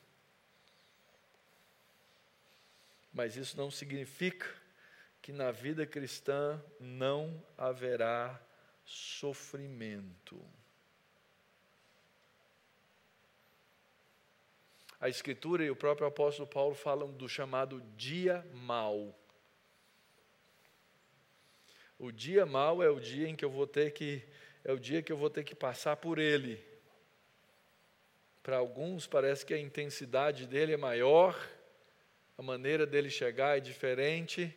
Mas 3.10 3.34
isso 3.34 3.56
não 3.56 3.70
significa 3.70 4.46
que 5.22 5.32
na 5.32 5.50
vida 5.50 5.86
cristã 5.86 6.62
não 6.78 7.42
haverá 7.56 8.38
sofrimento. 8.84 10.38
A 15.04 15.08
Escritura 15.10 15.62
e 15.62 15.70
o 15.70 15.76
próprio 15.76 16.06
apóstolo 16.06 16.48
Paulo 16.48 16.74
falam 16.74 17.12
do 17.12 17.28
chamado 17.28 17.82
dia 17.94 18.42
mau. 18.54 19.14
O 21.98 22.10
dia 22.10 22.46
mau 22.46 22.82
é 22.82 22.88
o 22.88 22.98
dia 22.98 23.28
em 23.28 23.36
que 23.36 23.44
eu 23.44 23.50
vou 23.50 23.66
ter 23.66 23.92
que 23.92 24.24
é 24.64 24.72
o 24.72 24.80
dia 24.80 25.02
que 25.02 25.12
eu 25.12 25.16
vou 25.18 25.28
ter 25.28 25.44
que 25.44 25.54
passar 25.54 25.96
por 25.96 26.18
ele. 26.18 26.58
Para 28.42 28.56
alguns 28.56 29.06
parece 29.06 29.44
que 29.44 29.52
a 29.52 29.58
intensidade 29.58 30.46
dele 30.46 30.72
é 30.72 30.78
maior, 30.78 31.38
a 32.38 32.42
maneira 32.42 32.86
dele 32.86 33.10
chegar 33.10 33.58
é 33.58 33.60
diferente, 33.60 34.56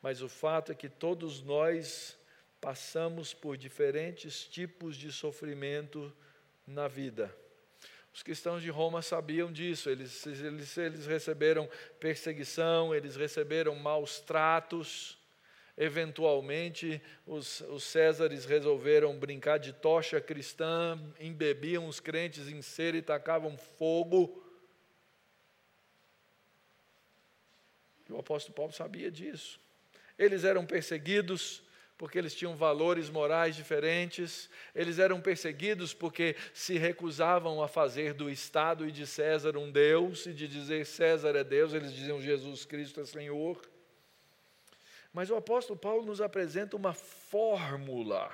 mas 0.00 0.22
o 0.22 0.28
fato 0.28 0.70
é 0.70 0.76
que 0.76 0.88
todos 0.88 1.42
nós 1.42 2.16
passamos 2.60 3.34
por 3.34 3.56
diferentes 3.56 4.46
tipos 4.46 4.96
de 4.96 5.10
sofrimento 5.10 6.16
na 6.64 6.86
vida. 6.86 7.36
Os 8.18 8.22
cristãos 8.24 8.60
de 8.64 8.68
Roma 8.68 9.00
sabiam 9.00 9.52
disso, 9.52 9.88
eles, 9.88 10.26
eles, 10.26 10.76
eles 10.76 11.06
receberam 11.06 11.70
perseguição, 12.00 12.92
eles 12.92 13.14
receberam 13.14 13.76
maus 13.76 14.18
tratos. 14.18 15.16
Eventualmente, 15.76 17.00
os, 17.24 17.60
os 17.60 17.84
Césares 17.84 18.44
resolveram 18.44 19.16
brincar 19.16 19.58
de 19.58 19.72
tocha 19.72 20.20
cristã, 20.20 21.00
embebiam 21.20 21.86
os 21.86 22.00
crentes 22.00 22.48
em 22.48 22.60
cera 22.60 22.96
e 22.96 23.02
tacavam 23.02 23.56
fogo. 23.56 24.44
E 28.08 28.12
o 28.12 28.18
apóstolo 28.18 28.52
Paulo 28.52 28.72
sabia 28.72 29.12
disso. 29.12 29.60
Eles 30.18 30.42
eram 30.42 30.66
perseguidos 30.66 31.62
porque 31.98 32.16
eles 32.16 32.32
tinham 32.32 32.54
valores 32.54 33.10
morais 33.10 33.56
diferentes, 33.56 34.48
eles 34.72 35.00
eram 35.00 35.20
perseguidos 35.20 35.92
porque 35.92 36.36
se 36.54 36.78
recusavam 36.78 37.60
a 37.60 37.66
fazer 37.66 38.14
do 38.14 38.30
Estado 38.30 38.86
e 38.86 38.92
de 38.92 39.04
César 39.04 39.58
um 39.58 39.68
Deus, 39.68 40.24
e 40.24 40.32
de 40.32 40.46
dizer 40.46 40.86
César 40.86 41.34
é 41.34 41.42
Deus, 41.42 41.74
eles 41.74 41.92
diziam 41.92 42.22
Jesus 42.22 42.64
Cristo 42.64 43.00
é 43.00 43.04
Senhor. 43.04 43.60
Mas 45.12 45.28
o 45.28 45.34
apóstolo 45.34 45.76
Paulo 45.76 46.06
nos 46.06 46.20
apresenta 46.20 46.76
uma 46.76 46.94
fórmula 46.94 48.30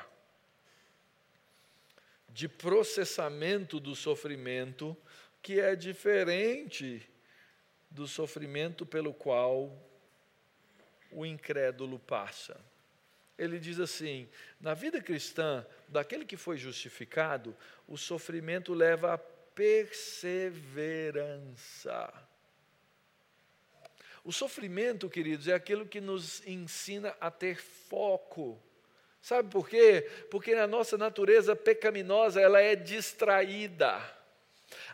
de 2.29 2.47
processamento 2.49 3.81
do 3.81 3.97
sofrimento 3.97 4.95
que 5.41 5.59
é 5.59 5.75
diferente 5.75 7.09
do 7.91 8.07
sofrimento 8.07 8.85
pelo 8.85 9.15
qual 9.15 9.75
o 11.11 11.25
incrédulo 11.25 11.99
passa. 11.99 12.61
Ele 13.37 13.59
diz 13.59 13.81
assim: 13.81 14.29
na 14.61 14.75
vida 14.75 15.01
cristã, 15.01 15.67
daquele 15.89 16.25
que 16.25 16.37
foi 16.37 16.57
justificado, 16.57 17.57
o 17.87 17.97
sofrimento 17.97 18.73
leva 18.73 19.15
a 19.15 19.19
perseverança. 19.19 22.13
O 24.25 24.33
sofrimento, 24.33 25.11
queridos, 25.11 25.49
é 25.49 25.53
aquilo 25.53 25.87
que 25.87 26.01
nos 26.01 26.47
ensina 26.47 27.15
a 27.21 27.31
ter 27.31 27.61
foco. 27.61 28.63
Sabe 29.21 29.51
por 29.51 29.69
quê? 29.69 30.09
Porque 30.31 30.55
na 30.55 30.67
nossa 30.67 30.97
natureza 30.97 31.57
pecaminosa 31.57 32.41
ela 32.41 32.59
é 32.61 32.75
distraída. 32.75 34.01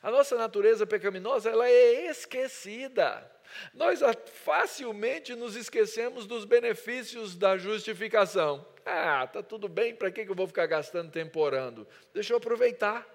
A 0.02 0.10
nossa 0.10 0.36
natureza 0.36 0.86
pecaminosa 0.86 1.50
ela 1.50 1.68
é 1.68 2.06
esquecida. 2.06 3.30
Nós 3.74 4.00
facilmente 4.44 5.34
nos 5.34 5.56
esquecemos 5.56 6.26
dos 6.26 6.44
benefícios 6.44 7.36
da 7.36 7.56
justificação. 7.56 8.66
Ah, 8.84 9.24
está 9.24 9.42
tudo 9.42 9.68
bem, 9.68 9.94
para 9.94 10.10
que 10.10 10.22
eu 10.22 10.34
vou 10.34 10.46
ficar 10.46 10.66
gastando 10.66 11.10
tempo 11.10 11.40
orando? 11.40 11.86
Deixa 12.12 12.32
eu 12.32 12.38
aproveitar. 12.38 13.06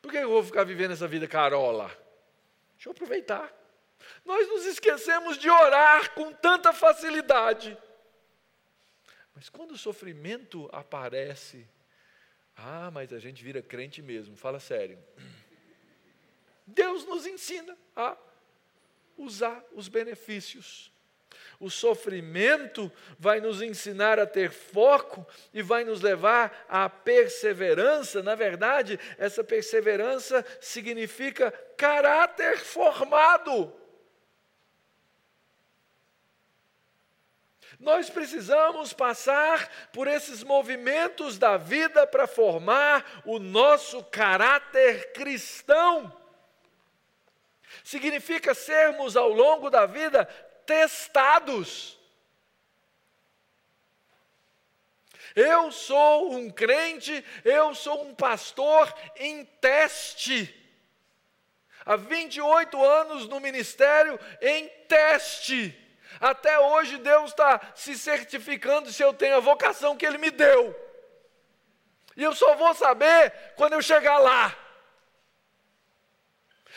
Por 0.00 0.10
que 0.10 0.18
eu 0.18 0.30
vou 0.30 0.42
ficar 0.42 0.64
vivendo 0.64 0.92
essa 0.92 1.06
vida 1.06 1.26
carola? 1.26 1.88
Deixa 2.74 2.88
eu 2.88 2.92
aproveitar. 2.92 3.52
Nós 4.24 4.48
nos 4.48 4.64
esquecemos 4.64 5.36
de 5.38 5.50
orar 5.50 6.14
com 6.14 6.32
tanta 6.32 6.72
facilidade. 6.72 7.76
Mas 9.34 9.48
quando 9.48 9.72
o 9.72 9.78
sofrimento 9.78 10.68
aparece, 10.72 11.68
ah, 12.56 12.90
mas 12.90 13.12
a 13.12 13.18
gente 13.18 13.44
vira 13.44 13.62
crente 13.62 14.02
mesmo, 14.02 14.36
fala 14.36 14.58
sério. 14.58 14.98
Deus 16.68 17.06
nos 17.06 17.26
ensina 17.26 17.76
a 17.96 18.16
usar 19.16 19.64
os 19.72 19.88
benefícios. 19.88 20.92
O 21.58 21.70
sofrimento 21.70 22.92
vai 23.18 23.40
nos 23.40 23.62
ensinar 23.62 24.18
a 24.18 24.26
ter 24.26 24.52
foco 24.52 25.26
e 25.52 25.62
vai 25.62 25.82
nos 25.82 26.02
levar 26.02 26.66
à 26.68 26.88
perseverança. 26.88 28.22
Na 28.22 28.34
verdade, 28.34 29.00
essa 29.16 29.42
perseverança 29.42 30.44
significa 30.60 31.50
caráter 31.76 32.58
formado. 32.58 33.72
Nós 37.80 38.10
precisamos 38.10 38.92
passar 38.92 39.88
por 39.92 40.06
esses 40.06 40.42
movimentos 40.42 41.38
da 41.38 41.56
vida 41.56 42.06
para 42.06 42.26
formar 42.26 43.22
o 43.24 43.38
nosso 43.38 44.04
caráter 44.04 45.12
cristão 45.12 46.17
significa 47.84 48.54
sermos 48.54 49.16
ao 49.16 49.28
longo 49.30 49.70
da 49.70 49.86
vida 49.86 50.24
testados. 50.66 51.98
Eu 55.34 55.70
sou 55.70 56.32
um 56.32 56.50
crente, 56.50 57.24
eu 57.44 57.74
sou 57.74 58.04
um 58.04 58.14
pastor 58.14 58.92
em 59.16 59.44
teste. 59.44 60.54
Há 61.86 61.96
28 61.96 62.84
anos 62.84 63.28
no 63.28 63.40
ministério 63.40 64.18
em 64.42 64.68
teste. 64.88 65.74
Até 66.20 66.58
hoje 66.58 66.98
Deus 66.98 67.30
está 67.30 67.60
se 67.74 67.96
certificando 67.96 68.92
se 68.92 69.02
eu 69.02 69.14
tenho 69.14 69.36
a 69.36 69.40
vocação 69.40 69.96
que 69.96 70.04
Ele 70.04 70.18
me 70.18 70.30
deu. 70.30 70.74
E 72.16 72.22
eu 72.22 72.34
só 72.34 72.56
vou 72.56 72.74
saber 72.74 73.32
quando 73.56 73.74
eu 73.74 73.80
chegar 73.80 74.18
lá. 74.18 74.54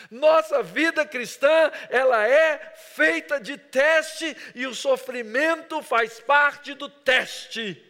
Nossa 0.10 0.64
vida 0.64 1.06
cristã, 1.06 1.72
ela 1.90 2.28
é 2.28 2.74
feita 2.76 3.40
de 3.40 3.58
teste 3.58 4.36
e 4.56 4.66
o 4.66 4.74
sofrimento 4.74 5.82
faz 5.82 6.20
parte 6.20 6.74
do 6.74 6.90
teste. 6.90 7.82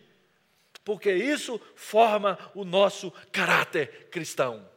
Porque 0.83 1.11
isso 1.11 1.59
forma 1.75 2.37
o 2.55 2.65
nosso 2.65 3.11
caráter 3.31 4.09
cristão. 4.09 4.69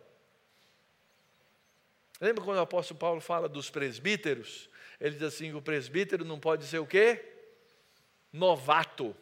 Lembra 2.20 2.44
quando 2.44 2.58
o 2.58 2.62
apóstolo 2.62 3.00
Paulo 3.00 3.20
fala 3.20 3.48
dos 3.48 3.70
presbíteros? 3.70 4.68
Ele 5.00 5.16
diz 5.16 5.22
assim: 5.22 5.52
o 5.54 5.62
presbítero 5.62 6.24
não 6.24 6.38
pode 6.38 6.64
ser 6.64 6.78
o 6.78 6.86
quê? 6.86 7.24
Novato, 8.32 9.16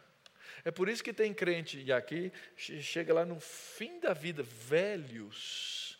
É 0.63 0.69
por 0.69 0.87
isso 0.87 1.03
que 1.03 1.11
tem 1.11 1.33
crente, 1.33 1.81
e 1.81 1.91
aqui 1.91 2.31
chega 2.55 3.11
lá 3.11 3.25
no 3.25 3.39
fim 3.39 3.99
da 3.99 4.13
vida, 4.13 4.43
velhos, 4.43 5.97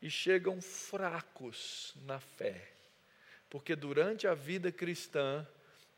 e 0.00 0.08
chegam 0.08 0.62
fracos 0.62 1.92
na 2.06 2.18
fé, 2.18 2.72
porque 3.50 3.76
durante 3.76 4.26
a 4.26 4.32
vida 4.32 4.72
cristã 4.72 5.46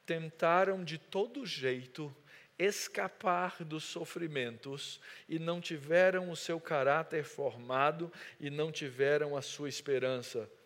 tentaram 0.05 0.83
de 0.83 0.99
todo 0.99 1.47
jeito 1.47 2.15
escapar 2.59 3.63
dos 3.63 3.85
sofrimentos 3.85 5.01
e 5.29 5.39
não 5.39 5.61
tiveram 5.61 6.29
o 6.29 6.37
seu 6.37 6.59
caráter 6.59 7.23
formado 7.23 8.13
e 8.41 8.51
não 8.51 8.73
tiveram 8.73 9.37
a 9.37 9.43
sua 9.43 9.69
esperança 9.69 10.41
formada 10.41 10.64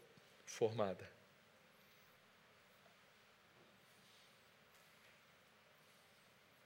formada. 0.48 1.08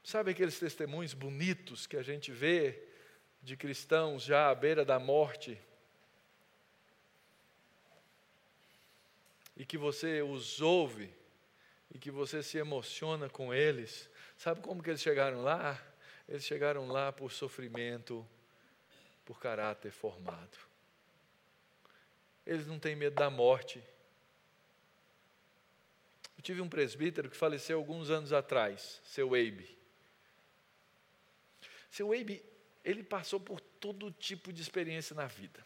Sabe 0.04 0.30
aqueles 0.30 0.58
testemunhos 0.58 1.14
bonitos 1.14 1.86
que 1.86 1.96
a 1.96 2.02
gente 2.02 2.30
vê 2.32 2.82
de 3.42 3.56
cristãos 3.56 4.22
já 4.22 4.50
à 4.50 4.54
beira 4.54 4.84
da 4.84 4.98
morte? 4.98 5.58
E 9.56 9.64
que 9.64 9.76
você 9.76 10.22
os 10.22 10.60
ouve 10.60 11.12
e 11.90 11.98
que 11.98 12.10
você 12.10 12.42
se 12.42 12.58
emociona 12.58 13.28
com 13.28 13.52
eles. 13.52 14.08
Sabe 14.36 14.60
como 14.60 14.82
que 14.82 14.90
eles 14.90 15.02
chegaram 15.02 15.42
lá? 15.42 15.80
Eles 16.28 16.44
chegaram 16.44 16.88
lá 16.88 17.12
por 17.12 17.32
sofrimento, 17.32 18.26
por 19.24 19.40
caráter 19.40 19.92
formado. 19.92 20.71
Eles 22.46 22.66
não 22.66 22.78
têm 22.78 22.96
medo 22.96 23.16
da 23.16 23.30
morte. 23.30 23.82
Eu 26.36 26.42
tive 26.42 26.60
um 26.60 26.68
presbítero 26.68 27.30
que 27.30 27.36
faleceu 27.36 27.78
alguns 27.78 28.10
anos 28.10 28.32
atrás, 28.32 29.00
seu 29.04 29.36
Eibe. 29.36 29.78
Seu 31.90 32.12
Eibe, 32.14 32.42
ele 32.84 33.02
passou 33.02 33.38
por 33.38 33.60
todo 33.60 34.10
tipo 34.10 34.52
de 34.52 34.60
experiência 34.60 35.14
na 35.14 35.26
vida. 35.26 35.64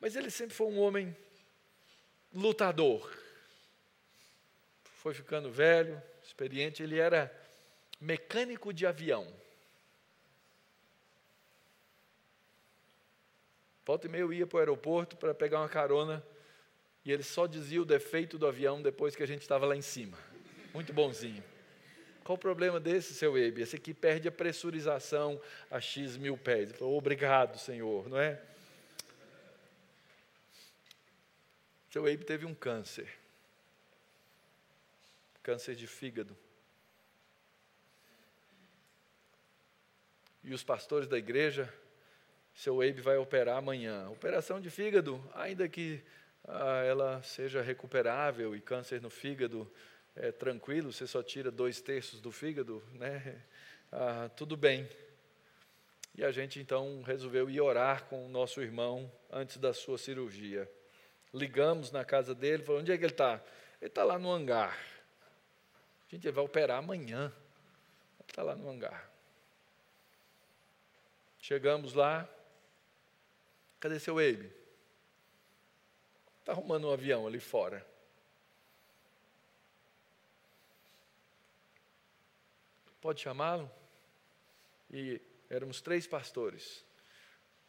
Mas 0.00 0.16
ele 0.16 0.30
sempre 0.30 0.54
foi 0.54 0.66
um 0.66 0.80
homem 0.80 1.16
lutador. 2.30 3.10
Foi 4.96 5.14
ficando 5.14 5.50
velho, 5.50 6.02
experiente, 6.22 6.82
ele 6.82 6.98
era 6.98 7.34
mecânico 8.00 8.72
de 8.72 8.86
avião. 8.86 9.26
Volta 13.84 14.06
e 14.06 14.10
meia 14.10 14.22
eu 14.22 14.32
ia 14.32 14.46
para 14.46 14.56
o 14.56 14.60
aeroporto 14.60 15.16
para 15.16 15.34
pegar 15.34 15.60
uma 15.60 15.68
carona 15.68 16.24
e 17.04 17.12
ele 17.12 17.22
só 17.22 17.46
dizia 17.46 17.82
o 17.82 17.84
defeito 17.84 18.38
do 18.38 18.46
avião 18.46 18.80
depois 18.80 19.14
que 19.14 19.22
a 19.22 19.26
gente 19.26 19.42
estava 19.42 19.66
lá 19.66 19.76
em 19.76 19.82
cima. 19.82 20.16
Muito 20.72 20.92
bonzinho. 20.92 21.44
Qual 22.24 22.36
o 22.36 22.40
problema 22.40 22.80
desse, 22.80 23.12
seu 23.12 23.36
Eibe? 23.36 23.60
Esse 23.60 23.76
aqui 23.76 23.92
perde 23.92 24.26
a 24.26 24.32
pressurização 24.32 25.38
a 25.70 25.78
X 25.78 26.16
mil 26.16 26.38
pés. 26.38 26.70
Ele 26.70 26.78
falou, 26.78 26.96
obrigado, 26.96 27.58
senhor, 27.58 28.08
não 28.08 28.18
é? 28.18 28.40
Seu 31.90 32.08
Eibe 32.08 32.24
teve 32.24 32.46
um 32.46 32.54
câncer. 32.54 33.08
Câncer 35.42 35.76
de 35.76 35.86
fígado. 35.86 36.34
E 40.42 40.54
os 40.54 40.64
pastores 40.64 41.06
da 41.06 41.18
igreja 41.18 41.72
seu 42.54 42.80
Abe 42.80 43.00
vai 43.00 43.16
operar 43.16 43.58
amanhã. 43.58 44.08
Operação 44.10 44.60
de 44.60 44.70
fígado, 44.70 45.22
ainda 45.34 45.68
que 45.68 46.02
ah, 46.46 46.82
ela 46.84 47.22
seja 47.22 47.60
recuperável 47.60 48.54
e 48.54 48.60
câncer 48.60 49.00
no 49.00 49.10
fígado 49.10 49.70
é 50.16 50.30
tranquilo, 50.30 50.92
você 50.92 51.06
só 51.06 51.22
tira 51.22 51.50
dois 51.50 51.80
terços 51.80 52.20
do 52.20 52.30
fígado, 52.30 52.82
né? 52.92 53.42
Ah, 53.90 54.30
tudo 54.36 54.56
bem. 54.56 54.88
E 56.16 56.24
a 56.24 56.30
gente 56.30 56.60
então 56.60 57.02
resolveu 57.02 57.50
ir 57.50 57.60
orar 57.60 58.04
com 58.04 58.24
o 58.24 58.28
nosso 58.28 58.62
irmão 58.62 59.10
antes 59.30 59.56
da 59.56 59.74
sua 59.74 59.98
cirurgia. 59.98 60.70
Ligamos 61.32 61.90
na 61.90 62.04
casa 62.04 62.32
dele, 62.32 62.62
falou: 62.62 62.80
onde 62.80 62.92
é 62.92 62.96
que 62.96 63.04
ele 63.04 63.12
está? 63.12 63.42
Ele 63.80 63.88
está 63.88 64.04
lá 64.04 64.16
no 64.16 64.30
hangar. 64.30 64.78
Gente, 66.08 66.28
ele 66.28 66.34
vai 66.34 66.44
operar 66.44 66.78
amanhã. 66.78 67.32
Ele 68.20 68.30
está 68.30 68.44
lá 68.44 68.54
no 68.54 68.68
hangar. 68.68 69.10
Chegamos 71.40 71.92
lá, 71.92 72.28
Cadê 73.84 74.00
seu 74.00 74.18
Abe? 74.18 74.50
Está 76.40 76.52
arrumando 76.52 76.88
um 76.88 76.90
avião 76.90 77.26
ali 77.26 77.38
fora. 77.38 77.86
Pode 82.98 83.20
chamá-lo? 83.20 83.70
E 84.90 85.20
éramos 85.50 85.82
três 85.82 86.06
pastores. 86.06 86.82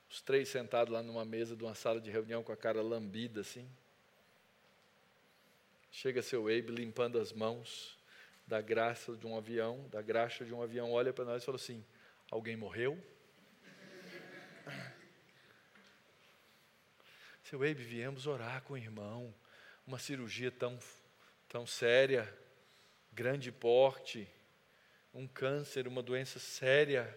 Os 0.09 0.22
três 0.22 0.47
sentados 0.47 0.93
lá 0.93 1.03
numa 1.03 1.26
mesa 1.26 1.53
de 1.53 1.66
uma 1.66 1.76
sala 1.76 1.99
de 1.99 2.09
reunião 2.09 2.41
com 2.41 2.53
a 2.53 2.55
cara 2.55 2.82
lambida 2.82 3.41
assim. 3.41 3.70
Chega 5.91 6.22
seu 6.22 6.43
Abe 6.43 6.72
limpando 6.72 7.20
as 7.20 7.34
mãos 7.34 7.99
da 8.47 8.61
graça 8.61 9.18
de 9.18 9.28
um 9.28 9.36
avião, 9.38 9.86
da 9.89 10.01
graxa 10.01 10.45
de 10.45 10.53
um 10.53 10.61
avião, 10.61 10.93
olha 10.93 11.11
para 11.11 11.26
nós 11.26 11.43
e 11.43 11.45
fala 11.45 11.57
assim: 11.57 11.84
Alguém 12.32 12.55
morreu? 12.55 13.03
Seu 17.46 17.64
Eibe, 17.64 17.84
viemos 17.84 18.26
orar 18.26 18.64
com 18.64 18.74
o 18.74 18.78
irmão. 18.78 19.32
Uma 19.86 20.00
cirurgia 20.00 20.52
tão, 20.52 20.80
tão 21.48 21.64
séria, 21.68 22.28
grande 23.14 23.52
porte, 23.52 24.28
um 25.14 25.28
câncer, 25.28 25.88
uma 25.88 26.02
doença 26.02 26.39
séria. 26.39 27.16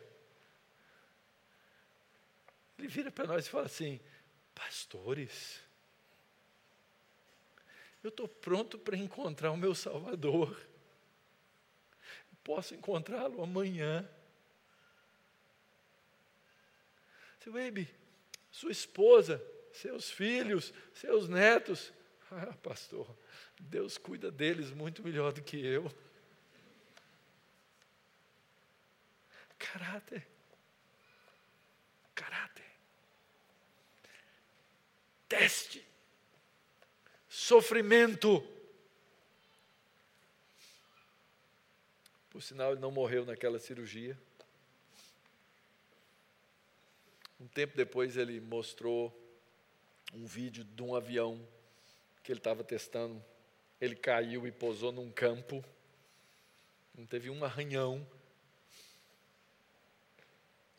Ele 2.78 2.88
vira 2.88 3.10
para 3.10 3.26
nós 3.26 3.46
e 3.46 3.48
fala 3.48 3.64
assim: 3.64 3.98
Pastores, 4.54 5.62
eu 8.04 8.10
estou 8.10 8.28
pronto 8.28 8.78
para 8.78 8.98
encontrar 8.98 9.50
o 9.50 9.56
meu 9.56 9.74
Salvador. 9.74 10.60
Posso 12.44 12.74
encontrá-lo 12.74 13.42
amanhã. 13.42 14.06
Seu 17.40 17.58
Eibe, 17.58 17.88
sua 18.50 18.70
esposa 18.70 19.42
seus 19.72 20.10
filhos, 20.10 20.72
seus 20.94 21.28
netos. 21.28 21.92
Ah, 22.30 22.54
pastor, 22.62 23.08
Deus 23.58 23.96
cuida 23.96 24.30
deles 24.30 24.70
muito 24.70 25.02
melhor 25.02 25.32
do 25.32 25.40
que 25.40 25.56
eu. 25.56 25.90
Caráter. 29.58 30.26
Caráter. 32.14 32.66
Teste. 35.26 35.82
Sofrimento. 37.28 38.46
Por 42.30 42.42
sinal, 42.42 42.72
ele 42.72 42.80
não 42.80 42.90
morreu 42.90 43.24
naquela 43.24 43.58
cirurgia. 43.58 44.16
Um 47.40 47.48
tempo 47.48 47.76
depois, 47.76 48.16
ele 48.16 48.40
mostrou 48.40 49.17
um 50.12 50.26
vídeo 50.26 50.64
de 50.64 50.82
um 50.82 50.94
avião 50.94 51.46
que 52.22 52.32
ele 52.32 52.40
estava 52.40 52.64
testando. 52.64 53.22
Ele 53.80 53.94
caiu 53.94 54.46
e 54.46 54.52
pousou 54.52 54.90
num 54.90 55.10
campo, 55.10 55.64
não 56.94 57.06
teve 57.06 57.30
um 57.30 57.44
arranhão, 57.44 58.06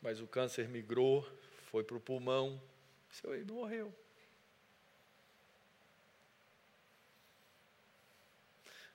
mas 0.02 0.20
o 0.20 0.26
câncer 0.26 0.68
migrou, 0.68 1.26
foi 1.70 1.82
para 1.84 1.96
o 1.96 2.00
pulmão, 2.00 2.60
seu 3.10 3.32
aí 3.32 3.44
morreu. 3.44 3.94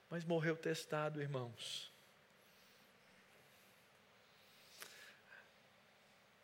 Mas 0.08 0.24
morreu 0.24 0.56
testado, 0.56 1.20
irmãos. 1.20 1.95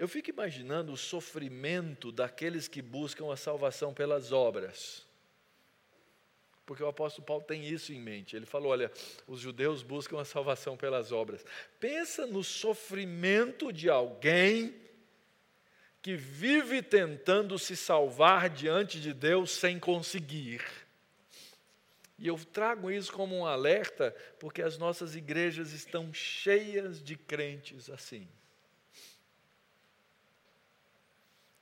Eu 0.03 0.09
fico 0.09 0.31
imaginando 0.31 0.93
o 0.93 0.97
sofrimento 0.97 2.11
daqueles 2.11 2.67
que 2.67 2.83
buscam 2.83 3.33
a 3.33 3.37
salvação 3.37 3.95
pelas 3.95 4.33
obras. 4.33 5.07
Porque 6.67 6.83
o 6.83 6.89
apóstolo 6.89 7.25
Paulo 7.25 7.45
tem 7.45 7.65
isso 7.69 7.93
em 7.93 8.01
mente. 8.01 8.35
Ele 8.35 8.45
falou: 8.45 8.73
olha, 8.73 8.91
os 9.29 9.39
judeus 9.39 9.85
buscam 9.85 10.21
a 10.21 10.25
salvação 10.25 10.77
pelas 10.77 11.13
obras. 11.13 11.47
Pensa 11.79 12.27
no 12.27 12.43
sofrimento 12.43 13.73
de 13.73 13.89
alguém 13.89 14.75
que 16.03 16.17
vive 16.17 16.83
tentando 16.83 17.57
se 17.57 17.77
salvar 17.77 18.51
diante 18.51 19.01
de 19.01 19.15
Deus 19.15 19.53
sem 19.53 19.79
conseguir. 19.79 20.65
E 22.19 22.27
eu 22.27 22.37
trago 22.45 22.91
isso 22.91 23.13
como 23.13 23.37
um 23.37 23.47
alerta, 23.47 24.11
porque 24.41 24.63
as 24.63 24.77
nossas 24.77 25.15
igrejas 25.15 25.71
estão 25.71 26.13
cheias 26.13 27.01
de 27.01 27.15
crentes 27.15 27.89
assim. 27.89 28.29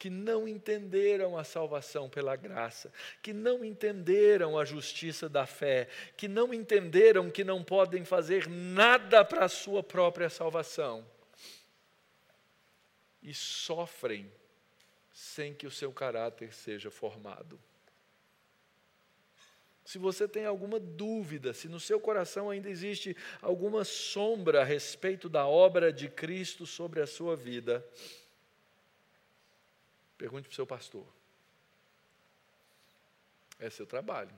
Que 0.00 0.08
não 0.08 0.48
entenderam 0.48 1.36
a 1.36 1.44
salvação 1.44 2.08
pela 2.08 2.34
graça, 2.34 2.90
que 3.20 3.34
não 3.34 3.62
entenderam 3.62 4.58
a 4.58 4.64
justiça 4.64 5.28
da 5.28 5.44
fé, 5.44 5.88
que 6.16 6.26
não 6.26 6.54
entenderam 6.54 7.30
que 7.30 7.44
não 7.44 7.62
podem 7.62 8.02
fazer 8.02 8.48
nada 8.48 9.22
para 9.22 9.44
a 9.44 9.48
sua 9.48 9.82
própria 9.82 10.30
salvação. 10.30 11.06
E 13.22 13.34
sofrem 13.34 14.32
sem 15.12 15.52
que 15.52 15.66
o 15.66 15.70
seu 15.70 15.92
caráter 15.92 16.54
seja 16.54 16.90
formado. 16.90 17.60
Se 19.84 19.98
você 19.98 20.26
tem 20.26 20.46
alguma 20.46 20.80
dúvida, 20.80 21.52
se 21.52 21.68
no 21.68 21.78
seu 21.78 22.00
coração 22.00 22.48
ainda 22.48 22.70
existe 22.70 23.14
alguma 23.42 23.84
sombra 23.84 24.62
a 24.62 24.64
respeito 24.64 25.28
da 25.28 25.46
obra 25.46 25.92
de 25.92 26.08
Cristo 26.08 26.64
sobre 26.64 27.02
a 27.02 27.06
sua 27.06 27.36
vida, 27.36 27.86
pergunte 30.20 30.48
para 30.48 30.52
o 30.52 30.54
seu 30.54 30.66
pastor. 30.66 31.06
É 33.58 33.70
seu 33.70 33.86
trabalho. 33.86 34.30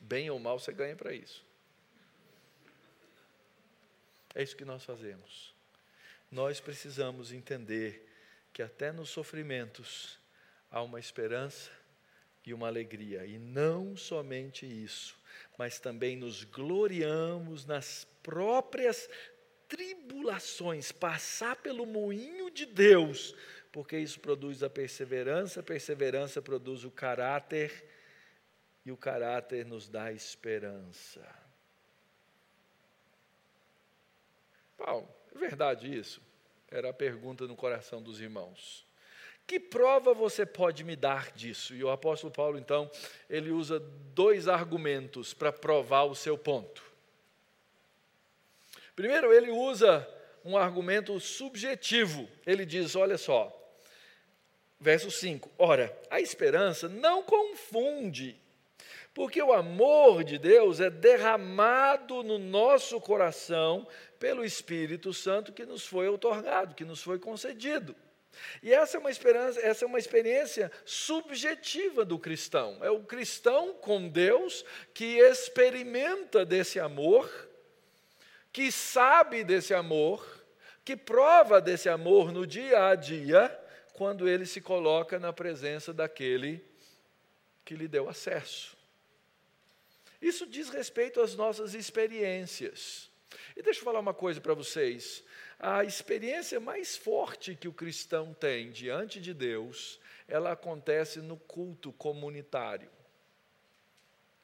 Bem 0.00 0.28
ou 0.30 0.38
mal 0.40 0.58
você 0.58 0.72
ganha 0.72 0.96
para 0.96 1.14
isso. 1.14 1.44
É 4.34 4.42
isso 4.42 4.56
que 4.56 4.64
nós 4.64 4.84
fazemos. 4.84 5.54
Nós 6.28 6.58
precisamos 6.58 7.30
entender 7.32 8.04
que 8.52 8.62
até 8.62 8.90
nos 8.90 9.10
sofrimentos 9.10 10.18
há 10.68 10.82
uma 10.82 10.98
esperança 10.98 11.70
e 12.44 12.52
uma 12.52 12.66
alegria. 12.66 13.24
E 13.24 13.38
não 13.38 13.96
somente 13.96 14.66
isso, 14.66 15.16
mas 15.56 15.78
também 15.78 16.16
nos 16.16 16.42
gloriamos 16.42 17.64
nas 17.64 18.08
próprias 18.24 19.08
tribulações, 19.68 20.90
passar 20.90 21.54
pelo 21.56 21.86
moinho 21.86 22.50
de 22.50 22.66
Deus, 22.66 23.34
porque 23.74 23.98
isso 23.98 24.20
produz 24.20 24.62
a 24.62 24.70
perseverança, 24.70 25.58
a 25.58 25.62
perseverança 25.64 26.40
produz 26.40 26.84
o 26.84 26.92
caráter, 26.92 27.84
e 28.86 28.92
o 28.92 28.96
caráter 28.96 29.66
nos 29.66 29.88
dá 29.88 30.12
esperança. 30.12 31.20
Paulo, 34.76 35.08
é 35.34 35.38
verdade 35.38 35.92
isso? 35.92 36.22
Era 36.70 36.90
a 36.90 36.92
pergunta 36.92 37.48
no 37.48 37.56
coração 37.56 38.00
dos 38.00 38.20
irmãos. 38.20 38.86
Que 39.44 39.58
prova 39.58 40.14
você 40.14 40.46
pode 40.46 40.84
me 40.84 40.94
dar 40.94 41.32
disso? 41.32 41.74
E 41.74 41.82
o 41.82 41.90
apóstolo 41.90 42.32
Paulo, 42.32 42.56
então, 42.56 42.88
ele 43.28 43.50
usa 43.50 43.80
dois 44.14 44.46
argumentos 44.46 45.34
para 45.34 45.50
provar 45.50 46.04
o 46.04 46.14
seu 46.14 46.38
ponto. 46.38 46.80
Primeiro, 48.94 49.32
ele 49.32 49.50
usa 49.50 50.08
um 50.44 50.56
argumento 50.56 51.18
subjetivo. 51.18 52.28
Ele 52.46 52.64
diz: 52.64 52.94
olha 52.94 53.18
só, 53.18 53.60
verso 54.84 55.10
5: 55.10 55.50
Ora, 55.56 55.96
a 56.10 56.20
esperança 56.20 56.88
não 56.88 57.22
confunde, 57.22 58.38
porque 59.14 59.42
o 59.42 59.52
amor 59.52 60.22
de 60.22 60.38
Deus 60.38 60.78
é 60.78 60.90
derramado 60.90 62.22
no 62.22 62.38
nosso 62.38 63.00
coração 63.00 63.88
pelo 64.18 64.44
Espírito 64.44 65.14
Santo 65.14 65.52
que 65.52 65.64
nos 65.64 65.86
foi 65.86 66.06
otorgado, 66.08 66.74
que 66.74 66.84
nos 66.84 67.02
foi 67.02 67.18
concedido. 67.18 67.96
E 68.62 68.74
essa 68.74 68.96
é 68.96 69.00
uma 69.00 69.10
esperança, 69.10 69.58
essa 69.60 69.84
é 69.84 69.88
uma 69.88 69.98
experiência 69.98 70.70
subjetiva 70.84 72.04
do 72.04 72.18
cristão. 72.18 72.78
É 72.82 72.90
o 72.90 73.00
cristão 73.00 73.72
com 73.74 74.08
Deus 74.08 74.64
que 74.92 75.18
experimenta 75.18 76.44
desse 76.44 76.78
amor, 76.78 77.30
que 78.52 78.70
sabe 78.70 79.44
desse 79.44 79.72
amor, 79.72 80.44
que 80.84 80.96
prova 80.96 81.60
desse 81.60 81.88
amor 81.88 82.32
no 82.32 82.44
dia 82.44 82.88
a 82.88 82.94
dia, 82.96 83.63
quando 83.94 84.28
ele 84.28 84.44
se 84.44 84.60
coloca 84.60 85.18
na 85.18 85.32
presença 85.32 85.94
daquele 85.94 86.62
que 87.64 87.74
lhe 87.74 87.88
deu 87.88 88.08
acesso. 88.08 88.76
Isso 90.20 90.46
diz 90.46 90.68
respeito 90.68 91.20
às 91.20 91.34
nossas 91.34 91.72
experiências. 91.72 93.10
E 93.56 93.62
deixa 93.62 93.80
eu 93.80 93.84
falar 93.84 94.00
uma 94.00 94.14
coisa 94.14 94.40
para 94.40 94.52
vocês 94.52 95.24
a 95.58 95.84
experiência 95.84 96.60
mais 96.60 96.96
forte 96.96 97.54
que 97.54 97.68
o 97.68 97.72
cristão 97.72 98.34
tem 98.34 98.70
diante 98.70 99.20
de 99.20 99.32
Deus, 99.32 99.98
ela 100.26 100.52
acontece 100.52 101.20
no 101.20 101.36
culto 101.36 101.92
comunitário, 101.92 102.90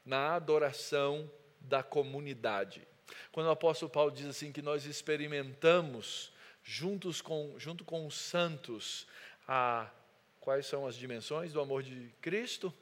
na 0.02 0.34
adoração 0.34 1.30
da 1.60 1.82
comunidade. 1.82 2.86
Quando 3.32 3.48
o 3.48 3.50
apóstolo 3.50 3.90
Paulo 3.90 4.10
diz 4.10 4.26
assim 4.26 4.52
que 4.52 4.62
nós 4.62 4.86
experimentamos 4.86 6.32
juntos 6.62 7.20
com, 7.20 7.54
junto 7.58 7.84
com 7.84 8.06
os 8.06 8.14
santos 8.14 9.06
a 9.52 9.90
quais 10.38 10.64
são 10.64 10.86
as 10.86 10.94
dimensões 10.94 11.52
do 11.52 11.60
amor 11.60 11.82
de 11.82 12.14
Cristo? 12.20 12.72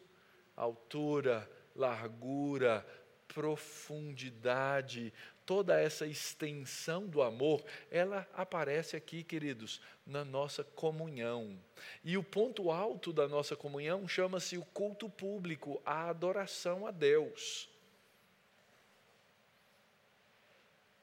Altura, 0.54 1.50
largura, 1.74 2.86
profundidade, 3.26 5.14
toda 5.46 5.80
essa 5.80 6.06
extensão 6.06 7.06
do 7.06 7.22
amor, 7.22 7.64
ela 7.90 8.28
aparece 8.34 8.96
aqui, 8.96 9.24
queridos, 9.24 9.80
na 10.06 10.26
nossa 10.26 10.62
comunhão. 10.62 11.58
E 12.04 12.18
o 12.18 12.22
ponto 12.22 12.70
alto 12.70 13.14
da 13.14 13.26
nossa 13.26 13.56
comunhão 13.56 14.06
chama-se 14.06 14.58
o 14.58 14.64
culto 14.66 15.08
público, 15.08 15.80
a 15.86 16.10
adoração 16.10 16.86
a 16.86 16.90
Deus. 16.90 17.66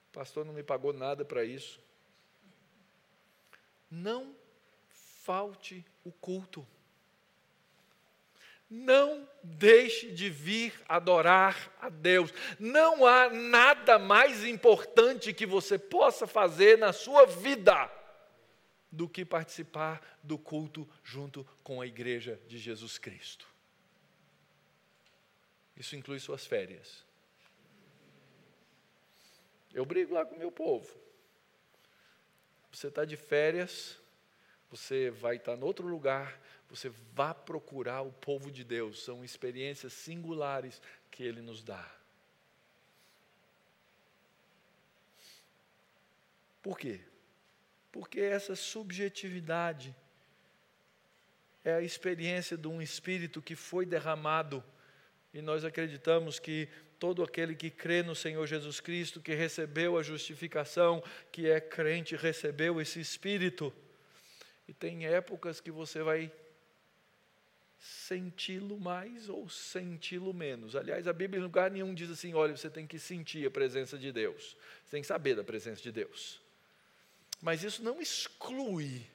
O 0.09 0.13
pastor 0.13 0.45
não 0.45 0.53
me 0.53 0.61
pagou 0.61 0.93
nada 0.93 1.25
para 1.25 1.43
isso. 1.43 1.81
Não 3.89 4.44
falte 5.25 5.83
o 6.03 6.11
culto. 6.11 6.65
Não 8.69 9.27
deixe 9.43 10.11
de 10.11 10.29
vir 10.29 10.79
adorar 10.87 11.71
a 11.81 11.89
Deus. 11.89 12.31
Não 12.59 13.05
há 13.05 13.29
nada 13.29 13.97
mais 13.97 14.45
importante 14.45 15.33
que 15.33 15.45
você 15.45 15.79
possa 15.79 16.27
fazer 16.27 16.77
na 16.77 16.93
sua 16.93 17.25
vida 17.25 17.91
do 18.91 19.09
que 19.09 19.25
participar 19.25 20.19
do 20.23 20.37
culto 20.37 20.87
junto 21.03 21.43
com 21.63 21.81
a 21.81 21.87
igreja 21.87 22.39
de 22.47 22.57
Jesus 22.59 22.97
Cristo. 22.97 23.47
Isso 25.75 25.95
inclui 25.95 26.19
suas 26.19 26.45
férias. 26.45 27.03
Eu 29.73 29.85
brigo 29.85 30.13
lá 30.13 30.25
com 30.25 30.35
o 30.35 30.39
meu 30.39 30.51
povo. 30.51 30.87
Você 32.71 32.87
está 32.87 33.03
de 33.05 33.17
férias, 33.17 33.99
você 34.75 35.09
vai 35.09 35.37
estar 35.37 35.55
em 35.55 35.63
outro 35.63 35.87
lugar, 35.87 36.39
você 36.69 36.89
vá 37.13 37.33
procurar 37.33 38.01
o 38.01 38.11
povo 38.11 38.51
de 38.51 38.63
Deus, 38.63 39.03
são 39.03 39.23
experiências 39.23 39.93
singulares 39.93 40.81
que 41.09 41.23
Ele 41.23 41.41
nos 41.41 41.63
dá. 41.63 41.89
Por 46.61 46.77
quê? 46.77 46.99
Porque 47.91 48.19
essa 48.19 48.55
subjetividade 48.55 49.95
é 51.63 51.73
a 51.73 51.81
experiência 51.81 52.57
de 52.57 52.67
um 52.67 52.81
espírito 52.81 53.41
que 53.41 53.55
foi 53.55 53.85
derramado 53.85 54.63
e 55.33 55.41
nós 55.41 55.63
acreditamos 55.63 56.39
que 56.39 56.67
todo 56.99 57.23
aquele 57.23 57.55
que 57.55 57.69
crê 57.69 58.01
no 58.01 58.15
Senhor 58.15 58.45
Jesus 58.47 58.79
Cristo, 58.79 59.21
que 59.21 59.33
recebeu 59.33 59.97
a 59.97 60.03
justificação, 60.03 61.03
que 61.31 61.49
é 61.49 61.59
crente, 61.59 62.15
recebeu 62.15 62.81
esse 62.81 62.99
espírito. 62.99 63.73
E 64.67 64.73
tem 64.73 65.05
épocas 65.05 65.59
que 65.59 65.71
você 65.71 66.01
vai 66.01 66.31
senti-lo 67.79 68.79
mais 68.79 69.29
ou 69.29 69.47
senti-lo 69.47 70.33
menos. 70.33 70.75
Aliás, 70.75 71.07
a 71.07 71.13
Bíblia 71.13 71.39
em 71.39 71.43
lugar 71.43 71.69
nenhum 71.69 71.93
diz 71.93 72.09
assim: 72.09 72.33
olha, 72.33 72.55
você 72.55 72.69
tem 72.69 72.87
que 72.87 72.97
sentir 72.97 73.45
a 73.45 73.51
presença 73.51 73.97
de 73.97 74.11
Deus, 74.11 74.57
você 74.83 74.91
tem 74.91 75.01
que 75.01 75.07
saber 75.07 75.35
da 75.35 75.43
presença 75.43 75.81
de 75.81 75.91
Deus. 75.91 76.41
Mas 77.41 77.63
isso 77.63 77.83
não 77.83 78.01
exclui 78.01 79.05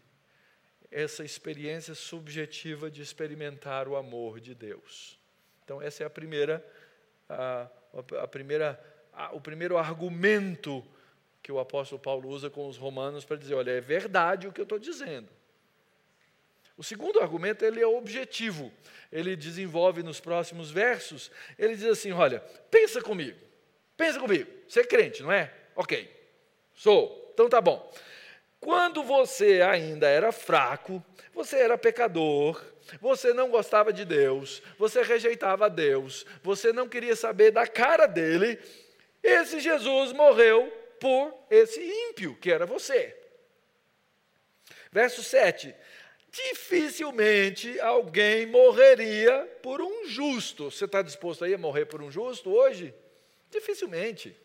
essa 0.90 1.24
experiência 1.24 1.94
subjetiva 1.94 2.90
de 2.90 3.00
experimentar 3.02 3.88
o 3.88 3.96
amor 3.96 4.40
de 4.40 4.54
Deus. 4.54 5.18
Então, 5.64 5.80
essa 5.80 6.02
é 6.02 6.06
a 6.06 6.10
primeira, 6.10 6.64
a, 7.28 7.68
a 8.22 8.28
primeira, 8.28 8.78
o 9.32 9.40
primeiro 9.40 9.78
argumento 9.78 10.84
que 11.42 11.50
o 11.50 11.58
apóstolo 11.58 12.00
Paulo 12.00 12.28
usa 12.28 12.50
com 12.50 12.68
os 12.68 12.76
romanos 12.76 13.24
para 13.24 13.36
dizer: 13.36 13.54
olha, 13.54 13.70
é 13.70 13.80
verdade 13.80 14.46
o 14.46 14.52
que 14.52 14.60
eu 14.60 14.64
estou 14.64 14.78
dizendo. 14.78 15.39
O 16.80 16.82
segundo 16.82 17.20
argumento 17.20 17.62
ele 17.62 17.78
é 17.78 17.86
objetivo. 17.86 18.72
Ele 19.12 19.36
desenvolve 19.36 20.02
nos 20.02 20.18
próximos 20.18 20.70
versos. 20.70 21.30
Ele 21.58 21.76
diz 21.76 21.84
assim: 21.84 22.10
olha, 22.10 22.40
pensa 22.70 23.02
comigo, 23.02 23.38
pensa 23.98 24.18
comigo. 24.18 24.50
Você 24.66 24.80
é 24.80 24.84
crente, 24.84 25.22
não 25.22 25.30
é? 25.30 25.52
Ok, 25.76 26.10
sou. 26.72 27.32
Então 27.34 27.50
tá 27.50 27.60
bom. 27.60 27.92
Quando 28.58 29.02
você 29.02 29.60
ainda 29.60 30.08
era 30.08 30.32
fraco, 30.32 31.04
você 31.34 31.58
era 31.58 31.76
pecador, 31.76 32.58
você 32.98 33.34
não 33.34 33.50
gostava 33.50 33.92
de 33.92 34.06
Deus, 34.06 34.62
você 34.78 35.02
rejeitava 35.02 35.68
Deus, 35.68 36.24
você 36.42 36.72
não 36.72 36.88
queria 36.88 37.14
saber 37.14 37.50
da 37.50 37.66
cara 37.66 38.06
dele, 38.06 38.58
esse 39.22 39.60
Jesus 39.60 40.14
morreu 40.14 40.72
por 40.98 41.44
esse 41.50 41.78
ímpio, 42.08 42.34
que 42.36 42.50
era 42.50 42.64
você. 42.64 43.14
Verso 44.90 45.22
7. 45.22 45.74
Dificilmente 46.30 47.80
alguém 47.80 48.46
morreria 48.46 49.48
por 49.62 49.80
um 49.80 50.06
justo. 50.06 50.70
Você 50.70 50.84
está 50.84 51.02
disposto 51.02 51.44
aí 51.44 51.54
a 51.54 51.58
morrer 51.58 51.86
por 51.86 52.00
um 52.00 52.10
justo 52.10 52.52
hoje? 52.52 52.94
Dificilmente. 53.50 54.36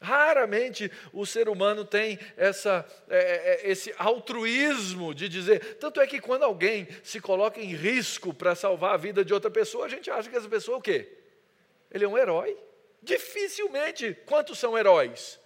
Raramente 0.00 0.90
o 1.12 1.24
ser 1.26 1.48
humano 1.48 1.84
tem 1.84 2.18
essa, 2.36 2.84
é, 3.08 3.18
é, 3.18 3.66
é, 3.66 3.70
esse 3.70 3.94
altruísmo 3.98 5.14
de 5.14 5.28
dizer. 5.28 5.76
Tanto 5.76 6.00
é 6.00 6.06
que 6.06 6.20
quando 6.20 6.44
alguém 6.44 6.88
se 7.04 7.20
coloca 7.20 7.60
em 7.60 7.74
risco 7.74 8.32
para 8.32 8.54
salvar 8.54 8.94
a 8.94 8.96
vida 8.96 9.24
de 9.24 9.34
outra 9.34 9.50
pessoa, 9.50 9.84
a 9.86 9.88
gente 9.88 10.10
acha 10.10 10.30
que 10.30 10.36
essa 10.36 10.48
pessoa 10.48 10.76
é 10.76 10.78
o 10.78 10.82
quê? 10.82 11.08
Ele 11.90 12.04
é 12.04 12.08
um 12.08 12.16
herói. 12.16 12.56
Dificilmente. 13.02 14.16
Quantos 14.24 14.58
são 14.58 14.78
heróis? 14.78 15.38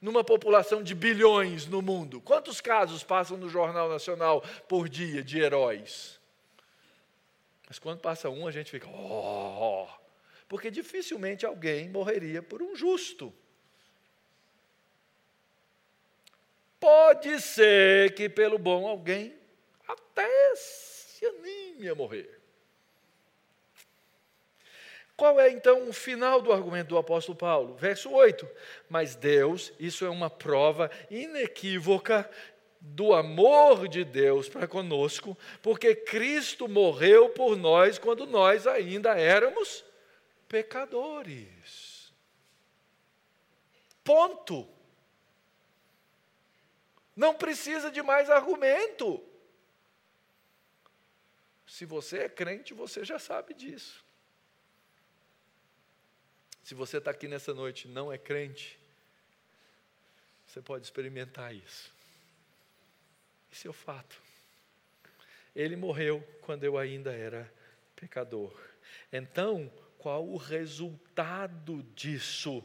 Numa 0.00 0.24
população 0.24 0.82
de 0.82 0.94
bilhões 0.94 1.66
no 1.66 1.82
mundo. 1.82 2.20
Quantos 2.20 2.60
casos 2.60 3.02
passam 3.02 3.36
no 3.36 3.48
Jornal 3.48 3.88
Nacional 3.88 4.42
por 4.66 4.88
dia 4.88 5.22
de 5.22 5.38
heróis? 5.38 6.18
Mas 7.68 7.78
quando 7.78 8.00
passa 8.00 8.28
um, 8.30 8.46
a 8.48 8.50
gente 8.50 8.70
fica, 8.70 8.88
oh, 8.88 9.86
porque 10.48 10.70
dificilmente 10.70 11.46
alguém 11.46 11.88
morreria 11.88 12.42
por 12.42 12.62
um 12.62 12.74
justo. 12.74 13.32
Pode 16.80 17.40
ser 17.40 18.14
que 18.14 18.28
pelo 18.28 18.58
bom 18.58 18.88
alguém 18.88 19.38
até 19.86 20.56
se 20.56 21.26
anime 21.26 21.88
a 21.88 21.94
morrer. 21.94 22.39
Qual 25.20 25.38
é 25.38 25.50
então 25.50 25.86
o 25.86 25.92
final 25.92 26.40
do 26.40 26.50
argumento 26.50 26.88
do 26.88 26.96
apóstolo 26.96 27.36
Paulo? 27.36 27.74
Verso 27.74 28.10
8. 28.10 28.48
Mas 28.88 29.14
Deus, 29.14 29.70
isso 29.78 30.02
é 30.06 30.08
uma 30.08 30.30
prova 30.30 30.90
inequívoca 31.10 32.26
do 32.80 33.12
amor 33.12 33.86
de 33.86 34.02
Deus 34.02 34.48
para 34.48 34.66
conosco, 34.66 35.36
porque 35.60 35.94
Cristo 35.94 36.66
morreu 36.66 37.28
por 37.28 37.54
nós 37.54 37.98
quando 37.98 38.24
nós 38.26 38.66
ainda 38.66 39.10
éramos 39.10 39.84
pecadores. 40.48 42.14
Ponto. 44.02 44.66
Não 47.14 47.34
precisa 47.34 47.90
de 47.90 48.00
mais 48.02 48.30
argumento. 48.30 49.22
Se 51.66 51.84
você 51.84 52.20
é 52.20 52.28
crente, 52.30 52.72
você 52.72 53.04
já 53.04 53.18
sabe 53.18 53.52
disso. 53.52 54.08
Se 56.70 56.74
você 56.76 56.98
está 56.98 57.10
aqui 57.10 57.26
nessa 57.26 57.52
noite 57.52 57.88
e 57.88 57.90
não 57.90 58.12
é 58.12 58.16
crente, 58.16 58.78
você 60.46 60.62
pode 60.62 60.84
experimentar 60.84 61.52
isso. 61.52 61.92
Esse 63.52 63.66
é 63.66 63.70
o 63.70 63.72
fato. 63.72 64.22
Ele 65.52 65.74
morreu 65.74 66.22
quando 66.42 66.62
eu 66.62 66.78
ainda 66.78 67.10
era 67.12 67.52
pecador. 67.96 68.56
Então, 69.12 69.68
qual 69.98 70.24
o 70.24 70.36
resultado 70.36 71.82
disso? 71.96 72.62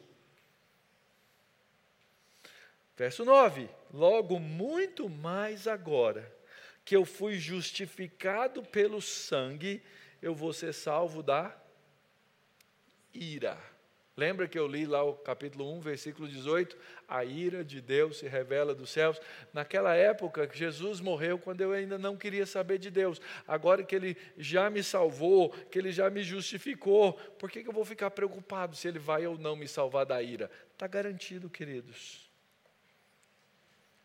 Verso 2.95 3.25
9: 3.25 3.67
Logo, 3.91 4.39
muito 4.39 5.09
mais 5.09 5.67
agora 5.67 6.31
que 6.85 6.95
eu 6.95 7.05
fui 7.05 7.39
justificado 7.39 8.61
pelo 8.61 9.01
sangue, 9.01 9.81
eu 10.21 10.35
vou 10.35 10.53
ser 10.53 10.73
salvo 10.75 11.23
da 11.23 11.59
ira. 13.11 13.73
Lembra 14.17 14.47
que 14.47 14.57
eu 14.57 14.65
li 14.65 14.85
lá 14.85 15.03
o 15.03 15.13
capítulo 15.13 15.69
1, 15.75 15.81
versículo 15.81 16.25
18? 16.25 16.77
A 17.05 17.25
ira 17.25 17.65
de 17.65 17.81
Deus 17.81 18.19
se 18.19 18.27
revela 18.27 18.73
dos 18.73 18.89
céus. 18.89 19.19
Naquela 19.51 19.93
época, 19.93 20.49
Jesus 20.53 21.01
morreu 21.01 21.37
quando 21.37 21.59
eu 21.59 21.73
ainda 21.73 21.97
não 21.97 22.15
queria 22.15 22.45
saber 22.45 22.77
de 22.77 22.89
Deus. 22.89 23.19
Agora 23.45 23.83
que 23.83 23.93
Ele 23.93 24.15
já 24.37 24.69
me 24.69 24.81
salvou, 24.81 25.49
que 25.49 25.77
Ele 25.77 25.91
já 25.91 26.09
me 26.09 26.23
justificou, 26.23 27.13
por 27.37 27.51
que, 27.51 27.61
que 27.61 27.67
eu 27.67 27.73
vou 27.73 27.83
ficar 27.83 28.09
preocupado 28.09 28.73
se 28.73 28.87
Ele 28.87 28.99
vai 28.99 29.27
ou 29.27 29.37
não 29.37 29.53
me 29.53 29.67
salvar 29.67 30.05
da 30.05 30.21
ira? 30.23 30.49
Está 30.71 30.87
garantido, 30.87 31.49
queridos. 31.49 32.24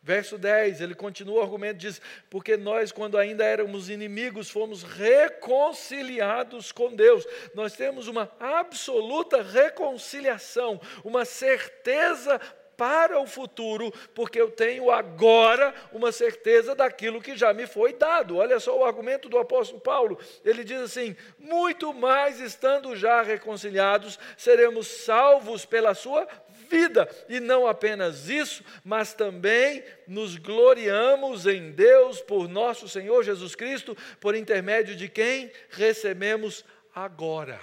Verso 0.02 0.38
10, 0.38 0.80
ele 0.80 0.94
continua 0.94 1.40
o 1.40 1.42
argumento, 1.42 1.76
diz: 1.76 2.00
Porque 2.30 2.56
nós, 2.56 2.90
quando 2.90 3.18
ainda 3.18 3.44
éramos 3.44 3.90
inimigos, 3.90 4.48
fomos 4.48 4.82
reconciliados 4.82 6.72
com 6.72 6.94
Deus. 6.94 7.26
Nós 7.54 7.74
temos 7.74 8.08
uma 8.08 8.30
absoluta 8.40 9.42
reconciliação, 9.42 10.80
uma 11.04 11.26
certeza 11.26 12.40
para 12.78 13.20
o 13.20 13.26
futuro, 13.26 13.92
porque 14.14 14.40
eu 14.40 14.50
tenho 14.50 14.90
agora 14.90 15.74
uma 15.92 16.10
certeza 16.10 16.74
daquilo 16.74 17.20
que 17.20 17.36
já 17.36 17.52
me 17.52 17.66
foi 17.66 17.92
dado. 17.92 18.38
Olha 18.38 18.58
só 18.58 18.74
o 18.78 18.86
argumento 18.86 19.28
do 19.28 19.36
apóstolo 19.36 19.82
Paulo. 19.82 20.18
Ele 20.42 20.64
diz 20.64 20.80
assim: 20.80 21.14
muito 21.38 21.92
mais 21.92 22.40
estando 22.40 22.96
já 22.96 23.20
reconciliados, 23.20 24.18
seremos 24.34 24.86
salvos 24.86 25.66
pela 25.66 25.92
sua 25.92 26.26
vida. 26.70 27.08
E 27.28 27.40
não 27.40 27.66
apenas 27.66 28.28
isso, 28.28 28.64
mas 28.84 29.12
também 29.12 29.84
nos 30.06 30.36
gloriamos 30.36 31.46
em 31.46 31.72
Deus 31.72 32.20
por 32.20 32.48
nosso 32.48 32.88
Senhor 32.88 33.24
Jesus 33.24 33.54
Cristo, 33.54 33.96
por 34.20 34.34
intermédio 34.34 34.94
de 34.94 35.08
quem 35.08 35.50
recebemos 35.70 36.64
agora 36.94 37.60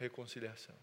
reconciliação. 0.00 0.74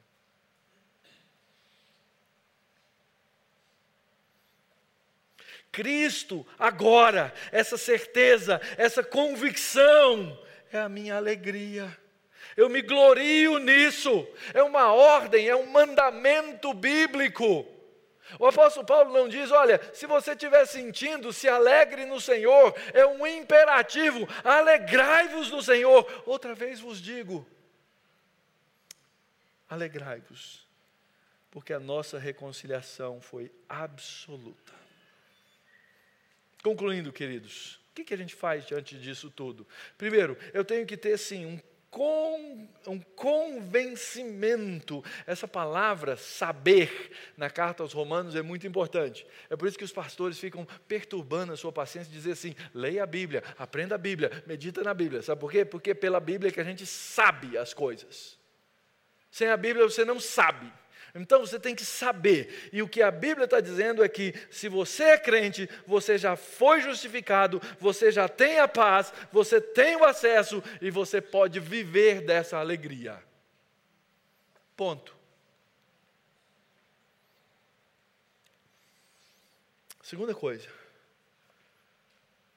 Cristo, 5.71 6.45
agora, 6.57 7.33
essa 7.51 7.77
certeza, 7.77 8.61
essa 8.77 9.03
convicção, 9.03 10.39
é 10.71 10.79
a 10.79 10.89
minha 10.89 11.15
alegria 11.15 11.95
eu 12.57 12.67
me 12.67 12.81
glorio 12.81 13.59
nisso. 13.59 14.27
É 14.51 14.63
uma 14.63 14.91
ordem, 14.91 15.47
é 15.47 15.55
um 15.55 15.67
mandamento 15.67 16.73
bíblico. 16.73 17.65
O 18.39 18.45
apóstolo 18.47 18.85
Paulo 18.85 19.13
não 19.13 19.29
diz, 19.29 19.51
olha, 19.51 19.79
se 19.93 20.05
você 20.05 20.31
estiver 20.31 20.65
sentindo, 20.65 21.31
se 21.31 21.47
alegre 21.47 22.03
no 22.05 22.19
Senhor, 22.19 22.75
é 22.93 23.05
um 23.05 23.25
imperativo, 23.25 24.27
alegrai-vos 24.43 25.49
no 25.49 25.61
Senhor. 25.61 26.05
Outra 26.25 26.53
vez 26.53 26.79
vos 26.79 27.01
digo, 27.01 27.47
alegrai-vos, 29.69 30.67
porque 31.49 31.71
a 31.71 31.79
nossa 31.79 32.19
reconciliação 32.19 33.21
foi 33.21 33.49
absoluta. 33.69 34.73
Concluindo, 36.61 37.13
queridos, 37.13 37.79
o 37.91 37.95
que, 37.95 38.03
que 38.03 38.13
a 38.13 38.17
gente 38.17 38.35
faz 38.35 38.65
diante 38.65 38.97
disso 38.97 39.29
tudo? 39.29 39.65
Primeiro, 39.97 40.37
eu 40.53 40.65
tenho 40.65 40.85
que 40.85 40.97
ter 40.97 41.17
sim 41.17 41.45
um 41.45 41.59
com, 41.97 42.67
um 42.85 42.99
convencimento. 43.15 45.03
Essa 45.25 45.47
palavra 45.47 46.15
saber 46.15 47.11
na 47.35 47.49
carta 47.49 47.81
aos 47.81 47.91
Romanos 47.91 48.35
é 48.35 48.43
muito 48.43 48.67
importante. 48.67 49.25
É 49.49 49.55
por 49.55 49.67
isso 49.67 49.79
que 49.79 49.83
os 49.83 49.91
pastores 49.91 50.37
ficam 50.37 50.63
perturbando 50.87 51.53
a 51.53 51.57
sua 51.57 51.71
paciência 51.71 52.13
dizer 52.13 52.33
assim: 52.33 52.53
leia 52.71 53.01
a 53.01 53.07
Bíblia, 53.07 53.43
aprenda 53.57 53.95
a 53.95 53.97
Bíblia, 53.97 54.43
medita 54.45 54.83
na 54.83 54.93
Bíblia. 54.93 55.23
Sabe 55.23 55.41
por 55.41 55.51
quê? 55.51 55.65
Porque 55.65 55.95
pela 55.95 56.19
Bíblia 56.19 56.49
é 56.49 56.51
que 56.51 56.61
a 56.61 56.63
gente 56.63 56.85
sabe 56.85 57.57
as 57.57 57.73
coisas. 57.73 58.37
Sem 59.31 59.47
a 59.47 59.57
Bíblia 59.57 59.83
você 59.83 60.05
não 60.05 60.19
sabe. 60.19 60.71
Então 61.19 61.39
você 61.39 61.59
tem 61.59 61.75
que 61.75 61.85
saber. 61.85 62.69
E 62.71 62.81
o 62.81 62.87
que 62.87 63.01
a 63.01 63.11
Bíblia 63.11 63.45
está 63.45 63.59
dizendo 63.59 64.03
é 64.03 64.09
que 64.09 64.33
se 64.51 64.69
você 64.69 65.03
é 65.03 65.17
crente, 65.17 65.69
você 65.85 66.17
já 66.17 66.35
foi 66.35 66.81
justificado, 66.81 67.61
você 67.79 68.11
já 68.11 68.27
tem 68.27 68.59
a 68.59 68.67
paz, 68.67 69.11
você 69.31 69.59
tem 69.59 69.95
o 69.95 70.05
acesso 70.05 70.63
e 70.81 70.91
você 70.91 71.19
pode 71.19 71.59
viver 71.59 72.21
dessa 72.21 72.57
alegria. 72.57 73.21
Ponto. 74.75 75.15
Segunda 80.03 80.33
coisa. 80.33 80.69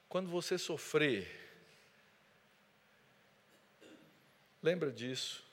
Quando 0.07 0.29
você 0.29 0.57
sofrer, 0.57 1.27
lembra 4.61 4.91
disso 4.91 5.50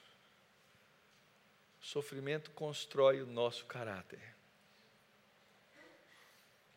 Sofrimento 1.89 2.51
constrói 2.51 3.22
o 3.22 3.26
nosso 3.26 3.64
caráter. 3.64 4.20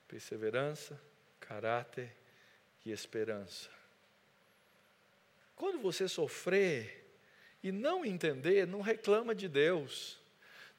Perseverança, 0.07 0.97
caráter 1.37 2.15
e 2.85 2.93
esperança. 2.93 3.69
Quando 5.53 5.79
você 5.79 6.07
sofrer 6.07 7.13
e 7.61 7.73
não 7.73 8.05
entender, 8.05 8.65
não 8.65 8.79
reclama 8.79 9.35
de 9.35 9.49
Deus. 9.49 10.17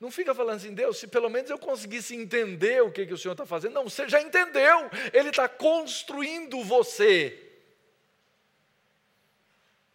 Não 0.00 0.10
fica 0.10 0.34
falando 0.34 0.56
assim, 0.56 0.72
Deus, 0.72 0.96
se 0.96 1.06
pelo 1.06 1.28
menos 1.28 1.50
eu 1.50 1.58
conseguisse 1.58 2.16
entender 2.16 2.82
o 2.82 2.90
que, 2.90 3.04
que 3.04 3.12
o 3.12 3.18
Senhor 3.18 3.32
está 3.32 3.44
fazendo. 3.44 3.74
Não, 3.74 3.84
você 3.84 4.08
já 4.08 4.22
entendeu, 4.22 4.90
Ele 5.12 5.28
está 5.28 5.46
construindo 5.46 6.64
você. 6.64 7.52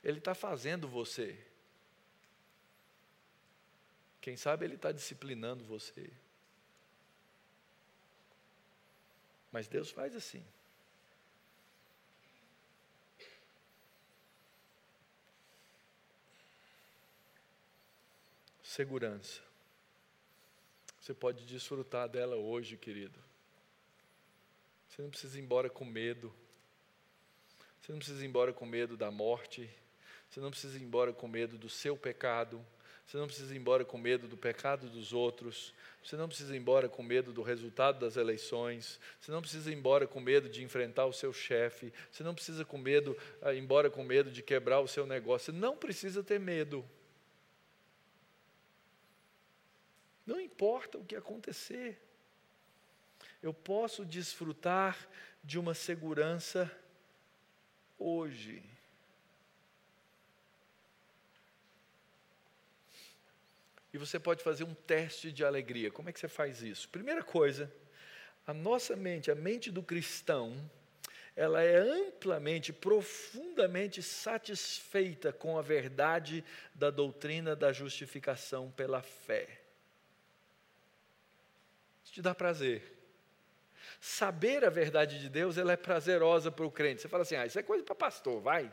Ele 0.04 0.20
está 0.20 0.36
fazendo 0.36 0.88
você. 0.88 1.47
Quem 4.28 4.36
sabe 4.36 4.66
Ele 4.66 4.76
está 4.76 4.92
disciplinando 4.92 5.64
você. 5.64 6.12
Mas 9.54 9.70
Deus 9.70 9.90
faz 9.90 10.14
assim. 10.18 10.46
Segurança. 18.62 19.40
Você 21.00 21.14
pode 21.14 21.46
desfrutar 21.46 22.10
dela 22.10 22.36
hoje, 22.36 22.76
querido. 22.76 23.18
Você 24.90 25.02
não 25.04 25.10
precisa 25.10 25.40
ir 25.40 25.42
embora 25.42 25.70
com 25.70 25.86
medo. 25.86 26.36
Você 27.80 27.94
não 27.94 28.00
precisa 28.00 28.26
ir 28.26 28.28
embora 28.28 28.52
com 28.52 28.66
medo 28.66 28.98
da 28.98 29.10
morte. 29.10 29.74
Você 30.30 30.42
não 30.42 30.52
precisa 30.52 30.78
ir 30.78 30.82
embora 30.82 31.14
com 31.14 31.30
medo 31.30 31.58
do 31.58 31.70
seu 31.70 31.96
pecado. 31.96 32.62
Você 33.08 33.16
não 33.16 33.26
precisa 33.26 33.56
ir 33.56 33.58
embora 33.58 33.86
com 33.86 33.98
medo 33.98 34.28
do 34.28 34.36
pecado 34.36 34.90
dos 34.90 35.14
outros. 35.14 35.74
Você 36.04 36.18
não 36.18 36.28
precisa 36.28 36.54
ir 36.54 36.60
embora 36.60 36.90
com 36.90 37.02
medo 37.02 37.32
do 37.32 37.42
resultado 37.42 38.00
das 38.00 38.18
eleições. 38.18 39.00
Você 39.22 39.32
não 39.32 39.40
precisa 39.40 39.72
ir 39.72 39.76
embora 39.76 40.06
com 40.06 40.20
medo 40.20 40.50
de 40.50 40.62
enfrentar 40.62 41.06
o 41.06 41.14
seu 41.14 41.32
chefe. 41.32 41.94
Você 42.12 42.22
não 42.22 42.36
precisa 42.36 42.66
com 42.66 42.78
medo, 42.78 43.18
ah, 43.42 43.54
ir 43.54 43.60
embora 43.60 43.90
com 43.90 44.04
medo 44.04 44.30
de 44.30 44.44
quebrar 44.44 44.82
o 44.82 44.90
seu 44.90 45.08
negócio. 45.08 45.54
Você 45.54 45.58
não 45.58 45.78
precisa 45.78 46.22
ter 46.22 46.38
medo. 46.38 46.84
Não 50.26 50.42
importa 50.42 50.98
o 50.98 51.06
que 51.06 51.16
acontecer, 51.16 51.98
eu 53.42 53.54
posso 53.54 54.04
desfrutar 54.04 55.08
de 55.42 55.58
uma 55.58 55.74
segurança 55.74 56.70
hoje. 57.98 58.77
E 63.98 64.00
você 64.00 64.20
pode 64.20 64.44
fazer 64.44 64.64
um 64.64 64.74
teste 64.74 65.32
de 65.32 65.44
alegria. 65.44 65.92
Como 65.92 66.08
é 66.08 66.14
que 66.14 66.20
você 66.20 66.28
faz 66.28 66.62
isso? 66.62 66.88
Primeira 66.90 67.24
coisa, 67.24 67.72
a 68.46 68.54
nossa 68.54 68.96
mente, 68.96 69.30
a 69.30 69.36
mente 69.36 69.72
do 69.72 69.84
cristão, 69.84 70.56
ela 71.36 71.62
é 71.62 71.78
amplamente, 71.78 72.72
profundamente 72.72 74.02
satisfeita 74.02 75.34
com 75.34 75.58
a 75.58 75.62
verdade 75.62 76.44
da 76.74 76.90
doutrina 76.90 77.56
da 77.56 77.74
justificação 77.74 78.72
pela 78.72 79.02
fé 79.02 79.68
te 82.18 82.22
dá 82.22 82.34
prazer. 82.34 82.82
Saber 84.02 84.66
a 84.66 84.72
verdade 84.72 85.20
de 85.20 85.30
Deus, 85.30 85.56
ela 85.56 85.72
é 85.72 85.78
prazerosa 85.78 86.52
para 86.52 86.66
o 86.66 86.72
crente. 86.72 87.00
Você 87.00 87.08
fala 87.08 87.22
assim, 87.22 87.36
ah, 87.36 87.46
isso 87.46 87.60
é 87.60 87.64
coisa 87.64 87.84
para 87.84 87.94
pastor, 87.94 88.42
vai. 88.42 88.72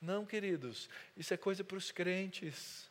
Não, 0.00 0.24
queridos, 0.24 0.88
isso 1.14 1.34
é 1.34 1.36
coisa 1.36 1.62
para 1.62 1.76
os 1.76 1.92
crentes. 1.92 2.85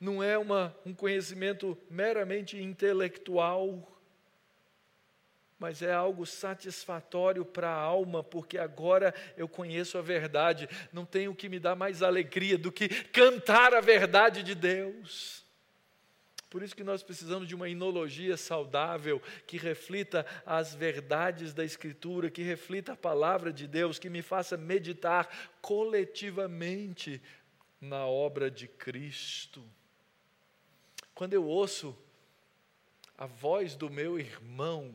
Não 0.00 0.22
é 0.22 0.36
uma, 0.36 0.76
um 0.84 0.92
conhecimento 0.92 1.78
meramente 1.88 2.60
intelectual, 2.60 3.90
mas 5.58 5.82
é 5.82 5.92
algo 5.92 6.26
satisfatório 6.26 7.44
para 7.44 7.70
a 7.70 7.80
alma, 7.80 8.22
porque 8.22 8.58
agora 8.58 9.14
eu 9.36 9.48
conheço 9.48 9.96
a 9.96 10.02
verdade. 10.02 10.68
Não 10.92 11.06
tem 11.06 11.28
o 11.28 11.34
que 11.34 11.48
me 11.48 11.58
dá 11.58 11.74
mais 11.74 12.02
alegria 12.02 12.58
do 12.58 12.70
que 12.70 12.88
cantar 12.88 13.72
a 13.72 13.80
verdade 13.80 14.42
de 14.42 14.54
Deus. 14.54 15.44
Por 16.50 16.62
isso 16.62 16.76
que 16.76 16.84
nós 16.84 17.02
precisamos 17.02 17.48
de 17.48 17.54
uma 17.54 17.68
inologia 17.68 18.36
saudável 18.36 19.20
que 19.44 19.56
reflita 19.56 20.24
as 20.46 20.72
verdades 20.72 21.52
da 21.52 21.64
Escritura, 21.64 22.30
que 22.30 22.42
reflita 22.42 22.92
a 22.92 22.96
palavra 22.96 23.52
de 23.52 23.66
Deus, 23.66 23.98
que 23.98 24.08
me 24.08 24.22
faça 24.22 24.56
meditar 24.56 25.28
coletivamente 25.60 27.20
na 27.80 28.06
obra 28.06 28.48
de 28.50 28.68
Cristo. 28.68 29.64
Quando 31.14 31.34
eu 31.34 31.44
ouço 31.44 31.96
a 33.16 33.26
voz 33.26 33.76
do 33.76 33.88
meu 33.88 34.18
irmão, 34.18 34.92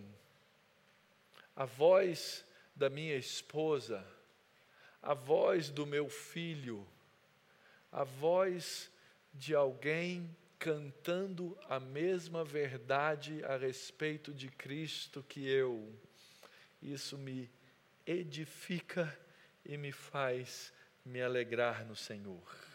a 1.56 1.64
voz 1.64 2.46
da 2.76 2.90
minha 2.90 3.16
esposa, 3.16 4.06
a 5.02 5.14
voz 5.14 5.70
do 5.70 5.86
meu 5.86 6.10
filho, 6.10 6.86
a 7.92 8.04
voz 8.04 8.92
de 9.34 9.56
alguém 9.56 10.36
cantando 10.58 11.58
a 11.70 11.80
mesma 11.80 12.44
verdade 12.44 13.42
a 13.46 13.56
respeito 13.56 14.34
de 14.34 14.50
Cristo 14.50 15.24
que 15.24 15.48
eu. 15.48 15.90
Isso 16.82 17.18
me 17.18 17.50
edifica 18.06 19.18
e 19.66 19.78
me 19.78 19.94
faz 19.94 20.74
me 21.06 21.22
alegrar 21.22 21.86
no 21.86 21.96
Senhor. 21.96 22.69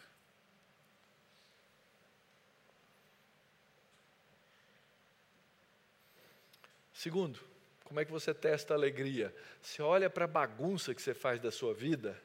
Segundo, 6.95 7.39
como 7.83 7.99
é 7.99 8.05
que 8.05 8.11
você 8.11 8.33
testa 8.33 8.73
a 8.73 8.77
alegria? 8.77 9.35
Você 9.61 9.83
olha 9.83 10.09
para 10.09 10.25
a 10.25 10.27
bagunça 10.27 10.95
que 10.95 11.01
você 11.01 11.13
faz 11.13 11.39
da 11.39 11.51
sua 11.51 11.75
vida 11.75 12.19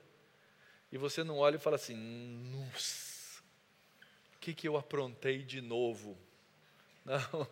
e 0.90 0.96
você 0.96 1.22
não 1.22 1.36
olha 1.36 1.56
e 1.56 1.60
fala 1.60 1.76
assim: 1.76 1.94
nossa 1.94 3.10
que, 4.40 4.54
que 4.54 4.66
eu 4.66 4.76
aprontei 4.76 5.42
de 5.42 5.60
novo? 5.60 6.18
Não. 7.04 7.46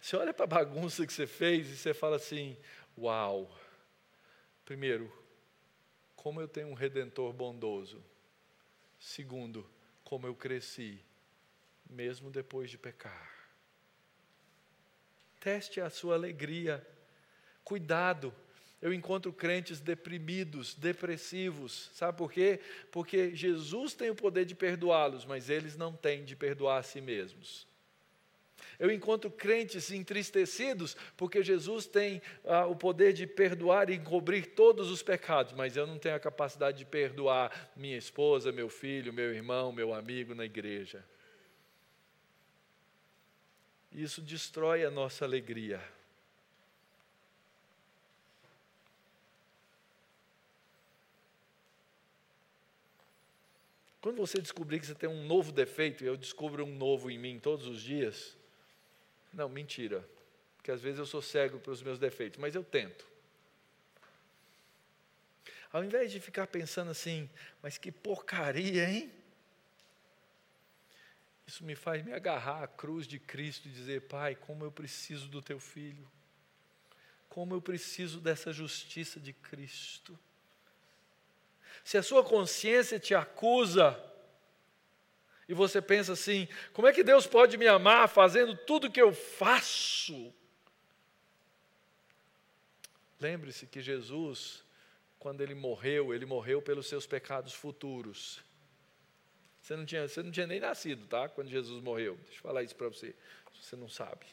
Você 0.00 0.16
olha 0.16 0.34
para 0.34 0.44
a 0.44 0.48
bagunça 0.48 1.06
que 1.06 1.12
você 1.12 1.26
fez 1.26 1.68
e 1.68 1.76
você 1.76 1.94
fala 1.94 2.16
assim: 2.16 2.56
Uau! 2.98 3.56
Primeiro, 4.64 5.10
como 6.16 6.40
eu 6.40 6.48
tenho 6.48 6.68
um 6.68 6.74
redentor 6.74 7.32
bondoso. 7.32 8.04
Segundo, 8.98 9.68
como 10.04 10.26
eu 10.26 10.34
cresci, 10.34 11.02
mesmo 11.88 12.30
depois 12.30 12.70
de 12.70 12.76
pecar. 12.76 13.39
Teste 15.40 15.80
a 15.80 15.90
sua 15.90 16.14
alegria. 16.14 16.86
Cuidado 17.64 18.32
eu 18.82 18.94
encontro 18.94 19.30
crentes 19.32 19.78
deprimidos, 19.78 20.74
depressivos. 20.74 21.90
Sabe 21.92 22.16
por 22.16 22.32
quê? 22.32 22.60
Porque 22.90 23.34
Jesus 23.34 23.92
tem 23.92 24.08
o 24.08 24.14
poder 24.14 24.46
de 24.46 24.54
perdoá-los, 24.54 25.26
mas 25.26 25.50
eles 25.50 25.76
não 25.76 25.92
têm 25.92 26.24
de 26.24 26.34
perdoar 26.34 26.78
a 26.78 26.82
si 26.82 27.00
mesmos. 27.00 27.68
Eu 28.78 28.90
encontro 28.90 29.30
crentes 29.30 29.90
entristecidos 29.90 30.96
porque 31.14 31.42
Jesus 31.42 31.84
tem 31.86 32.22
ah, 32.44 32.66
o 32.66 32.74
poder 32.74 33.12
de 33.12 33.26
perdoar 33.26 33.90
e 33.90 33.94
encobrir 33.94 34.54
todos 34.54 34.90
os 34.90 35.02
pecados, 35.02 35.52
mas 35.52 35.76
eu 35.76 35.86
não 35.86 35.98
tenho 35.98 36.14
a 36.14 36.20
capacidade 36.20 36.78
de 36.78 36.86
perdoar 36.86 37.70
minha 37.76 37.98
esposa, 37.98 38.50
meu 38.50 38.70
filho, 38.70 39.12
meu 39.12 39.34
irmão, 39.34 39.72
meu 39.72 39.92
amigo 39.92 40.34
na 40.34 40.46
igreja. 40.46 41.04
Isso 44.00 44.22
destrói 44.22 44.82
a 44.82 44.90
nossa 44.90 45.26
alegria. 45.26 45.78
Quando 54.00 54.16
você 54.16 54.40
descobrir 54.40 54.80
que 54.80 54.86
você 54.86 54.94
tem 54.94 55.06
um 55.06 55.26
novo 55.26 55.52
defeito, 55.52 56.02
e 56.02 56.06
eu 56.06 56.16
descubro 56.16 56.64
um 56.64 56.74
novo 56.74 57.10
em 57.10 57.18
mim 57.18 57.38
todos 57.38 57.66
os 57.66 57.82
dias, 57.82 58.34
não, 59.34 59.50
mentira. 59.50 60.02
Porque 60.56 60.70
às 60.70 60.80
vezes 60.80 60.98
eu 60.98 61.04
sou 61.04 61.20
cego 61.20 61.58
para 61.58 61.72
os 61.72 61.82
meus 61.82 61.98
defeitos, 61.98 62.40
mas 62.40 62.54
eu 62.54 62.64
tento. 62.64 63.06
Ao 65.70 65.84
invés 65.84 66.10
de 66.10 66.20
ficar 66.20 66.46
pensando 66.46 66.90
assim, 66.90 67.28
mas 67.62 67.76
que 67.76 67.92
porcaria, 67.92 68.88
hein? 68.88 69.12
Isso 71.50 71.64
me 71.64 71.74
faz 71.74 72.04
me 72.04 72.12
agarrar 72.12 72.62
à 72.62 72.68
cruz 72.68 73.08
de 73.08 73.18
Cristo 73.18 73.66
e 73.66 73.72
dizer: 73.72 74.02
Pai, 74.02 74.36
como 74.36 74.64
eu 74.64 74.70
preciso 74.70 75.26
do 75.26 75.42
teu 75.42 75.58
filho, 75.58 76.08
como 77.28 77.54
eu 77.54 77.60
preciso 77.60 78.20
dessa 78.20 78.52
justiça 78.52 79.18
de 79.18 79.32
Cristo 79.32 80.16
se 81.82 81.98
a 81.98 82.02
sua 82.02 82.22
consciência 82.22 83.00
te 83.00 83.14
acusa, 83.14 84.00
e 85.48 85.54
você 85.54 85.82
pensa 85.82 86.12
assim: 86.12 86.46
como 86.72 86.86
é 86.86 86.92
que 86.92 87.02
Deus 87.02 87.26
pode 87.26 87.56
me 87.56 87.66
amar 87.66 88.08
fazendo 88.08 88.56
tudo 88.56 88.90
que 88.90 89.02
eu 89.02 89.12
faço? 89.12 90.32
Lembre-se 93.18 93.66
que 93.66 93.80
Jesus, 93.80 94.62
quando 95.18 95.40
ele 95.40 95.54
morreu, 95.54 96.14
ele 96.14 96.24
morreu 96.24 96.62
pelos 96.62 96.86
seus 96.86 97.08
pecados 97.08 97.52
futuros. 97.52 98.40
Você 99.60 99.76
não 99.76 99.84
tinha, 99.84 100.08
você 100.08 100.22
não 100.22 100.30
tinha 100.30 100.46
nem 100.46 100.60
nascido, 100.60 101.06
tá? 101.06 101.28
Quando 101.28 101.48
Jesus 101.48 101.82
morreu. 101.82 102.16
Deixa 102.24 102.38
eu 102.38 102.42
falar 102.42 102.62
isso 102.62 102.74
para 102.74 102.88
você, 102.88 103.14
se 103.54 103.62
você 103.62 103.76
não 103.76 103.88
sabe. 103.88 104.26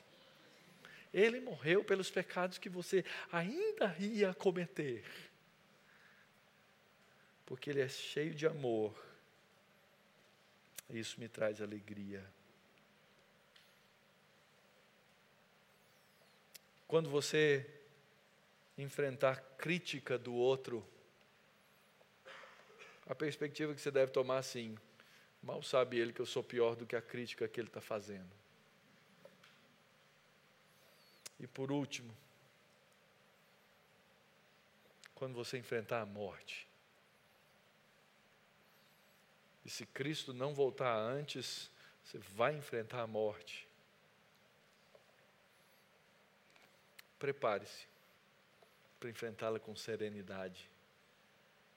Ele 1.14 1.40
morreu 1.40 1.84
pelos 1.84 2.10
pecados 2.10 2.58
que 2.58 2.70
você 2.70 3.04
ainda 3.32 3.96
ia 4.00 4.34
cometer. 4.34 5.04
porque 7.46 7.70
Ele 7.70 7.82
é 7.82 7.88
cheio 7.88 8.34
de 8.34 8.46
amor. 8.46 8.94
Isso 10.90 11.20
me 11.20 11.28
traz 11.28 11.62
alegria. 11.62 12.26
Quando 16.88 17.10
você 17.10 17.70
enfrentar 18.78 19.42
crítica 19.58 20.18
do 20.18 20.34
outro, 20.34 20.88
a 23.06 23.16
perspectiva 23.16 23.74
que 23.74 23.82
você 23.82 23.92
deve 23.92 24.12
tomar 24.12 24.38
assim, 24.38 24.78
mal 25.42 25.62
sabe 25.64 25.98
ele 25.98 26.14
que 26.14 26.20
eu 26.20 26.26
sou 26.26 26.44
pior 26.44 26.76
do 26.76 26.86
que 26.86 26.96
a 26.96 27.02
crítica 27.02 27.48
que 27.48 27.60
ele 27.60 27.68
está 27.68 27.82
fazendo. 27.82 28.32
E 31.40 31.46
por 31.46 31.72
último, 31.72 32.16
quando 35.14 35.36
você 35.36 35.58
enfrentar 35.58 36.02
a 36.02 36.06
morte, 36.06 36.68
e 39.66 39.70
se 39.70 39.86
Cristo 39.86 40.34
não 40.34 40.54
voltar 40.54 40.96
antes, 40.96 41.70
você 42.04 42.18
vai 42.18 42.56
enfrentar 42.56 43.02
a 43.02 43.08
morte. 43.08 43.68
Prepare-se 47.20 47.86
para 49.00 49.10
enfrentá-la 49.10 49.60
com 49.60 49.76
serenidade, 49.76 50.70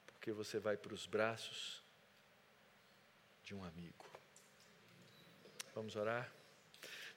porque 0.07 0.31
você 0.31 0.59
vai 0.59 0.77
para 0.77 0.95
os 0.95 1.07
braços 1.07 1.83
de 3.51 3.57
um 3.57 3.65
amigo. 3.65 4.07
Vamos 5.75 5.97
orar? 5.97 6.33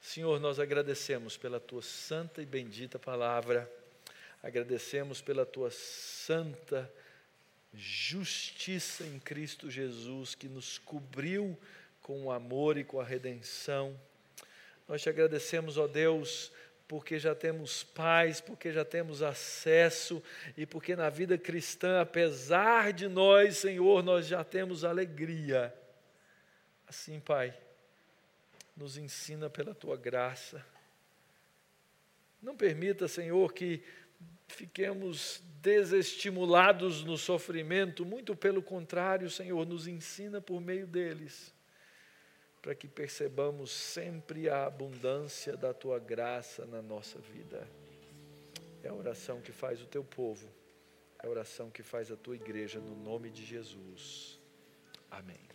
Senhor, 0.01 0.39
nós 0.39 0.59
agradecemos 0.59 1.37
pela 1.37 1.59
tua 1.59 1.83
santa 1.83 2.41
e 2.41 2.45
bendita 2.45 2.97
palavra, 2.97 3.71
agradecemos 4.41 5.21
pela 5.21 5.45
tua 5.45 5.69
santa 5.69 6.91
justiça 7.71 9.03
em 9.03 9.19
Cristo 9.19 9.69
Jesus 9.69 10.33
que 10.33 10.47
nos 10.47 10.79
cobriu 10.79 11.55
com 12.01 12.23
o 12.23 12.31
amor 12.31 12.79
e 12.79 12.83
com 12.83 12.99
a 12.99 13.03
redenção. 13.03 13.95
Nós 14.87 15.03
te 15.03 15.09
agradecemos, 15.09 15.77
ó 15.77 15.85
Deus, 15.85 16.51
porque 16.87 17.19
já 17.19 17.35
temos 17.35 17.83
paz, 17.83 18.41
porque 18.41 18.71
já 18.71 18.83
temos 18.83 19.21
acesso 19.21 20.19
e 20.57 20.65
porque 20.65 20.95
na 20.95 21.11
vida 21.11 21.37
cristã, 21.37 22.01
apesar 22.01 22.91
de 22.91 23.07
nós, 23.07 23.57
Senhor, 23.57 24.01
nós 24.01 24.25
já 24.25 24.43
temos 24.43 24.83
alegria. 24.83 25.71
Assim, 26.93 27.19
Pai, 27.19 27.51
nos 28.77 28.97
ensina 28.97 29.49
pela 29.49 29.73
tua 29.73 29.97
graça. 29.97 30.63
Não 32.39 32.55
permita, 32.55 33.07
Senhor, 33.07 33.51
que 33.51 33.83
fiquemos 34.47 35.41
desestimulados 35.59 37.03
no 37.03 37.17
sofrimento, 37.17 38.05
muito 38.05 38.35
pelo 38.35 38.61
contrário, 38.61 39.27
Senhor, 39.27 39.65
nos 39.65 39.87
ensina 39.87 40.39
por 40.39 40.61
meio 40.61 40.85
deles 40.85 41.51
para 42.61 42.75
que 42.75 42.87
percebamos 42.87 43.71
sempre 43.71 44.47
a 44.47 44.67
abundância 44.67 45.57
da 45.57 45.73
tua 45.73 45.97
graça 45.97 46.63
na 46.65 46.81
nossa 46.81 47.19
vida. 47.19 47.67
É 48.83 48.89
a 48.89 48.93
oração 48.93 49.41
que 49.41 49.51
faz 49.51 49.81
o 49.81 49.87
teu 49.87 50.03
povo, 50.03 50.47
é 51.21 51.25
a 51.25 51.29
oração 51.29 51.71
que 51.71 51.81
faz 51.81 52.11
a 52.11 52.15
tua 52.15 52.35
igreja, 52.35 52.79
no 52.79 52.95
nome 52.95 53.31
de 53.31 53.43
Jesus. 53.43 54.39
Amém. 55.09 55.52